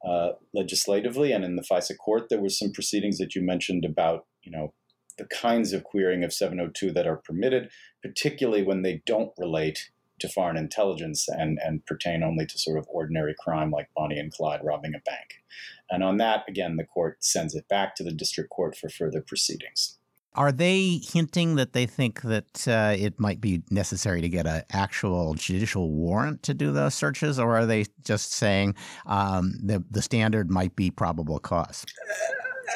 uh, 0.06 0.32
legislatively. 0.54 1.32
And 1.32 1.44
in 1.44 1.56
the 1.56 1.64
FISA 1.64 1.98
court, 1.98 2.28
there 2.30 2.42
were 2.42 2.50
some 2.50 2.72
proceedings 2.72 3.18
that 3.18 3.36
you 3.36 3.42
mentioned 3.42 3.86
about, 3.86 4.26
you 4.44 4.52
know, 4.52 4.74
the 5.18 5.26
kinds 5.26 5.72
of 5.72 5.84
querying 5.84 6.24
of 6.24 6.34
702 6.34 6.92
that 6.92 7.08
are 7.08 7.22
permitted, 7.24 7.70
particularly 8.04 8.64
when 8.64 8.82
they 8.82 9.02
don't 9.06 9.32
relate 9.38 9.90
to 10.20 10.30
foreign 10.30 10.58
intelligence 10.58 11.28
and, 11.28 11.60
and 11.64 11.86
pertain 11.86 12.24
only 12.24 12.46
to 12.46 12.58
sort 12.58 12.78
of 12.78 12.88
ordinary 12.90 13.36
crime 13.38 13.72
like 13.72 13.90
Bonnie 13.96 14.20
and 14.20 14.32
Clyde 14.32 14.62
robbing 14.64 14.94
a 14.96 15.02
bank. 15.06 15.42
And 15.90 16.04
on 16.04 16.18
that, 16.18 16.44
again, 16.48 16.78
the 16.78 16.86
court 16.86 17.24
sends 17.24 17.54
it 17.56 17.68
back 17.68 17.96
to 17.96 18.04
the 18.04 18.14
district 18.14 18.50
court 18.50 18.78
for 18.78 18.90
further 18.90 19.22
proceedings. 19.22 19.98
Are 20.36 20.52
they 20.52 21.02
hinting 21.04 21.56
that 21.56 21.74
they 21.74 21.86
think 21.86 22.22
that 22.22 22.68
uh, 22.68 22.96
it 22.98 23.20
might 23.20 23.42
be 23.42 23.64
necessary 23.70 24.22
to 24.22 24.30
get 24.30 24.46
an 24.46 24.64
actual 24.72 25.34
judicial 25.34 25.92
warrant 25.92 26.44
to 26.44 26.54
do 26.54 26.72
those 26.72 26.94
searches, 26.94 27.40
or 27.40 27.58
are 27.58 27.66
they 27.66 27.86
just 28.04 28.34
saying 28.34 28.76
um, 29.06 29.54
the 29.64 29.84
the 29.90 30.02
standard 30.02 30.52
might 30.52 30.76
be 30.76 30.92
probable 30.92 31.40
cause? 31.40 31.86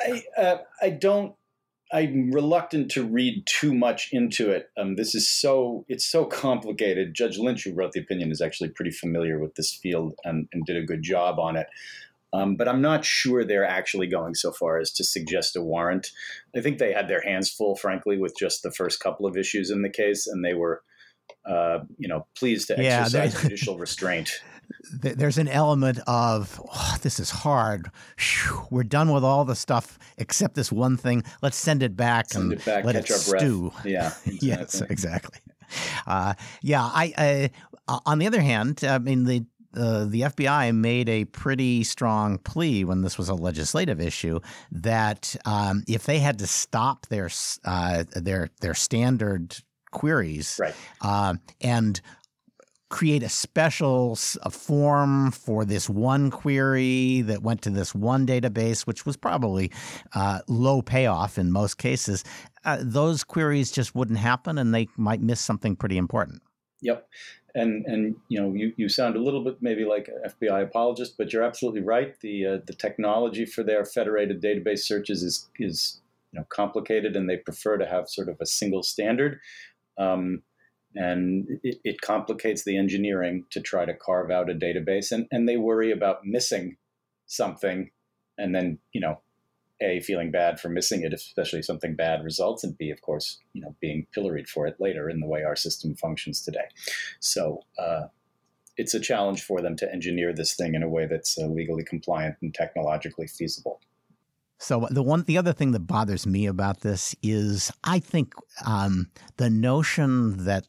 I 0.05 0.23
uh, 0.37 0.57
I 0.81 0.89
don't. 0.91 1.35
I'm 1.91 2.29
reluctant 2.31 2.91
to 2.91 3.03
read 3.03 3.47
too 3.47 3.73
much 3.73 4.09
into 4.11 4.51
it. 4.51 4.69
Um, 4.77 4.95
this 4.95 5.15
is 5.15 5.27
so 5.27 5.85
it's 5.87 6.05
so 6.05 6.23
complicated. 6.25 7.15
Judge 7.15 7.39
Lynch, 7.39 7.63
who 7.63 7.73
wrote 7.73 7.93
the 7.93 7.99
opinion, 7.99 8.31
is 8.31 8.41
actually 8.41 8.69
pretty 8.69 8.91
familiar 8.91 9.39
with 9.39 9.55
this 9.55 9.73
field 9.73 10.13
and, 10.23 10.47
and 10.53 10.65
did 10.65 10.77
a 10.77 10.85
good 10.85 11.01
job 11.01 11.39
on 11.39 11.55
it. 11.55 11.67
Um, 12.31 12.55
but 12.55 12.67
I'm 12.67 12.81
not 12.81 13.03
sure 13.03 13.43
they're 13.43 13.65
actually 13.65 14.07
going 14.07 14.35
so 14.35 14.51
far 14.51 14.79
as 14.79 14.91
to 14.93 15.03
suggest 15.03 15.55
a 15.55 15.61
warrant. 15.61 16.11
I 16.55 16.61
think 16.61 16.77
they 16.77 16.93
had 16.93 17.07
their 17.07 17.21
hands 17.21 17.49
full, 17.49 17.75
frankly, 17.75 18.17
with 18.17 18.35
just 18.37 18.61
the 18.61 18.71
first 18.71 18.99
couple 18.99 19.25
of 19.25 19.35
issues 19.35 19.71
in 19.71 19.81
the 19.81 19.89
case, 19.89 20.27
and 20.27 20.45
they 20.45 20.53
were, 20.53 20.83
uh, 21.47 21.79
you 21.97 22.07
know, 22.07 22.27
pleased 22.37 22.67
to 22.67 22.75
yeah, 22.77 23.01
exercise 23.01 23.41
judicial 23.41 23.77
restraint. 23.77 24.31
There's 25.01 25.39
an 25.39 25.47
element 25.47 25.99
of 26.05 26.61
oh, 26.71 26.97
this 27.01 27.19
is 27.19 27.31
hard. 27.31 27.89
Whew, 28.19 28.67
we're 28.69 28.83
done 28.83 29.11
with 29.11 29.23
all 29.23 29.43
the 29.43 29.55
stuff 29.55 29.97
except 30.19 30.53
this 30.53 30.71
one 30.71 30.95
thing. 30.95 31.23
Let's 31.41 31.57
send 31.57 31.81
it 31.81 31.97
back 31.97 32.29
send 32.29 32.51
and 32.51 32.53
it 32.53 32.65
back, 32.65 32.85
let 32.85 32.95
it 32.95 33.07
stew. 33.07 33.71
Breath. 33.71 33.85
Yeah, 33.85 34.11
exactly. 34.25 34.47
yes, 34.47 34.81
exactly. 34.81 35.39
Uh, 36.05 36.35
yeah, 36.61 36.83
I. 36.83 37.49
Uh, 37.87 37.99
on 38.05 38.19
the 38.19 38.27
other 38.27 38.41
hand, 38.41 38.83
I 38.83 38.99
mean 38.99 39.23
the 39.23 39.43
uh, 39.75 40.05
the 40.05 40.21
FBI 40.21 40.73
made 40.75 41.07
a 41.09 41.25
pretty 41.25 41.83
strong 41.83 42.37
plea 42.39 42.83
when 42.83 43.01
this 43.01 43.17
was 43.17 43.29
a 43.29 43.35
legislative 43.35 44.01
issue 44.01 44.39
that 44.71 45.35
um, 45.45 45.83
if 45.87 46.05
they 46.05 46.19
had 46.19 46.39
to 46.39 46.47
stop 46.47 47.05
their 47.07 47.29
uh, 47.65 48.03
their 48.15 48.49
their 48.61 48.73
standard 48.73 49.57
queries 49.91 50.59
right. 50.59 50.75
uh, 51.01 51.35
and 51.61 52.01
create 52.89 53.21
a 53.21 53.29
special 53.29 54.17
a 54.41 54.49
form 54.49 55.29
for 55.29 55.63
this 55.63 55.87
one 55.87 56.31
query 56.31 57.21
that 57.21 57.43
went 57.43 57.61
to 57.61 57.69
this 57.69 57.93
one 57.93 58.25
database, 58.25 58.87
which 58.87 59.05
was 59.05 59.15
probably 59.15 59.71
uh, 60.15 60.39
low 60.47 60.81
payoff 60.81 61.37
in 61.37 61.51
most 61.51 61.77
cases, 61.77 62.23
uh, 62.65 62.79
those 62.81 63.23
queries 63.23 63.71
just 63.71 63.93
wouldn't 63.93 64.17
happen 64.17 64.57
and 64.57 64.73
they 64.73 64.87
might 64.97 65.21
miss 65.21 65.39
something 65.39 65.75
pretty 65.75 65.97
important. 65.97 66.41
Yep 66.81 67.07
and 67.55 67.85
and 67.85 68.15
you 68.27 68.39
know 68.39 68.53
you, 68.53 68.73
you 68.77 68.89
sound 68.89 69.15
a 69.15 69.21
little 69.21 69.43
bit 69.43 69.57
maybe 69.61 69.85
like 69.85 70.07
an 70.07 70.29
FBI 70.29 70.63
apologist, 70.63 71.15
but 71.17 71.31
you're 71.33 71.43
absolutely 71.43 71.81
right. 71.81 72.19
The 72.21 72.45
uh, 72.45 72.57
the 72.65 72.73
technology 72.73 73.45
for 73.45 73.63
their 73.63 73.85
federated 73.85 74.41
database 74.41 74.79
searches 74.79 75.23
is 75.23 75.49
is 75.59 76.01
you 76.31 76.39
know 76.39 76.45
complicated, 76.49 77.15
and 77.15 77.29
they 77.29 77.37
prefer 77.37 77.77
to 77.77 77.85
have 77.85 78.09
sort 78.09 78.29
of 78.29 78.37
a 78.39 78.45
single 78.45 78.83
standard. 78.83 79.39
Um, 79.97 80.43
and 80.95 81.59
it, 81.63 81.79
it, 81.83 82.01
complicates 82.01 82.63
the 82.63 82.75
engineering 82.75 83.45
to 83.51 83.61
try 83.61 83.85
to 83.85 83.93
carve 83.93 84.31
out 84.31 84.49
a 84.49 84.55
database, 84.55 85.11
and, 85.11 85.27
and 85.29 85.47
they 85.47 85.55
worry 85.55 85.91
about 85.91 86.25
missing 86.25 86.77
something, 87.27 87.91
and 88.37 88.55
then 88.55 88.79
you 88.91 89.01
know 89.01 89.19
a 89.81 90.01
feeling 90.01 90.31
bad 90.31 90.59
for 90.59 90.69
missing 90.69 91.03
it, 91.03 91.13
especially 91.13 91.59
if 91.59 91.65
something 91.65 91.95
bad 91.95 92.23
results, 92.23 92.63
and 92.63 92.77
b 92.77 92.89
of 92.91 93.01
course 93.01 93.39
you 93.53 93.61
know 93.61 93.75
being 93.79 94.07
pilloried 94.13 94.47
for 94.47 94.67
it 94.67 94.75
later 94.79 95.09
in 95.09 95.19
the 95.19 95.27
way 95.27 95.43
our 95.43 95.55
system 95.55 95.95
functions 95.95 96.41
today. 96.41 96.67
So 97.19 97.61
uh, 97.77 98.07
it's 98.77 98.93
a 98.93 98.99
challenge 98.99 99.43
for 99.43 99.61
them 99.61 99.75
to 99.75 99.91
engineer 99.91 100.33
this 100.33 100.55
thing 100.55 100.73
in 100.73 100.83
a 100.83 100.89
way 100.89 101.05
that's 101.05 101.37
uh, 101.37 101.45
legally 101.47 101.83
compliant 101.83 102.37
and 102.41 102.53
technologically 102.53 103.27
feasible. 103.27 103.81
So 104.57 104.87
the 104.91 105.03
one, 105.03 105.23
the 105.23 105.37
other 105.37 105.53
thing 105.53 105.71
that 105.71 105.87
bothers 105.87 106.27
me 106.27 106.45
about 106.45 106.81
this 106.81 107.15
is 107.23 107.71
I 107.83 107.99
think 107.99 108.33
um, 108.65 109.09
the 109.37 109.49
notion 109.49 110.45
that 110.45 110.65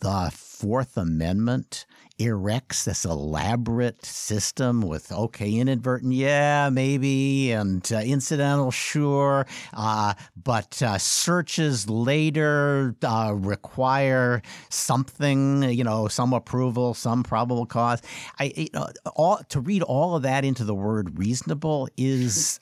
the 0.00 0.30
Fourth 0.32 0.96
Amendment 0.96 1.84
erects 2.18 2.84
this 2.84 3.04
elaborate 3.04 4.04
system 4.04 4.80
with 4.82 5.10
okay, 5.10 5.54
inadvertent, 5.54 6.12
yeah, 6.12 6.68
maybe, 6.70 7.52
and 7.52 7.90
uh, 7.92 7.98
incidental, 7.98 8.70
sure, 8.70 9.46
uh, 9.72 10.14
but 10.42 10.80
uh, 10.82 10.96
searches 10.98 11.88
later 11.88 12.94
uh, 13.02 13.32
require 13.34 14.42
something, 14.70 15.64
you 15.64 15.84
know, 15.84 16.08
some 16.08 16.32
approval, 16.32 16.94
some 16.94 17.22
probable 17.22 17.66
cause. 17.66 18.00
I, 18.38 18.52
you 18.56 18.68
know, 18.72 18.88
all 19.16 19.38
to 19.48 19.60
read 19.60 19.82
all 19.82 20.16
of 20.16 20.22
that 20.22 20.44
into 20.44 20.64
the 20.64 20.74
word 20.74 21.18
reasonable 21.18 21.88
is 21.96 22.60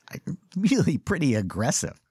really 0.57 0.99
pretty 0.99 1.35
aggressive. 1.35 2.02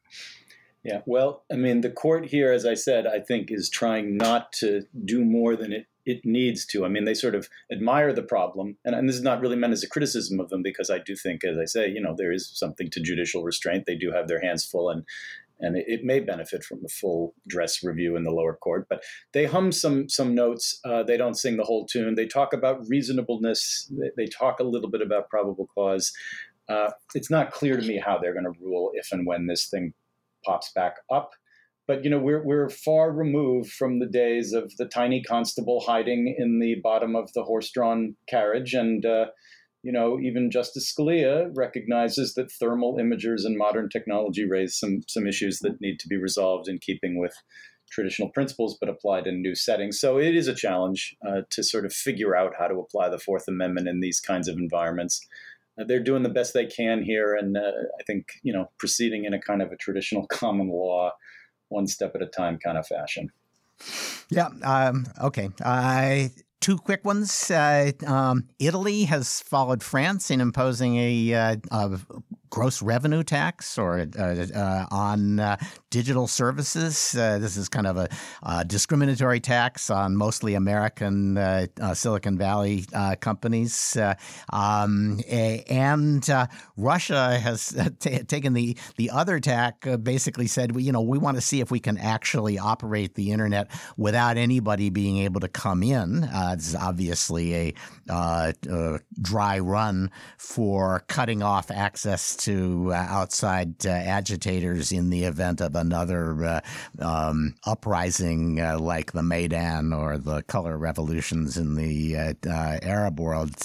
Yeah, 0.84 1.02
well, 1.06 1.44
I 1.52 1.56
mean, 1.56 1.82
the 1.82 1.92
court 1.92 2.26
here, 2.26 2.52
as 2.52 2.66
I 2.66 2.74
said, 2.74 3.06
I 3.06 3.20
think 3.20 3.52
is 3.52 3.70
trying 3.70 4.18
not 4.18 4.52
to 4.54 4.82
do 5.06 5.24
more 5.24 5.56
than 5.56 5.72
it, 5.72 5.86
it 6.06 6.26
needs 6.26 6.66
to. 6.68 6.84
I 6.84 6.88
mean, 6.88 7.06
they 7.06 7.14
sort 7.14 7.36
of 7.36 7.48
admire 7.72 8.12
the 8.14 8.24
problem, 8.24 8.78
and, 8.84 8.96
and 8.96 9.08
this 9.08 9.16
is 9.16 9.22
not 9.22 9.42
really 9.42 9.56
meant 9.56 9.74
as 9.74 9.84
a 9.84 9.90
criticism 9.90 10.40
of 10.40 10.50
them 10.50 10.64
because 10.64 10.90
I 10.90 10.98
do 10.98 11.16
think, 11.16 11.44
as 11.44 11.58
I 11.60 11.66
say, 11.66 11.88
you 11.88 12.02
know, 12.02 12.16
there 12.18 12.32
is 12.32 12.50
something 12.52 12.90
to 12.90 13.00
judicial 13.00 13.44
restraint. 13.44 13.86
They 13.86 13.96
do 13.96 14.12
have 14.12 14.28
their 14.28 14.42
hands 14.42 14.66
full, 14.66 14.90
and 14.90 15.04
and 15.60 15.78
it, 15.78 15.86
it 15.88 16.04
may 16.04 16.20
benefit 16.20 16.64
from 16.64 16.80
a 16.84 16.90
full 16.90 17.36
dress 17.48 17.84
review 17.84 18.16
in 18.16 18.24
the 18.24 18.32
lower 18.32 18.56
court. 18.56 18.88
But 18.90 19.04
they 19.34 19.46
hum 19.46 19.72
some 19.72 20.10
some 20.10 20.34
notes. 20.34 20.80
Uh, 20.84 21.04
they 21.04 21.18
don't 21.18 21.38
sing 21.38 21.58
the 21.58 21.64
whole 21.64 21.86
tune. 21.86 22.16
They 22.16 22.26
talk 22.26 22.54
about 22.54 22.88
reasonableness. 22.88 23.92
They, 23.92 24.10
they 24.18 24.26
talk 24.26 24.60
a 24.60 24.64
little 24.64 24.90
bit 24.90 25.04
about 25.04 25.30
probable 25.30 25.68
cause. 25.76 26.12
Uh, 26.68 26.90
it's 27.14 27.30
not 27.30 27.52
clear 27.52 27.78
to 27.78 27.86
me 27.86 28.02
how 28.04 28.18
they're 28.18 28.34
going 28.34 28.46
to 28.46 28.60
rule 28.62 28.92
if 28.94 29.12
and 29.12 29.28
when 29.28 29.46
this 29.46 29.68
thing 29.68 29.94
pops 30.46 30.72
back 30.74 30.96
up. 31.12 31.32
But 31.88 32.04
you 32.04 32.10
know, 32.10 32.20
we're 32.20 32.44
we're 32.44 32.70
far 32.70 33.12
removed 33.12 33.72
from 33.72 34.00
the 34.00 34.06
days 34.06 34.54
of 34.54 34.76
the 34.78 34.86
tiny 34.86 35.22
constable 35.22 35.82
hiding 35.82 36.34
in 36.38 36.60
the 36.60 36.76
bottom 36.82 37.16
of 37.16 37.34
the 37.34 37.44
horse-drawn 37.44 38.16
carriage, 38.30 38.74
and 38.74 39.06
uh, 39.06 39.26
you 39.84 39.92
know, 39.92 40.20
even 40.20 40.52
Justice 40.52 40.94
Scalia 40.94 41.50
recognizes 41.56 42.36
that 42.36 42.52
thermal 42.52 42.98
imagers 42.98 43.46
and 43.46 43.58
modern 43.58 43.90
technology 43.90 44.48
raise 44.48 44.78
some 44.78 45.02
some 45.08 45.28
issues 45.28 45.60
that 45.60 45.82
need 45.82 46.00
to 46.00 46.08
be 46.08 46.18
resolved 46.18 46.68
in 46.68 46.78
keeping 46.78 47.20
with 47.20 47.34
traditional 47.92 48.30
principles, 48.30 48.78
but 48.80 48.88
applied 48.88 49.28
in 49.28 49.42
new 49.42 49.54
settings. 49.54 50.00
So 50.00 50.18
it 50.18 50.36
is 50.36 50.48
a 50.48 50.56
challenge 50.56 51.16
uh, 51.28 51.42
to 51.50 51.64
sort 51.64 51.86
of 51.86 51.92
figure 51.92 52.36
out 52.36 52.54
how 52.58 52.68
to 52.68 52.80
apply 52.80 53.10
the 53.10 53.20
Fourth 53.20 53.48
Amendment 53.48 53.88
in 53.90 54.00
these 54.00 54.22
kinds 54.22 54.48
of 54.48 54.56
environments. 54.58 55.20
Uh, 55.80 55.86
they're 55.86 56.04
doing 56.04 56.24
the 56.24 56.30
best 56.30 56.54
they 56.54 56.66
can 56.66 57.02
here, 57.04 57.36
and 57.36 57.58
uh, 57.58 57.72
I 58.00 58.04
think 58.04 58.40
you 58.44 58.54
know 58.54 58.70
proceeding 58.78 59.26
in 59.26 59.34
a 59.34 59.40
kind 59.40 59.62
of 59.62 59.72
a 59.72 59.78
traditional 59.78 60.28
common 60.32 60.70
law, 60.70 61.12
one 61.70 61.88
step 61.88 62.14
at 62.16 62.22
a 62.22 62.28
time 62.28 62.60
kind 62.64 62.78
of 62.78 62.88
fashion. 62.88 63.30
Yeah. 64.30 64.50
Um, 64.64 65.08
okay. 65.22 65.50
I 65.64 66.32
two 66.62 66.78
quick 66.78 67.04
ones. 67.04 67.52
Uh, 67.52 67.92
um, 68.06 68.48
Italy 68.60 69.04
has 69.06 69.42
followed 69.42 69.84
France 69.84 70.32
in 70.32 70.40
imposing 70.40 70.96
a, 70.98 71.34
uh, 71.34 71.56
a 71.72 72.00
gross 72.52 72.82
revenue 72.82 73.24
tax 73.24 73.78
or 73.78 74.06
uh, 74.20 74.22
uh, 74.22 74.86
on 74.92 75.40
uh, 75.40 75.58
digital 75.90 76.28
services. 76.28 77.16
Uh, 77.16 77.40
this 77.40 77.58
is 77.58 77.68
kind 77.70 77.88
of 77.88 77.98
a, 77.98 78.10
discriminatory 78.68 79.40
tax 79.40 79.90
on 79.90 80.16
mostly 80.16 80.54
American 80.54 81.38
uh, 81.38 81.66
uh, 81.80 81.94
Silicon 81.94 82.38
Valley 82.38 82.86
companies. 83.22 83.98
Um, 84.52 85.22
and 85.30 86.30
Russia 86.76 87.40
has 87.40 87.76
t- 88.00 88.24
taken 88.24 88.54
the, 88.54 88.78
the 88.98 89.10
other 89.10 89.40
tack, 89.40 89.88
basically 90.04 90.48
said, 90.48 90.76
you 90.76 90.92
know, 90.92 91.02
we 91.02 91.18
want 91.18 91.38
to 91.38 91.42
see 91.42 91.62
if 91.62 91.72
we 91.72 91.80
can 91.80 91.98
actually 91.98 92.60
operate 92.60 93.16
the 93.16 93.32
internet 93.32 93.72
without 93.96 94.38
anybody 94.38 94.90
being 94.90 95.18
able 95.20 95.40
to 95.40 95.48
come 95.48 95.82
in. 95.82 96.22
this 96.22 96.68
is 96.68 96.76
obviously 96.76 97.74
a, 98.10 98.54
a 98.70 99.00
dry 99.22 99.60
run 99.60 100.12
for 100.38 101.04
cutting 101.08 101.42
off 101.42 101.72
access 101.72 102.41
to 102.46 102.92
uh, 102.92 102.96
outside 102.96 103.86
uh, 103.86 103.90
agitators 103.90 104.92
in 104.92 105.10
the 105.10 105.26
event 105.26 105.62
of 105.62 105.76
another 105.76 106.46
uh, 106.46 106.62
um, 107.00 107.56
uprising 107.66 108.60
uh, 108.60 108.80
like 108.80 109.12
the 109.12 109.24
Maidan 109.24 109.94
or 109.94 110.18
the 110.18 110.42
color 110.44 110.78
revolutions 110.78 111.58
in 111.58 111.76
the 111.76 112.18
uh, 112.18 112.34
uh, 112.48 112.80
Arab 112.82 113.20
world. 113.20 113.56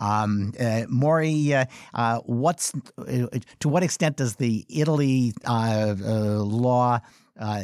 Um, 0.00 0.52
Maury, 0.88 1.54
what's 2.24 2.72
to 3.60 3.68
what 3.68 3.82
extent 3.82 4.16
does 4.16 4.36
the 4.36 4.64
Italy 4.68 5.32
law 5.46 7.00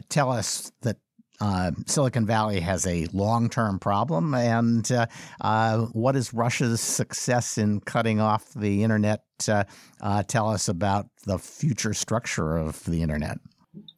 tell 0.08 0.32
us 0.32 0.72
that 0.82 0.96
uh, 1.40 1.70
Silicon 1.86 2.26
Valley 2.26 2.60
has 2.60 2.86
a 2.86 3.06
long 3.12 3.48
term 3.48 3.78
problem. 3.78 4.34
And 4.34 4.90
uh, 4.90 5.06
uh, 5.40 5.86
what 5.92 6.12
does 6.12 6.34
Russia's 6.34 6.80
success 6.80 7.58
in 7.58 7.80
cutting 7.80 8.20
off 8.20 8.52
the 8.54 8.82
internet 8.82 9.22
uh, 9.48 9.64
uh, 10.00 10.22
tell 10.24 10.48
us 10.48 10.68
about 10.68 11.06
the 11.26 11.38
future 11.38 11.94
structure 11.94 12.56
of 12.56 12.84
the 12.84 13.02
internet? 13.02 13.38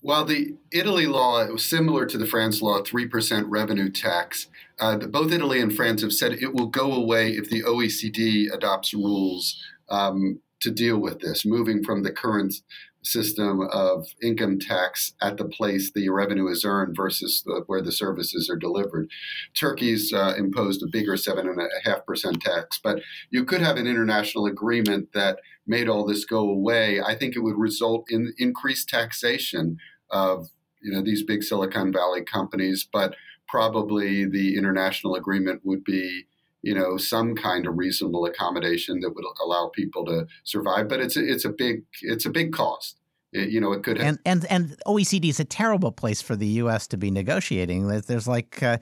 While 0.02 0.24
the 0.24 0.56
Italy 0.72 1.06
law 1.06 1.46
was 1.46 1.64
similar 1.64 2.06
to 2.06 2.18
the 2.18 2.26
France 2.26 2.60
law, 2.60 2.82
3% 2.82 3.44
revenue 3.48 3.90
tax, 3.90 4.48
uh, 4.78 4.96
both 4.96 5.32
Italy 5.32 5.60
and 5.60 5.74
France 5.74 6.02
have 6.02 6.12
said 6.12 6.32
it 6.32 6.54
will 6.54 6.66
go 6.66 6.92
away 6.92 7.30
if 7.30 7.48
the 7.48 7.62
OECD 7.62 8.52
adopts 8.52 8.92
rules 8.92 9.62
um, 9.88 10.40
to 10.60 10.70
deal 10.70 10.98
with 10.98 11.20
this, 11.20 11.44
moving 11.44 11.82
from 11.82 12.02
the 12.02 12.12
current 12.12 12.54
system 13.02 13.60
of 13.72 14.06
income 14.22 14.58
tax 14.58 15.14
at 15.22 15.36
the 15.36 15.44
place 15.44 15.90
the 15.92 16.08
revenue 16.10 16.48
is 16.48 16.64
earned 16.64 16.94
versus 16.96 17.42
the, 17.44 17.62
where 17.66 17.82
the 17.82 17.92
services 17.92 18.50
are 18.50 18.56
delivered. 18.56 19.10
Turkey's 19.54 20.12
uh, 20.12 20.34
imposed 20.36 20.82
a 20.82 20.86
bigger 20.86 21.14
7.5% 21.14 22.40
tax, 22.42 22.80
but 22.82 23.00
you 23.30 23.44
could 23.44 23.60
have 23.62 23.76
an 23.76 23.86
international 23.86 24.46
agreement 24.46 25.08
that 25.14 25.38
made 25.66 25.88
all 25.88 26.04
this 26.04 26.24
go 26.24 26.48
away. 26.48 27.00
I 27.00 27.14
think 27.14 27.36
it 27.36 27.40
would 27.40 27.58
result 27.58 28.04
in 28.10 28.34
increased 28.38 28.88
taxation 28.88 29.78
of 30.10 30.48
you 30.82 30.92
know 30.92 31.02
these 31.02 31.22
big 31.22 31.42
Silicon 31.42 31.92
Valley 31.92 32.22
companies, 32.22 32.86
but 32.90 33.14
probably 33.48 34.24
the 34.24 34.56
international 34.56 35.14
agreement 35.14 35.60
would 35.64 35.84
be 35.84 36.24
you 36.62 36.74
know 36.74 36.96
some 36.96 37.34
kind 37.34 37.66
of 37.66 37.76
reasonable 37.76 38.26
accommodation 38.26 39.00
that 39.00 39.14
would 39.14 39.24
allow 39.42 39.68
people 39.68 40.04
to 40.04 40.26
survive 40.44 40.88
but 40.88 41.00
it's 41.00 41.16
a, 41.16 41.26
it's 41.26 41.44
a 41.44 41.50
big 41.50 41.82
it's 42.02 42.26
a 42.26 42.30
big 42.30 42.52
cost 42.52 42.96
it, 43.32 43.50
you 43.50 43.60
know 43.60 43.72
it 43.72 43.82
could 43.82 43.98
have- 43.98 44.06
and 44.06 44.18
and 44.24 44.46
and 44.50 44.76
OECD 44.86 45.28
is 45.30 45.40
a 45.40 45.44
terrible 45.44 45.92
place 45.92 46.20
for 46.20 46.36
the 46.36 46.46
US 46.46 46.86
to 46.88 46.96
be 46.96 47.10
negotiating 47.10 47.88
there's 47.88 48.28
like 48.28 48.62
uh, 48.62 48.78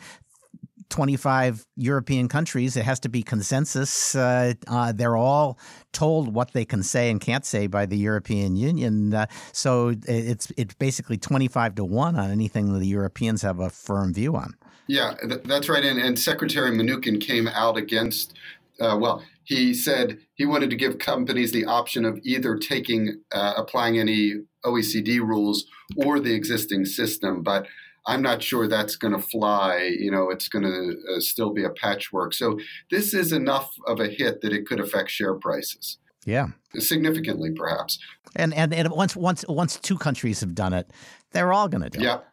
25 0.91 1.67
European 1.77 2.29
countries. 2.29 2.77
It 2.77 2.85
has 2.85 3.01
to 3.01 3.09
be 3.09 3.23
consensus. 3.23 4.15
Uh, 4.15 4.55
uh, 4.67 4.93
they're 4.93 5.17
all 5.17 5.59
told 5.93 6.33
what 6.33 6.53
they 6.53 6.65
can 6.65 6.83
say 6.83 7.11
and 7.11 7.21
can't 7.21 7.45
say 7.45 7.67
by 7.67 7.87
the 7.87 7.97
European 7.97 8.57
Union. 8.57 9.15
Uh, 9.15 9.27
so 9.53 9.95
it's 10.07 10.51
it's 10.57 10.75
basically 10.75 11.19
25 11.19 11.77
to 11.77 11.85
1 11.85 12.17
on 12.17 12.31
anything 12.31 12.73
that 12.73 12.79
the 12.79 12.87
Europeans 12.87 13.43
have 13.43 13.61
a 13.61 13.71
firm 13.71 14.15
view 14.15 14.37
on. 14.37 14.55
Yeah, 14.89 15.15
th- 15.15 15.43
that's 15.45 15.69
right. 15.69 15.85
And, 15.85 16.01
and, 16.01 16.19
Secretary 16.19 16.71
Mnuchin 16.71 17.21
came 17.21 17.47
out 17.47 17.77
against, 17.77 18.35
uh, 18.81 18.97
well, 18.99 19.23
he 19.45 19.75
said 19.75 20.19
he 20.35 20.47
wanted 20.47 20.71
to 20.71 20.77
give 20.77 20.99
companies 20.99 21.53
the 21.53 21.67
option 21.67 22.05
of 22.05 22.19
either 22.23 22.57
taking, 22.57 23.21
uh, 23.31 23.55
applying 23.57 23.99
any 23.99 24.35
OECD 24.65 25.21
rules 25.21 25.67
or 25.97 26.19
the 26.19 26.35
existing 26.35 26.87
system. 26.87 27.43
But 27.43 27.67
I'm 28.07 28.23
not 28.23 28.43
sure 28.43 28.67
that's 28.67 28.97
going 28.97 29.13
to 29.13 29.21
fly. 29.21 29.95
You 29.99 30.11
know, 30.11 30.31
it's 30.31 30.49
going 30.49 30.65
to 30.65 30.97
uh, 31.15 31.21
still 31.21 31.53
be 31.53 31.65
a 31.65 31.71
patchwork. 31.71 32.33
So 32.33 32.59
this 32.91 33.13
is 33.13 33.33
enough 33.33 33.75
of 33.87 34.01
a 34.01 34.09
hit 34.09 34.41
that 34.41 34.53
it 34.53 34.67
could 34.67 34.81
affect 34.81 35.11
share 35.11 35.35
prices. 35.35 35.99
Yeah, 36.25 36.49
significantly, 36.75 37.53
perhaps. 37.53 37.99
And 38.35 38.53
and, 38.55 38.75
and 38.75 38.91
once 38.91 39.15
once 39.15 39.45
once 39.49 39.79
two 39.79 39.97
countries 39.97 40.41
have 40.41 40.55
done 40.55 40.73
it, 40.73 40.91
they're 41.33 41.53
all 41.53 41.69
going 41.69 41.83
to 41.83 41.91
do 41.91 42.01
yeah. 42.03 42.17
it. 42.17 42.25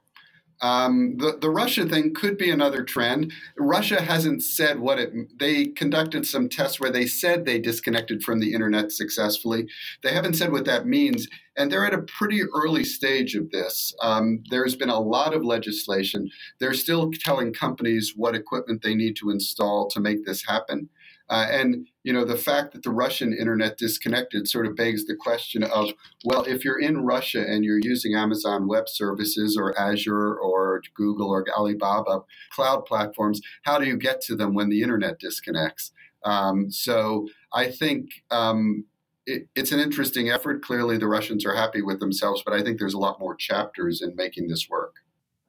Um, 0.62 1.18
the 1.18 1.38
the 1.40 1.50
Russia 1.50 1.86
thing 1.86 2.14
could 2.14 2.38
be 2.38 2.50
another 2.50 2.84
trend. 2.84 3.34
Russia 3.58 4.02
hasn't 4.02 4.44
said 4.44 4.80
what 4.80 5.00
it. 5.00 5.14
They 5.40 5.66
conducted 5.68 6.26
some 6.26 6.50
tests 6.50 6.80
where 6.80 6.92
they 6.92 7.06
said 7.06 7.46
they 7.46 7.60
disconnected 7.60 8.24
from 8.24 8.40
the 8.40 8.54
internet 8.54 8.92
successfully. 8.92 9.68
They 10.02 10.14
haven't 10.14 10.36
said 10.36 10.52
what 10.52 10.66
that 10.66 10.88
means, 10.88 11.28
and 11.58 11.72
they're 11.72 11.86
at 11.86 11.94
a 11.94 12.04
pretty 12.04 12.42
early 12.44 12.84
stage 12.84 13.36
of 13.36 13.52
this. 13.52 13.94
Um, 14.02 14.44
there's 14.50 14.76
been 14.76 14.90
a 14.90 15.00
lot 15.00 15.34
of 15.34 15.44
legislation. 15.44 16.30
They're 16.60 16.74
still 16.74 17.12
telling 17.12 17.54
companies 17.54 18.14
what 18.16 18.36
equipment 18.36 18.82
they 18.82 18.96
need 18.96 19.16
to 19.18 19.30
install 19.30 19.90
to 19.90 20.00
make 20.00 20.26
this 20.26 20.46
happen. 20.46 20.90
Uh, 21.30 21.48
and 21.50 21.88
you 22.06 22.14
know 22.14 22.24
the 22.24 22.38
fact 22.38 22.72
that 22.74 22.84
the 22.84 22.92
Russian 22.92 23.34
internet 23.34 23.80
disconnected 23.80 24.48
sort 24.48 24.68
of 24.68 24.76
begs 24.76 25.06
the 25.06 25.16
question 25.16 25.64
of 25.64 25.90
well, 26.24 26.44
if 26.44 26.64
you're 26.64 26.80
in 26.80 27.04
Russia 27.04 27.44
and 27.44 27.66
you're 27.66 27.80
using 27.82 28.14
Amazon 28.14 28.68
Web 28.68 28.88
Services 28.88 29.58
or 29.60 29.78
Azure 29.78 30.38
or 30.38 30.84
Google 30.94 31.32
or 31.32 31.44
Alibaba 31.50 32.20
cloud 32.52 32.86
platforms, 32.86 33.42
how 33.64 33.80
do 33.80 33.88
you 33.88 33.98
get 33.98 34.22
to 34.22 34.36
them 34.36 34.54
when 34.54 34.70
the 34.70 34.84
internet 34.84 35.18
disconnects? 35.20 35.92
Um, 36.24 36.70
so 36.70 37.28
I 37.52 37.72
think 37.72 38.10
um, 38.30 38.86
it, 39.26 39.48
it's 39.56 39.72
an 39.72 39.80
interesting 39.80 40.30
effort. 40.30 40.62
Clearly, 40.62 41.00
the 41.00 41.08
Russians 41.08 41.44
are 41.44 41.56
happy 41.56 41.82
with 41.82 42.00
themselves, 42.00 42.44
but 42.46 42.54
I 42.54 42.62
think 42.62 42.78
there's 42.78 42.94
a 42.94 43.00
lot 43.00 43.20
more 43.20 43.36
chapters 43.36 44.04
in 44.04 44.16
making 44.16 44.48
this 44.48 44.68
work. 44.70 44.98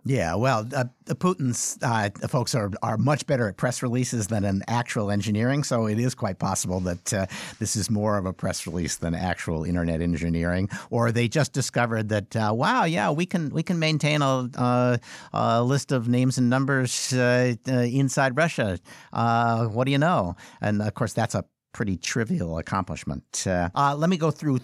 Yeah, 0.06 0.36
well, 0.36 0.64
uh, 0.72 0.84
Putin's 1.06 1.78
uh, 1.82 2.10
folks 2.28 2.54
are, 2.54 2.70
are 2.80 2.96
much 2.96 3.26
better 3.26 3.48
at 3.48 3.56
press 3.56 3.82
releases 3.82 4.28
than 4.28 4.44
in 4.44 4.62
actual 4.68 5.10
engineering, 5.10 5.64
so 5.64 5.86
it 5.86 5.98
is 5.98 6.14
quite 6.14 6.38
possible 6.38 6.78
that 6.80 7.12
uh, 7.12 7.26
this 7.58 7.74
is 7.74 7.90
more 7.90 8.16
of 8.16 8.24
a 8.24 8.32
press 8.32 8.68
release 8.68 8.96
than 8.96 9.16
actual 9.16 9.64
internet 9.64 10.00
engineering. 10.00 10.68
Or 10.90 11.10
they 11.10 11.26
just 11.26 11.52
discovered 11.52 12.08
that, 12.10 12.36
uh, 12.36 12.52
wow, 12.54 12.84
yeah, 12.84 13.10
we 13.10 13.26
can 13.26 13.50
we 13.50 13.64
can 13.64 13.80
maintain 13.80 14.22
a, 14.22 15.00
a, 15.32 15.62
list 15.64 15.90
of 15.90 16.08
names 16.08 16.38
and 16.38 16.48
numbers 16.48 17.12
uh, 17.12 17.54
uh, 17.66 17.72
inside 17.72 18.36
Russia. 18.36 18.78
what 19.10 19.86
do 19.86 19.90
you 19.90 19.98
know? 19.98 20.36
And 20.60 20.82
of 20.82 20.94
course, 20.94 21.14
that's 21.14 21.34
a 21.34 21.44
pretty 21.72 21.96
trivial 21.96 22.58
accomplishment. 22.58 23.44
let 23.44 24.08
me 24.08 24.16
go 24.16 24.30
through 24.30 24.60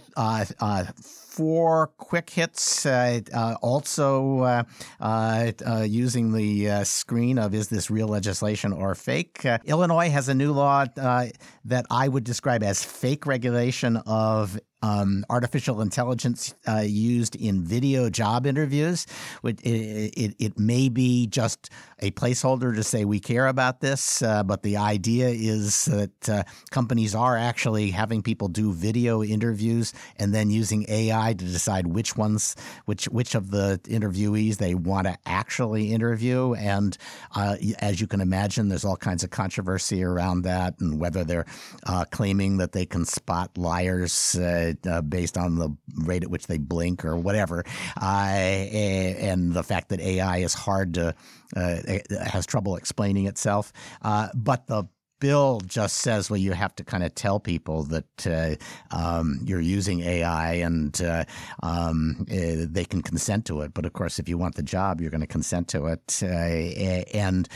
four 1.33 1.89
quick 1.97 2.29
hits. 2.31 2.85
Uh, 2.85 3.21
also, 3.63 4.41
uh, 4.41 4.63
uh 5.01 5.85
using 5.89 6.33
the 6.33 6.85
screen 6.85 7.39
of 7.39 7.55
is 7.55 7.69
this 7.69 7.91
real 7.91 8.09
legislation 8.09 8.73
or 8.73 8.95
fake? 8.95 9.47
Illinois 9.65 10.11
has 10.11 10.29
a 10.29 10.35
new 10.35 10.53
law 10.53 10.85
that 10.95 11.87
I 11.91 12.09
would 12.09 12.25
describe 12.25 12.63
as 12.63 12.85
fake 12.85 13.27
regulation 13.27 13.97
of 13.97 14.59
um, 14.83 15.25
artificial 15.31 15.81
intelligence 15.81 16.55
uh, 16.67 16.83
used 16.85 17.37
in 17.37 17.65
video 17.65 18.11
job 18.11 18.47
interviews. 18.47 19.07
It, 19.45 19.61
it, 19.63 20.35
it, 20.39 20.59
may 20.59 20.89
be 20.89 21.27
just 21.29 21.71
a 22.01 22.11
placeholder 22.13 22.75
to 22.75 22.83
say 22.83 23.05
we 23.05 23.21
care 23.21 23.47
about 23.47 23.81
this, 23.81 24.23
uh, 24.23 24.43
but 24.43 24.63
the 24.63 24.77
idea 24.77 25.29
is 25.29 25.87
that 25.87 26.29
uh, 26.29 26.43
companies 26.71 27.15
are 27.15 27.37
actually 27.37 27.91
having 27.91 28.23
people 28.23 28.49
do 28.49 28.73
video 28.73 29.23
interviews 29.23 29.93
and 30.17 30.35
then 30.35 30.51
using 30.51 30.85
AI 30.89 31.22
to 31.31 31.45
decide 31.45 31.87
which 31.87 32.17
ones, 32.17 32.57
which 32.87 33.07
which 33.07 33.35
of 33.35 33.51
the 33.51 33.81
interviewees 33.85 34.57
they 34.57 34.75
want 34.75 35.07
to 35.07 35.17
actually 35.27 35.93
interview. 35.93 36.55
And 36.55 36.97
uh, 37.35 37.57
as 37.79 38.01
you 38.01 38.07
can 38.07 38.21
imagine, 38.21 38.69
there's 38.69 38.85
all 38.85 38.97
kinds 38.97 39.25
of 39.25 39.31
controversy 39.31 40.03
around 40.03 40.43
that 40.43 40.81
and 40.81 40.99
whether 40.99 41.25
they're 41.25 41.47
uh, 41.87 42.05
claiming 42.11 42.59
that 42.59 42.73
they 42.73 42.87
can 42.87 43.05
spot 43.05 43.57
liars 43.57 44.37
uh, 44.37 44.75
uh, 44.89 45.01
based 45.03 45.39
on 45.39 45.57
the 45.57 45.71
rate 46.05 46.23
at 46.23 46.31
which 46.31 46.47
they 46.47 46.59
blink 46.59 47.05
or 47.05 47.17
whatever, 47.17 47.65
uh, 48.01 48.05
and 48.05 49.53
the 49.53 49.63
fact 49.63 49.89
that 49.91 50.01
AI 50.01 50.39
is 50.39 50.55
hard 50.55 50.95
to 50.95 51.15
has 51.55 52.47
trouble 52.47 52.77
explaining 52.77 53.27
itself. 53.27 53.73
But 54.03 54.67
the 54.67 54.89
bill 55.23 55.61
just 55.65 55.99
says, 55.99 56.29
well, 56.29 56.37
you 56.37 56.51
have 56.51 56.75
to 56.75 56.83
kind 56.83 57.05
of 57.05 57.15
tell 57.15 57.39
people 57.39 57.85
that 57.85 58.27
uh, 58.27 58.57
um, 58.91 59.39
you're 59.45 59.61
using 59.61 60.01
AI 60.01 60.55
and 60.55 61.01
uh, 61.01 61.25
um, 61.63 62.27
uh, 62.29 62.67
they 62.69 62.85
can 62.85 63.03
consent 63.03 63.47
to 63.47 63.61
it. 63.61 63.73
But 63.73 63.87
of 63.87 63.93
course, 63.93 64.19
if 64.19 64.29
you 64.29 64.37
want 64.37 64.57
the 64.57 64.65
job, 64.65 65.01
you're 65.01 65.13
going 65.13 65.21
to 65.21 65.29
consent 65.29 65.69
to 65.69 65.87
it. 65.87 66.23
and 66.25 67.49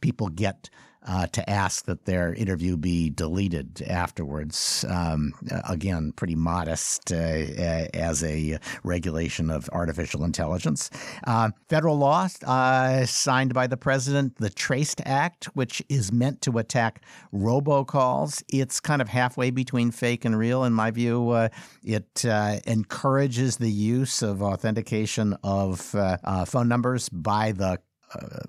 people 0.00 0.28
get 0.30 0.68
uh, 1.06 1.26
to 1.28 1.48
ask 1.48 1.86
that 1.86 2.04
their 2.04 2.34
interview 2.34 2.76
be 2.76 3.10
deleted 3.10 3.82
afterwards. 3.88 4.84
Um, 4.88 5.32
again, 5.68 6.12
pretty 6.12 6.34
modest 6.34 7.12
uh, 7.12 7.16
as 7.16 8.22
a 8.22 8.58
regulation 8.84 9.50
of 9.50 9.68
artificial 9.72 10.24
intelligence. 10.24 10.90
Uh, 11.26 11.50
federal 11.68 11.96
law 11.96 12.28
uh, 12.46 13.06
signed 13.06 13.54
by 13.54 13.66
the 13.66 13.76
president, 13.76 14.36
the 14.36 14.50
Traced 14.50 15.00
Act, 15.06 15.46
which 15.54 15.82
is 15.88 16.12
meant 16.12 16.42
to 16.42 16.58
attack 16.58 17.02
robocalls. 17.32 18.42
It's 18.48 18.80
kind 18.80 19.00
of 19.00 19.08
halfway 19.08 19.50
between 19.50 19.90
fake 19.90 20.24
and 20.24 20.38
real, 20.38 20.64
in 20.64 20.72
my 20.72 20.90
view. 20.90 21.30
Uh, 21.30 21.48
it 21.82 22.24
uh, 22.26 22.58
encourages 22.66 23.56
the 23.56 23.70
use 23.70 24.22
of 24.22 24.42
authentication 24.42 25.36
of 25.42 25.80
phone 26.46 26.68
numbers 26.68 27.08
by 27.08 27.52
the 27.52 27.78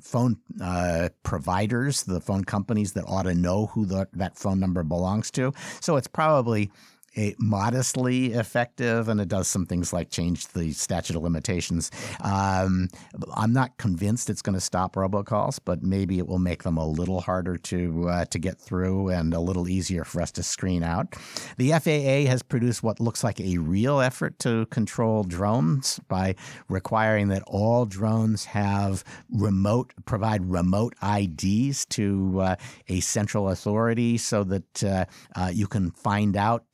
phone 0.01 0.37
uh, 0.61 1.09
providers, 1.23 2.03
the 2.03 2.21
phone 2.21 2.43
companies 2.43 2.93
that 2.93 3.03
ought 3.07 3.23
to 3.23 3.33
know 3.33 3.67
who 3.67 3.85
the, 3.85 4.07
that 4.13 4.37
phone 4.37 4.59
number 4.59 4.83
belongs 4.83 5.31
to. 5.31 5.53
So 5.79 5.97
it's 5.97 6.07
probably 6.07 6.71
a 7.17 7.35
modestly 7.39 8.33
effective, 8.33 9.09
and 9.09 9.19
it 9.19 9.27
does 9.27 9.47
some 9.47 9.65
things 9.65 9.91
like 9.91 10.09
change 10.09 10.47
the 10.49 10.71
statute 10.71 11.15
of 11.15 11.21
limitations. 11.21 11.91
Um, 12.21 12.87
I'm 13.33 13.53
not 13.53 13.77
convinced 13.77 14.29
it's 14.29 14.41
going 14.41 14.55
to 14.55 14.61
stop 14.61 14.95
robocalls, 14.95 15.59
but 15.63 15.83
maybe 15.83 16.19
it 16.19 16.27
will 16.27 16.39
make 16.39 16.63
them 16.63 16.77
a 16.77 16.87
little 16.87 17.21
harder 17.21 17.57
to 17.57 18.09
uh, 18.09 18.25
to 18.25 18.39
get 18.39 18.59
through 18.59 19.09
and 19.09 19.33
a 19.33 19.39
little 19.39 19.67
easier 19.67 20.03
for 20.03 20.21
us 20.21 20.31
to 20.33 20.43
screen 20.43 20.83
out. 20.83 21.15
The 21.57 21.71
FAA 21.71 22.29
has 22.29 22.41
produced 22.43 22.83
what 22.83 22.99
looks 22.99 23.23
like 23.23 23.39
a 23.41 23.57
real 23.57 23.99
effort 23.99 24.39
to 24.39 24.65
control 24.67 25.23
drones 25.23 25.99
by 26.07 26.35
requiring 26.69 27.27
that 27.29 27.43
all 27.45 27.85
drones 27.85 28.45
have 28.45 29.03
remote 29.29 29.93
provide 30.05 30.45
remote 30.45 30.93
IDs 31.03 31.85
to 31.87 32.39
uh, 32.41 32.55
a 32.87 32.99
central 33.01 33.49
authority 33.49 34.17
so 34.17 34.43
that 34.43 34.83
uh, 34.83 35.05
uh 35.35 35.51
you 35.53 35.67
can 35.67 35.91
find 35.91 36.37
out 36.37 36.65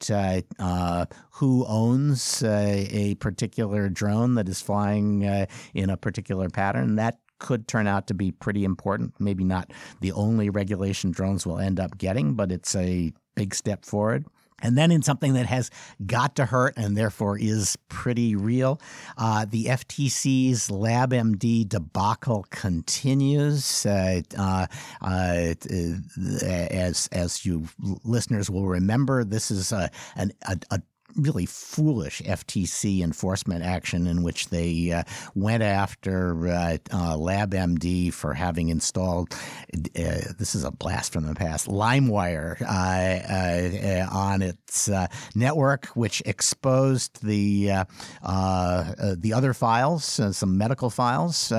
uh, 0.59 1.05
who 1.31 1.65
owns 1.67 2.43
uh, 2.43 2.85
a 2.89 3.15
particular 3.15 3.89
drone 3.89 4.35
that 4.35 4.49
is 4.49 4.61
flying 4.61 5.25
uh, 5.25 5.45
in 5.73 5.89
a 5.89 5.97
particular 5.97 6.49
pattern. 6.49 6.95
That 6.95 7.17
could 7.39 7.67
turn 7.67 7.87
out 7.87 8.07
to 8.07 8.13
be 8.13 8.31
pretty 8.31 8.63
important. 8.63 9.13
Maybe 9.19 9.43
not 9.43 9.71
the 10.01 10.11
only 10.11 10.49
regulation 10.49 11.11
drones 11.11 11.45
will 11.45 11.59
end 11.59 11.79
up 11.79 11.97
getting, 11.97 12.33
but 12.33 12.51
it's 12.51 12.75
a 12.75 13.13
big 13.35 13.53
step 13.53 13.85
forward. 13.85 14.25
And 14.61 14.77
then 14.77 14.91
in 14.91 15.03
something 15.03 15.33
that 15.33 15.45
has 15.45 15.69
got 16.05 16.35
to 16.37 16.45
hurt 16.45 16.73
and 16.77 16.97
therefore 16.97 17.37
is 17.37 17.77
pretty 17.89 18.35
real, 18.35 18.81
uh, 19.17 19.45
the 19.47 19.65
FTC's 19.65 20.69
LabMD 20.69 21.69
debacle 21.69 22.45
continues. 22.49 23.85
Uh, 23.85 24.21
uh, 24.37 24.65
uh, 25.01 25.53
as 26.47 27.07
as 27.11 27.45
you 27.45 27.67
listeners 28.03 28.49
will 28.49 28.67
remember, 28.67 29.23
this 29.23 29.51
is 29.51 29.71
a, 29.71 29.91
an, 30.15 30.31
a, 30.47 30.57
a 30.71 30.81
really 31.15 31.45
foolish 31.45 32.21
FTC 32.21 33.01
enforcement 33.01 33.63
action 33.63 34.07
in 34.07 34.23
which 34.23 34.49
they 34.49 34.91
uh, 34.91 35.03
went 35.35 35.63
after 35.63 36.47
uh, 36.47 36.77
uh, 36.91 37.15
LabMD 37.15 38.13
for 38.13 38.33
having 38.33 38.69
installed 38.69 39.33
uh, 39.73 40.33
this 40.37 40.55
is 40.55 40.63
a 40.63 40.71
blast 40.71 41.13
from 41.13 41.25
the 41.25 41.35
past 41.35 41.67
LimeWire 41.67 42.61
uh, 42.61 42.65
uh, 42.65 44.07
on 44.11 44.41
its 44.41 44.89
network, 45.35 45.87
which 45.87 46.21
exposed 46.25 47.23
the 47.23 47.67
the 48.21 49.33
other 49.35 49.53
files, 49.53 50.05
some 50.05 50.57
medical 50.57 50.89
files. 50.89 51.51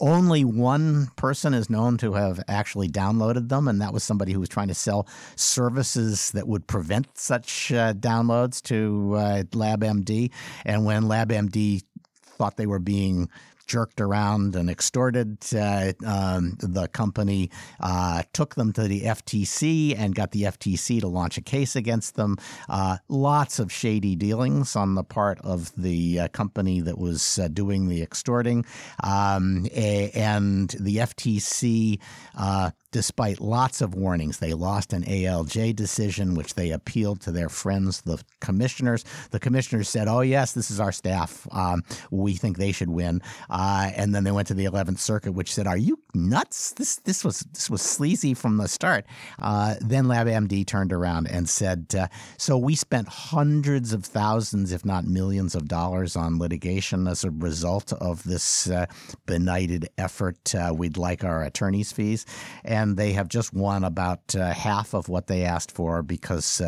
only 0.00 0.44
one 0.44 1.08
person 1.16 1.54
is 1.54 1.68
known 1.68 1.96
to 1.98 2.12
have 2.14 2.42
actually 2.48 2.88
downloaded 2.88 3.48
them, 3.48 3.68
and 3.68 3.80
that 3.80 3.92
was 3.92 4.02
somebody 4.02 4.32
who 4.32 4.40
was 4.40 4.48
trying 4.48 4.68
to 4.68 4.74
sell 4.74 5.06
services 5.36 6.30
that 6.32 6.48
would 6.48 6.66
prevent 6.66 7.06
such 7.18 7.68
downloads 7.70 8.41
to 8.62 9.14
uh, 9.16 9.42
LabMD. 9.44 10.30
And 10.64 10.84
when 10.84 11.04
LabMD 11.04 11.82
thought 12.24 12.56
they 12.56 12.66
were 12.66 12.78
being 12.78 13.28
jerked 13.66 14.00
around 14.00 14.56
and 14.56 14.68
extorted. 14.70 15.38
Uh, 15.54 15.92
um, 16.06 16.56
the 16.60 16.88
company 16.88 17.50
uh, 17.80 18.22
took 18.32 18.54
them 18.54 18.72
to 18.72 18.82
the 18.84 19.02
FTC 19.02 19.96
and 19.98 20.14
got 20.14 20.32
the 20.32 20.42
FTC 20.42 21.00
to 21.00 21.08
launch 21.08 21.38
a 21.38 21.42
case 21.42 21.76
against 21.76 22.16
them. 22.16 22.36
Uh, 22.68 22.98
lots 23.08 23.58
of 23.58 23.72
shady 23.72 24.16
dealings 24.16 24.76
on 24.76 24.94
the 24.94 25.04
part 25.04 25.40
of 25.40 25.72
the 25.76 26.20
uh, 26.20 26.28
company 26.28 26.80
that 26.80 26.98
was 26.98 27.38
uh, 27.38 27.48
doing 27.48 27.88
the 27.88 28.02
extorting. 28.02 28.64
Um, 29.02 29.66
and 29.74 30.70
the 30.80 30.96
FTC 30.96 31.98
uh, 32.36 32.70
despite 32.92 33.40
lots 33.40 33.80
of 33.80 33.94
warnings. 33.94 34.38
They 34.38 34.52
lost 34.54 34.92
an 34.92 35.02
ALJ 35.02 35.74
decision, 35.74 36.34
which 36.34 36.54
they 36.54 36.70
appealed 36.70 37.20
to 37.22 37.32
their 37.32 37.48
friends, 37.48 38.02
the 38.02 38.22
commissioners. 38.40 39.04
The 39.30 39.40
commissioners 39.40 39.88
said, 39.88 40.06
"Oh 40.06 40.20
yes, 40.20 40.52
this 40.52 40.70
is 40.70 40.78
our 40.78 40.92
staff. 40.92 41.48
Um, 41.50 41.82
we 42.10 42.34
think 42.34 42.58
they 42.58 42.70
should 42.70 42.90
win." 42.90 43.22
Uh, 43.52 43.90
and 43.96 44.14
then 44.14 44.24
they 44.24 44.32
went 44.32 44.48
to 44.48 44.54
the 44.54 44.64
Eleventh 44.64 44.98
Circuit, 44.98 45.32
which 45.32 45.52
said, 45.52 45.66
"Are 45.66 45.76
you 45.76 45.98
nuts? 46.14 46.72
This 46.72 46.96
this 46.96 47.22
was 47.22 47.40
this 47.52 47.68
was 47.68 47.82
sleazy 47.82 48.32
from 48.32 48.56
the 48.56 48.66
start." 48.66 49.04
Uh, 49.38 49.74
then 49.80 50.06
LabMD 50.06 50.66
turned 50.66 50.92
around 50.92 51.28
and 51.28 51.46
said, 51.48 51.94
uh, 51.96 52.08
"So 52.38 52.56
we 52.56 52.74
spent 52.74 53.08
hundreds 53.08 53.92
of 53.92 54.06
thousands, 54.06 54.72
if 54.72 54.86
not 54.86 55.04
millions, 55.04 55.54
of 55.54 55.68
dollars 55.68 56.16
on 56.16 56.38
litigation 56.38 57.06
as 57.06 57.24
a 57.24 57.30
result 57.30 57.92
of 57.92 58.22
this 58.24 58.70
uh, 58.70 58.86
benighted 59.26 59.90
effort. 59.98 60.54
Uh, 60.54 60.72
we'd 60.74 60.96
like 60.96 61.22
our 61.22 61.42
attorneys' 61.42 61.92
fees." 61.92 62.24
And 62.64 62.96
they 62.96 63.12
have 63.12 63.28
just 63.28 63.52
won 63.52 63.84
about 63.84 64.34
uh, 64.34 64.54
half 64.54 64.94
of 64.94 65.10
what 65.10 65.26
they 65.26 65.44
asked 65.44 65.72
for 65.72 66.02
because 66.02 66.62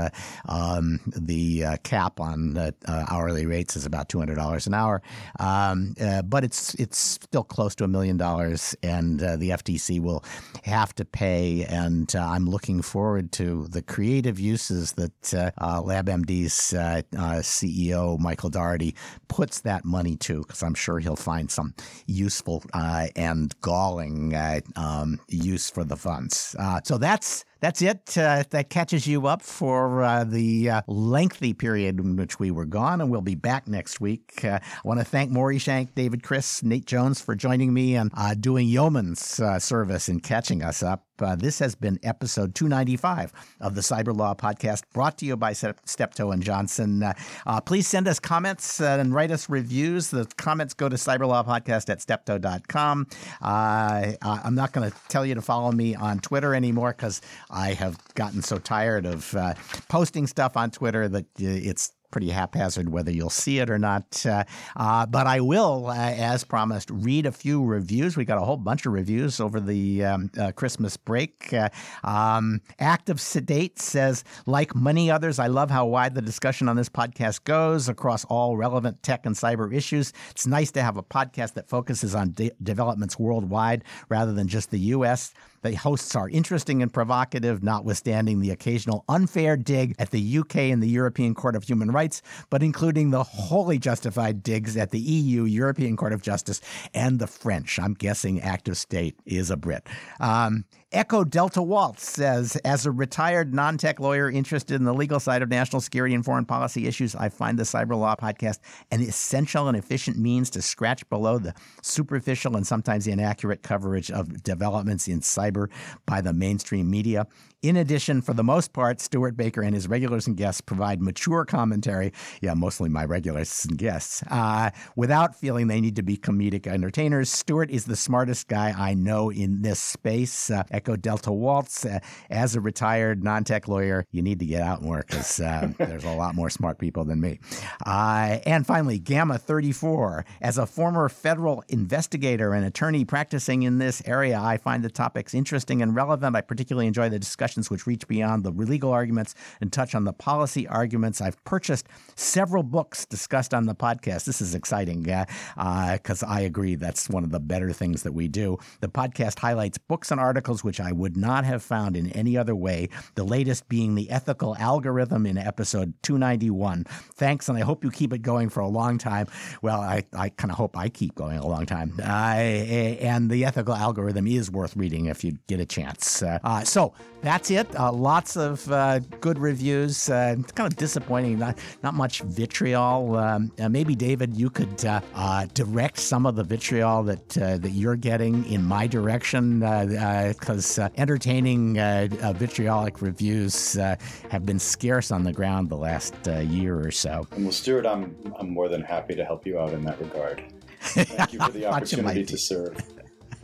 um, 0.46 1.00
the 1.06 1.64
cap 1.82 2.20
on 2.20 2.74
hourly 2.86 3.46
rates 3.46 3.74
is 3.74 3.86
about 3.86 4.10
two 4.10 4.18
hundred 4.18 4.34
dollars 4.34 4.66
an 4.66 4.74
hour. 4.74 5.00
Um, 5.40 5.94
but 6.26 6.44
it's 6.44 6.73
it's 6.74 6.98
still 6.98 7.44
close 7.44 7.74
to 7.76 7.84
a 7.84 7.88
million 7.88 8.16
dollars, 8.16 8.74
and 8.82 9.22
uh, 9.22 9.36
the 9.36 9.50
FTC 9.50 10.00
will 10.00 10.24
have 10.64 10.94
to 10.96 11.04
pay. 11.04 11.64
And 11.64 12.14
uh, 12.14 12.20
I'm 12.20 12.48
looking 12.48 12.82
forward 12.82 13.32
to 13.32 13.66
the 13.68 13.82
creative 13.82 14.38
uses 14.38 14.92
that 14.92 15.34
uh, 15.34 15.50
uh, 15.58 15.82
LabMD's 15.82 16.52
CEO 16.52 18.18
Michael 18.18 18.50
Daugherty 18.50 18.94
puts 19.28 19.60
that 19.60 19.84
money 19.84 20.16
to, 20.16 20.40
because 20.42 20.62
I'm 20.62 20.74
sure 20.74 20.98
he'll 20.98 21.16
find 21.16 21.50
some 21.50 21.74
useful 22.06 22.62
and 22.74 23.54
galling 23.60 24.34
um, 24.76 25.20
use 25.28 25.70
for 25.70 25.84
the 25.84 25.96
funds. 25.96 26.54
Uh, 26.58 26.80
so 26.84 26.98
that's 26.98 27.44
that's 27.64 27.80
it. 27.80 28.18
Uh, 28.18 28.44
that 28.50 28.68
catches 28.68 29.06
you 29.06 29.26
up 29.26 29.40
for 29.40 30.02
uh, 30.02 30.22
the 30.22 30.68
uh, 30.68 30.82
lengthy 30.86 31.54
period 31.54 31.98
in 31.98 32.14
which 32.14 32.38
we 32.38 32.50
were 32.50 32.66
gone, 32.66 33.00
and 33.00 33.10
we'll 33.10 33.22
be 33.22 33.34
back 33.34 33.66
next 33.66 34.02
week. 34.02 34.44
Uh, 34.44 34.58
I 34.62 34.80
want 34.84 35.00
to 35.00 35.04
thank 35.04 35.30
Maury 35.30 35.56
Shenk, 35.56 35.94
David 35.94 36.22
Kris, 36.22 36.62
Nate 36.62 36.84
Jones 36.84 37.22
for 37.22 37.34
joining 37.34 37.72
me 37.72 37.96
and 37.96 38.10
uh, 38.14 38.34
doing 38.34 38.68
yeoman's 38.68 39.40
uh, 39.40 39.58
service 39.58 40.10
in 40.10 40.20
catching 40.20 40.62
us 40.62 40.82
up. 40.82 41.06
Uh, 41.20 41.36
this 41.36 41.58
has 41.58 41.74
been 41.74 41.98
episode 42.02 42.54
295 42.54 43.32
of 43.60 43.74
the 43.74 43.80
Cyber 43.80 44.16
Law 44.16 44.34
Podcast, 44.34 44.82
brought 44.92 45.18
to 45.18 45.26
you 45.26 45.36
by 45.36 45.52
Steptoe 45.52 46.30
and 46.30 46.42
Johnson. 46.42 47.02
Uh, 47.02 47.14
uh, 47.46 47.60
please 47.60 47.86
send 47.86 48.08
us 48.08 48.18
comments 48.18 48.80
and 48.80 49.14
write 49.14 49.30
us 49.30 49.48
reviews. 49.48 50.10
The 50.10 50.26
comments 50.36 50.74
go 50.74 50.88
to 50.88 50.96
cyberlawpodcast 50.96 51.90
at 51.90 52.00
steptoe.com. 52.00 53.06
I'm 53.40 54.54
not 54.54 54.72
going 54.72 54.90
to 54.90 54.96
tell 55.08 55.24
you 55.24 55.34
to 55.34 55.42
follow 55.42 55.72
me 55.72 55.94
on 55.94 56.18
Twitter 56.18 56.54
anymore 56.54 56.94
because 56.96 57.20
I 57.50 57.72
have 57.72 57.98
gotten 58.14 58.42
so 58.42 58.58
tired 58.58 59.06
of 59.06 59.34
uh, 59.34 59.54
posting 59.88 60.26
stuff 60.26 60.56
on 60.56 60.70
Twitter 60.70 61.08
that 61.08 61.24
uh, 61.24 61.46
it's 61.46 61.92
pretty 62.14 62.30
haphazard 62.30 62.88
whether 62.88 63.10
you'll 63.10 63.28
see 63.28 63.58
it 63.58 63.68
or 63.68 63.76
not. 63.76 64.24
Uh, 64.24 64.44
uh, 64.76 65.04
but 65.04 65.26
I 65.26 65.40
will, 65.40 65.88
uh, 65.88 65.96
as 65.96 66.44
promised, 66.44 66.88
read 66.92 67.26
a 67.26 67.32
few 67.32 67.64
reviews. 67.64 68.16
We 68.16 68.24
got 68.24 68.38
a 68.38 68.44
whole 68.44 68.56
bunch 68.56 68.86
of 68.86 68.92
reviews 68.92 69.40
over 69.40 69.58
the 69.58 70.04
um, 70.04 70.30
uh, 70.38 70.52
Christmas 70.52 70.96
break. 70.96 71.52
Uh, 71.52 71.70
um, 72.04 72.60
Active 72.78 73.20
Sedate 73.20 73.80
says, 73.80 74.22
like 74.46 74.76
many 74.76 75.10
others, 75.10 75.40
I 75.40 75.48
love 75.48 75.72
how 75.72 75.86
wide 75.86 76.14
the 76.14 76.22
discussion 76.22 76.68
on 76.68 76.76
this 76.76 76.88
podcast 76.88 77.42
goes 77.42 77.88
across 77.88 78.24
all 78.26 78.56
relevant 78.56 79.02
tech 79.02 79.26
and 79.26 79.34
cyber 79.34 79.74
issues. 79.74 80.12
It's 80.30 80.46
nice 80.46 80.70
to 80.70 80.82
have 80.84 80.96
a 80.96 81.02
podcast 81.02 81.54
that 81.54 81.68
focuses 81.68 82.14
on 82.14 82.30
de- 82.30 82.52
developments 82.62 83.18
worldwide 83.18 83.82
rather 84.08 84.32
than 84.32 84.46
just 84.46 84.70
the 84.70 84.78
U.S. 84.78 85.34
The 85.64 85.74
hosts 85.76 86.14
are 86.14 86.28
interesting 86.28 86.82
and 86.82 86.92
provocative, 86.92 87.62
notwithstanding 87.62 88.40
the 88.40 88.50
occasional 88.50 89.02
unfair 89.08 89.56
dig 89.56 89.94
at 89.98 90.10
the 90.10 90.38
UK 90.38 90.56
and 90.56 90.82
the 90.82 90.88
European 90.88 91.34
Court 91.34 91.56
of 91.56 91.64
Human 91.64 91.90
Rights, 91.90 92.20
but 92.50 92.62
including 92.62 93.10
the 93.10 93.22
wholly 93.22 93.78
justified 93.78 94.42
digs 94.42 94.76
at 94.76 94.90
the 94.90 95.00
EU, 95.00 95.44
European 95.44 95.96
Court 95.96 96.12
of 96.12 96.20
Justice, 96.20 96.60
and 96.92 97.18
the 97.18 97.26
French. 97.26 97.78
I'm 97.78 97.94
guessing 97.94 98.42
Active 98.42 98.76
State 98.76 99.16
is 99.24 99.50
a 99.50 99.56
Brit. 99.56 99.86
Um, 100.20 100.66
Echo 100.94 101.24
Delta 101.24 101.60
Waltz 101.60 102.08
says, 102.08 102.54
as 102.64 102.86
a 102.86 102.90
retired 102.92 103.52
non 103.52 103.76
tech 103.76 103.98
lawyer 103.98 104.30
interested 104.30 104.76
in 104.76 104.84
the 104.84 104.94
legal 104.94 105.18
side 105.18 105.42
of 105.42 105.48
national 105.48 105.80
security 105.80 106.14
and 106.14 106.24
foreign 106.24 106.44
policy 106.44 106.86
issues, 106.86 107.16
I 107.16 107.30
find 107.30 107.58
the 107.58 107.64
Cyber 107.64 107.98
Law 107.98 108.14
podcast 108.14 108.60
an 108.92 109.00
essential 109.00 109.66
and 109.66 109.76
efficient 109.76 110.16
means 110.18 110.50
to 110.50 110.62
scratch 110.62 111.06
below 111.08 111.38
the 111.38 111.52
superficial 111.82 112.56
and 112.56 112.64
sometimes 112.64 113.08
inaccurate 113.08 113.64
coverage 113.64 114.08
of 114.08 114.44
developments 114.44 115.08
in 115.08 115.18
cyber 115.18 115.68
by 116.06 116.20
the 116.20 116.32
mainstream 116.32 116.88
media. 116.88 117.26
In 117.64 117.78
addition, 117.78 118.20
for 118.20 118.34
the 118.34 118.44
most 118.44 118.74
part, 118.74 119.00
Stewart 119.00 119.38
Baker 119.38 119.62
and 119.62 119.74
his 119.74 119.88
regulars 119.88 120.26
and 120.26 120.36
guests 120.36 120.60
provide 120.60 121.00
mature 121.00 121.46
commentary, 121.46 122.12
yeah, 122.42 122.52
mostly 122.52 122.90
my 122.90 123.06
regulars 123.06 123.64
and 123.64 123.78
guests, 123.78 124.22
uh, 124.30 124.68
without 124.96 125.34
feeling 125.34 125.66
they 125.66 125.80
need 125.80 125.96
to 125.96 126.02
be 126.02 126.18
comedic 126.18 126.66
entertainers. 126.66 127.30
Stewart 127.30 127.70
is 127.70 127.86
the 127.86 127.96
smartest 127.96 128.48
guy 128.48 128.74
I 128.76 128.92
know 128.92 129.30
in 129.30 129.62
this 129.62 129.80
space. 129.80 130.50
Uh, 130.50 130.64
Echo 130.70 130.94
Delta 130.94 131.32
Waltz, 131.32 131.86
uh, 131.86 132.00
as 132.28 132.54
a 132.54 132.60
retired 132.60 133.24
non 133.24 133.44
tech 133.44 133.66
lawyer, 133.66 134.04
you 134.10 134.20
need 134.20 134.40
to 134.40 134.44
get 134.44 134.60
out 134.60 134.82
more 134.82 134.98
because 134.98 135.40
uh, 135.40 135.72
there's 135.78 136.04
a 136.04 136.12
lot 136.12 136.34
more 136.34 136.50
smart 136.50 136.78
people 136.78 137.06
than 137.06 137.18
me. 137.18 137.40
Uh, 137.86 138.40
and 138.44 138.66
finally, 138.66 138.98
Gamma 138.98 139.38
34. 139.38 140.26
As 140.42 140.58
a 140.58 140.66
former 140.66 141.08
federal 141.08 141.64
investigator 141.70 142.52
and 142.52 142.66
attorney 142.66 143.06
practicing 143.06 143.62
in 143.62 143.78
this 143.78 144.02
area, 144.04 144.38
I 144.38 144.58
find 144.58 144.84
the 144.84 144.90
topics 144.90 145.32
interesting 145.32 145.80
and 145.80 145.94
relevant. 145.94 146.36
I 146.36 146.42
particularly 146.42 146.88
enjoy 146.88 147.08
the 147.08 147.18
discussion 147.18 147.53
discussions 147.54 147.70
which 147.70 147.86
reach 147.86 148.06
beyond 148.08 148.44
the 148.44 148.50
legal 148.50 148.90
arguments 148.90 149.34
and 149.60 149.72
touch 149.72 149.94
on 149.94 150.04
the 150.04 150.12
policy 150.12 150.66
arguments. 150.66 151.20
I've 151.20 151.42
purchased 151.44 151.86
several 152.16 152.62
books 152.62 153.06
discussed 153.06 153.54
on 153.54 153.66
the 153.66 153.74
podcast. 153.74 154.24
This 154.24 154.40
is 154.40 154.54
exciting 154.54 155.02
because 155.02 156.22
uh, 156.22 156.26
I 156.26 156.40
agree 156.40 156.74
that's 156.74 157.08
one 157.08 157.24
of 157.24 157.30
the 157.30 157.40
better 157.40 157.72
things 157.72 158.02
that 158.02 158.12
we 158.12 158.28
do. 158.28 158.58
The 158.80 158.88
podcast 158.88 159.38
highlights 159.38 159.78
books 159.78 160.10
and 160.10 160.20
articles 160.20 160.64
which 160.64 160.80
I 160.80 160.92
would 160.92 161.16
not 161.16 161.44
have 161.44 161.62
found 161.62 161.96
in 161.96 162.10
any 162.12 162.36
other 162.36 162.54
way, 162.54 162.88
the 163.14 163.24
latest 163.24 163.68
being 163.68 163.94
The 163.94 164.10
Ethical 164.10 164.56
Algorithm 164.56 165.26
in 165.26 165.38
episode 165.38 165.94
291. 166.02 166.84
Thanks, 167.14 167.48
and 167.48 167.58
I 167.58 167.62
hope 167.62 167.84
you 167.84 167.90
keep 167.90 168.12
it 168.12 168.22
going 168.22 168.48
for 168.48 168.60
a 168.60 168.68
long 168.68 168.98
time. 168.98 169.26
Well, 169.62 169.80
I, 169.80 170.02
I 170.12 170.30
kind 170.30 170.50
of 170.50 170.56
hope 170.56 170.76
I 170.76 170.88
keep 170.88 171.14
going 171.14 171.38
a 171.38 171.46
long 171.46 171.66
time. 171.66 171.94
Uh, 172.00 172.02
and 172.04 173.30
The 173.30 173.44
Ethical 173.44 173.74
Algorithm 173.74 174.26
is 174.26 174.50
worth 174.50 174.76
reading 174.76 175.06
if 175.06 175.22
you 175.24 175.36
get 175.46 175.60
a 175.60 175.66
chance. 175.66 176.22
Uh, 176.22 176.64
so 176.64 176.94
that's 177.34 177.50
it. 177.50 177.74
Uh, 177.76 177.90
lots 177.90 178.36
of 178.36 178.70
uh, 178.70 179.00
good 179.20 179.40
reviews. 179.40 180.08
Uh, 180.08 180.36
it's 180.38 180.52
kind 180.52 180.72
of 180.72 180.78
disappointing. 180.78 181.36
Not 181.40 181.58
not 181.82 181.94
much 181.94 182.20
vitriol. 182.20 183.16
Um, 183.16 183.50
uh, 183.58 183.68
maybe 183.68 183.96
David, 183.96 184.36
you 184.36 184.50
could 184.50 184.84
uh, 184.84 185.00
uh, 185.16 185.46
direct 185.52 185.98
some 185.98 186.26
of 186.26 186.36
the 186.36 186.44
vitriol 186.44 187.02
that 187.02 187.28
that 187.30 187.72
you're 187.72 187.96
getting 187.96 188.44
in 188.44 188.62
my 188.62 188.86
direction 188.86 189.58
because 189.58 190.78
entertaining 190.96 191.74
vitriolic 191.74 193.02
reviews 193.02 193.74
have 193.74 194.46
been 194.46 194.60
scarce 194.60 195.10
on 195.10 195.24
the 195.24 195.32
ground 195.32 195.68
the 195.68 195.76
last 195.76 196.14
year 196.26 196.78
or 196.78 196.92
so. 196.92 197.26
Well, 197.36 197.50
Stewart, 197.50 197.84
I'm 197.84 198.14
I'm 198.38 198.50
more 198.50 198.68
than 198.68 198.82
happy 198.82 199.16
to 199.16 199.24
help 199.24 199.44
you 199.44 199.58
out 199.58 199.72
in 199.72 199.84
that 199.86 199.98
regard. 199.98 200.44
Thank 200.80 201.32
you 201.32 201.40
for 201.40 201.50
the 201.50 201.66
opportunity 201.66 202.24
to 202.24 202.38
serve. 202.38 202.76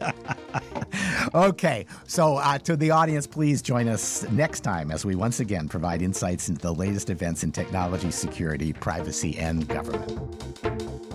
okay, 1.35 1.87
so 2.07 2.37
uh, 2.37 2.59
to 2.59 2.77
the 2.77 2.91
audience, 2.91 3.27
please 3.27 3.63
join 3.63 3.89
us 3.89 4.29
next 4.31 4.61
time 4.61 4.91
as 4.91 5.05
we 5.05 5.15
once 5.15 5.41
again 5.41 5.69
provide 5.69 6.03
insights 6.03 6.49
into 6.49 6.61
the 6.61 6.73
latest 6.73 7.11
events 7.11 7.43
in 7.45 7.53
technology, 7.53 8.11
security, 8.11 8.73
privacy, 8.73 9.39
and 9.39 9.69
government. 9.69 11.10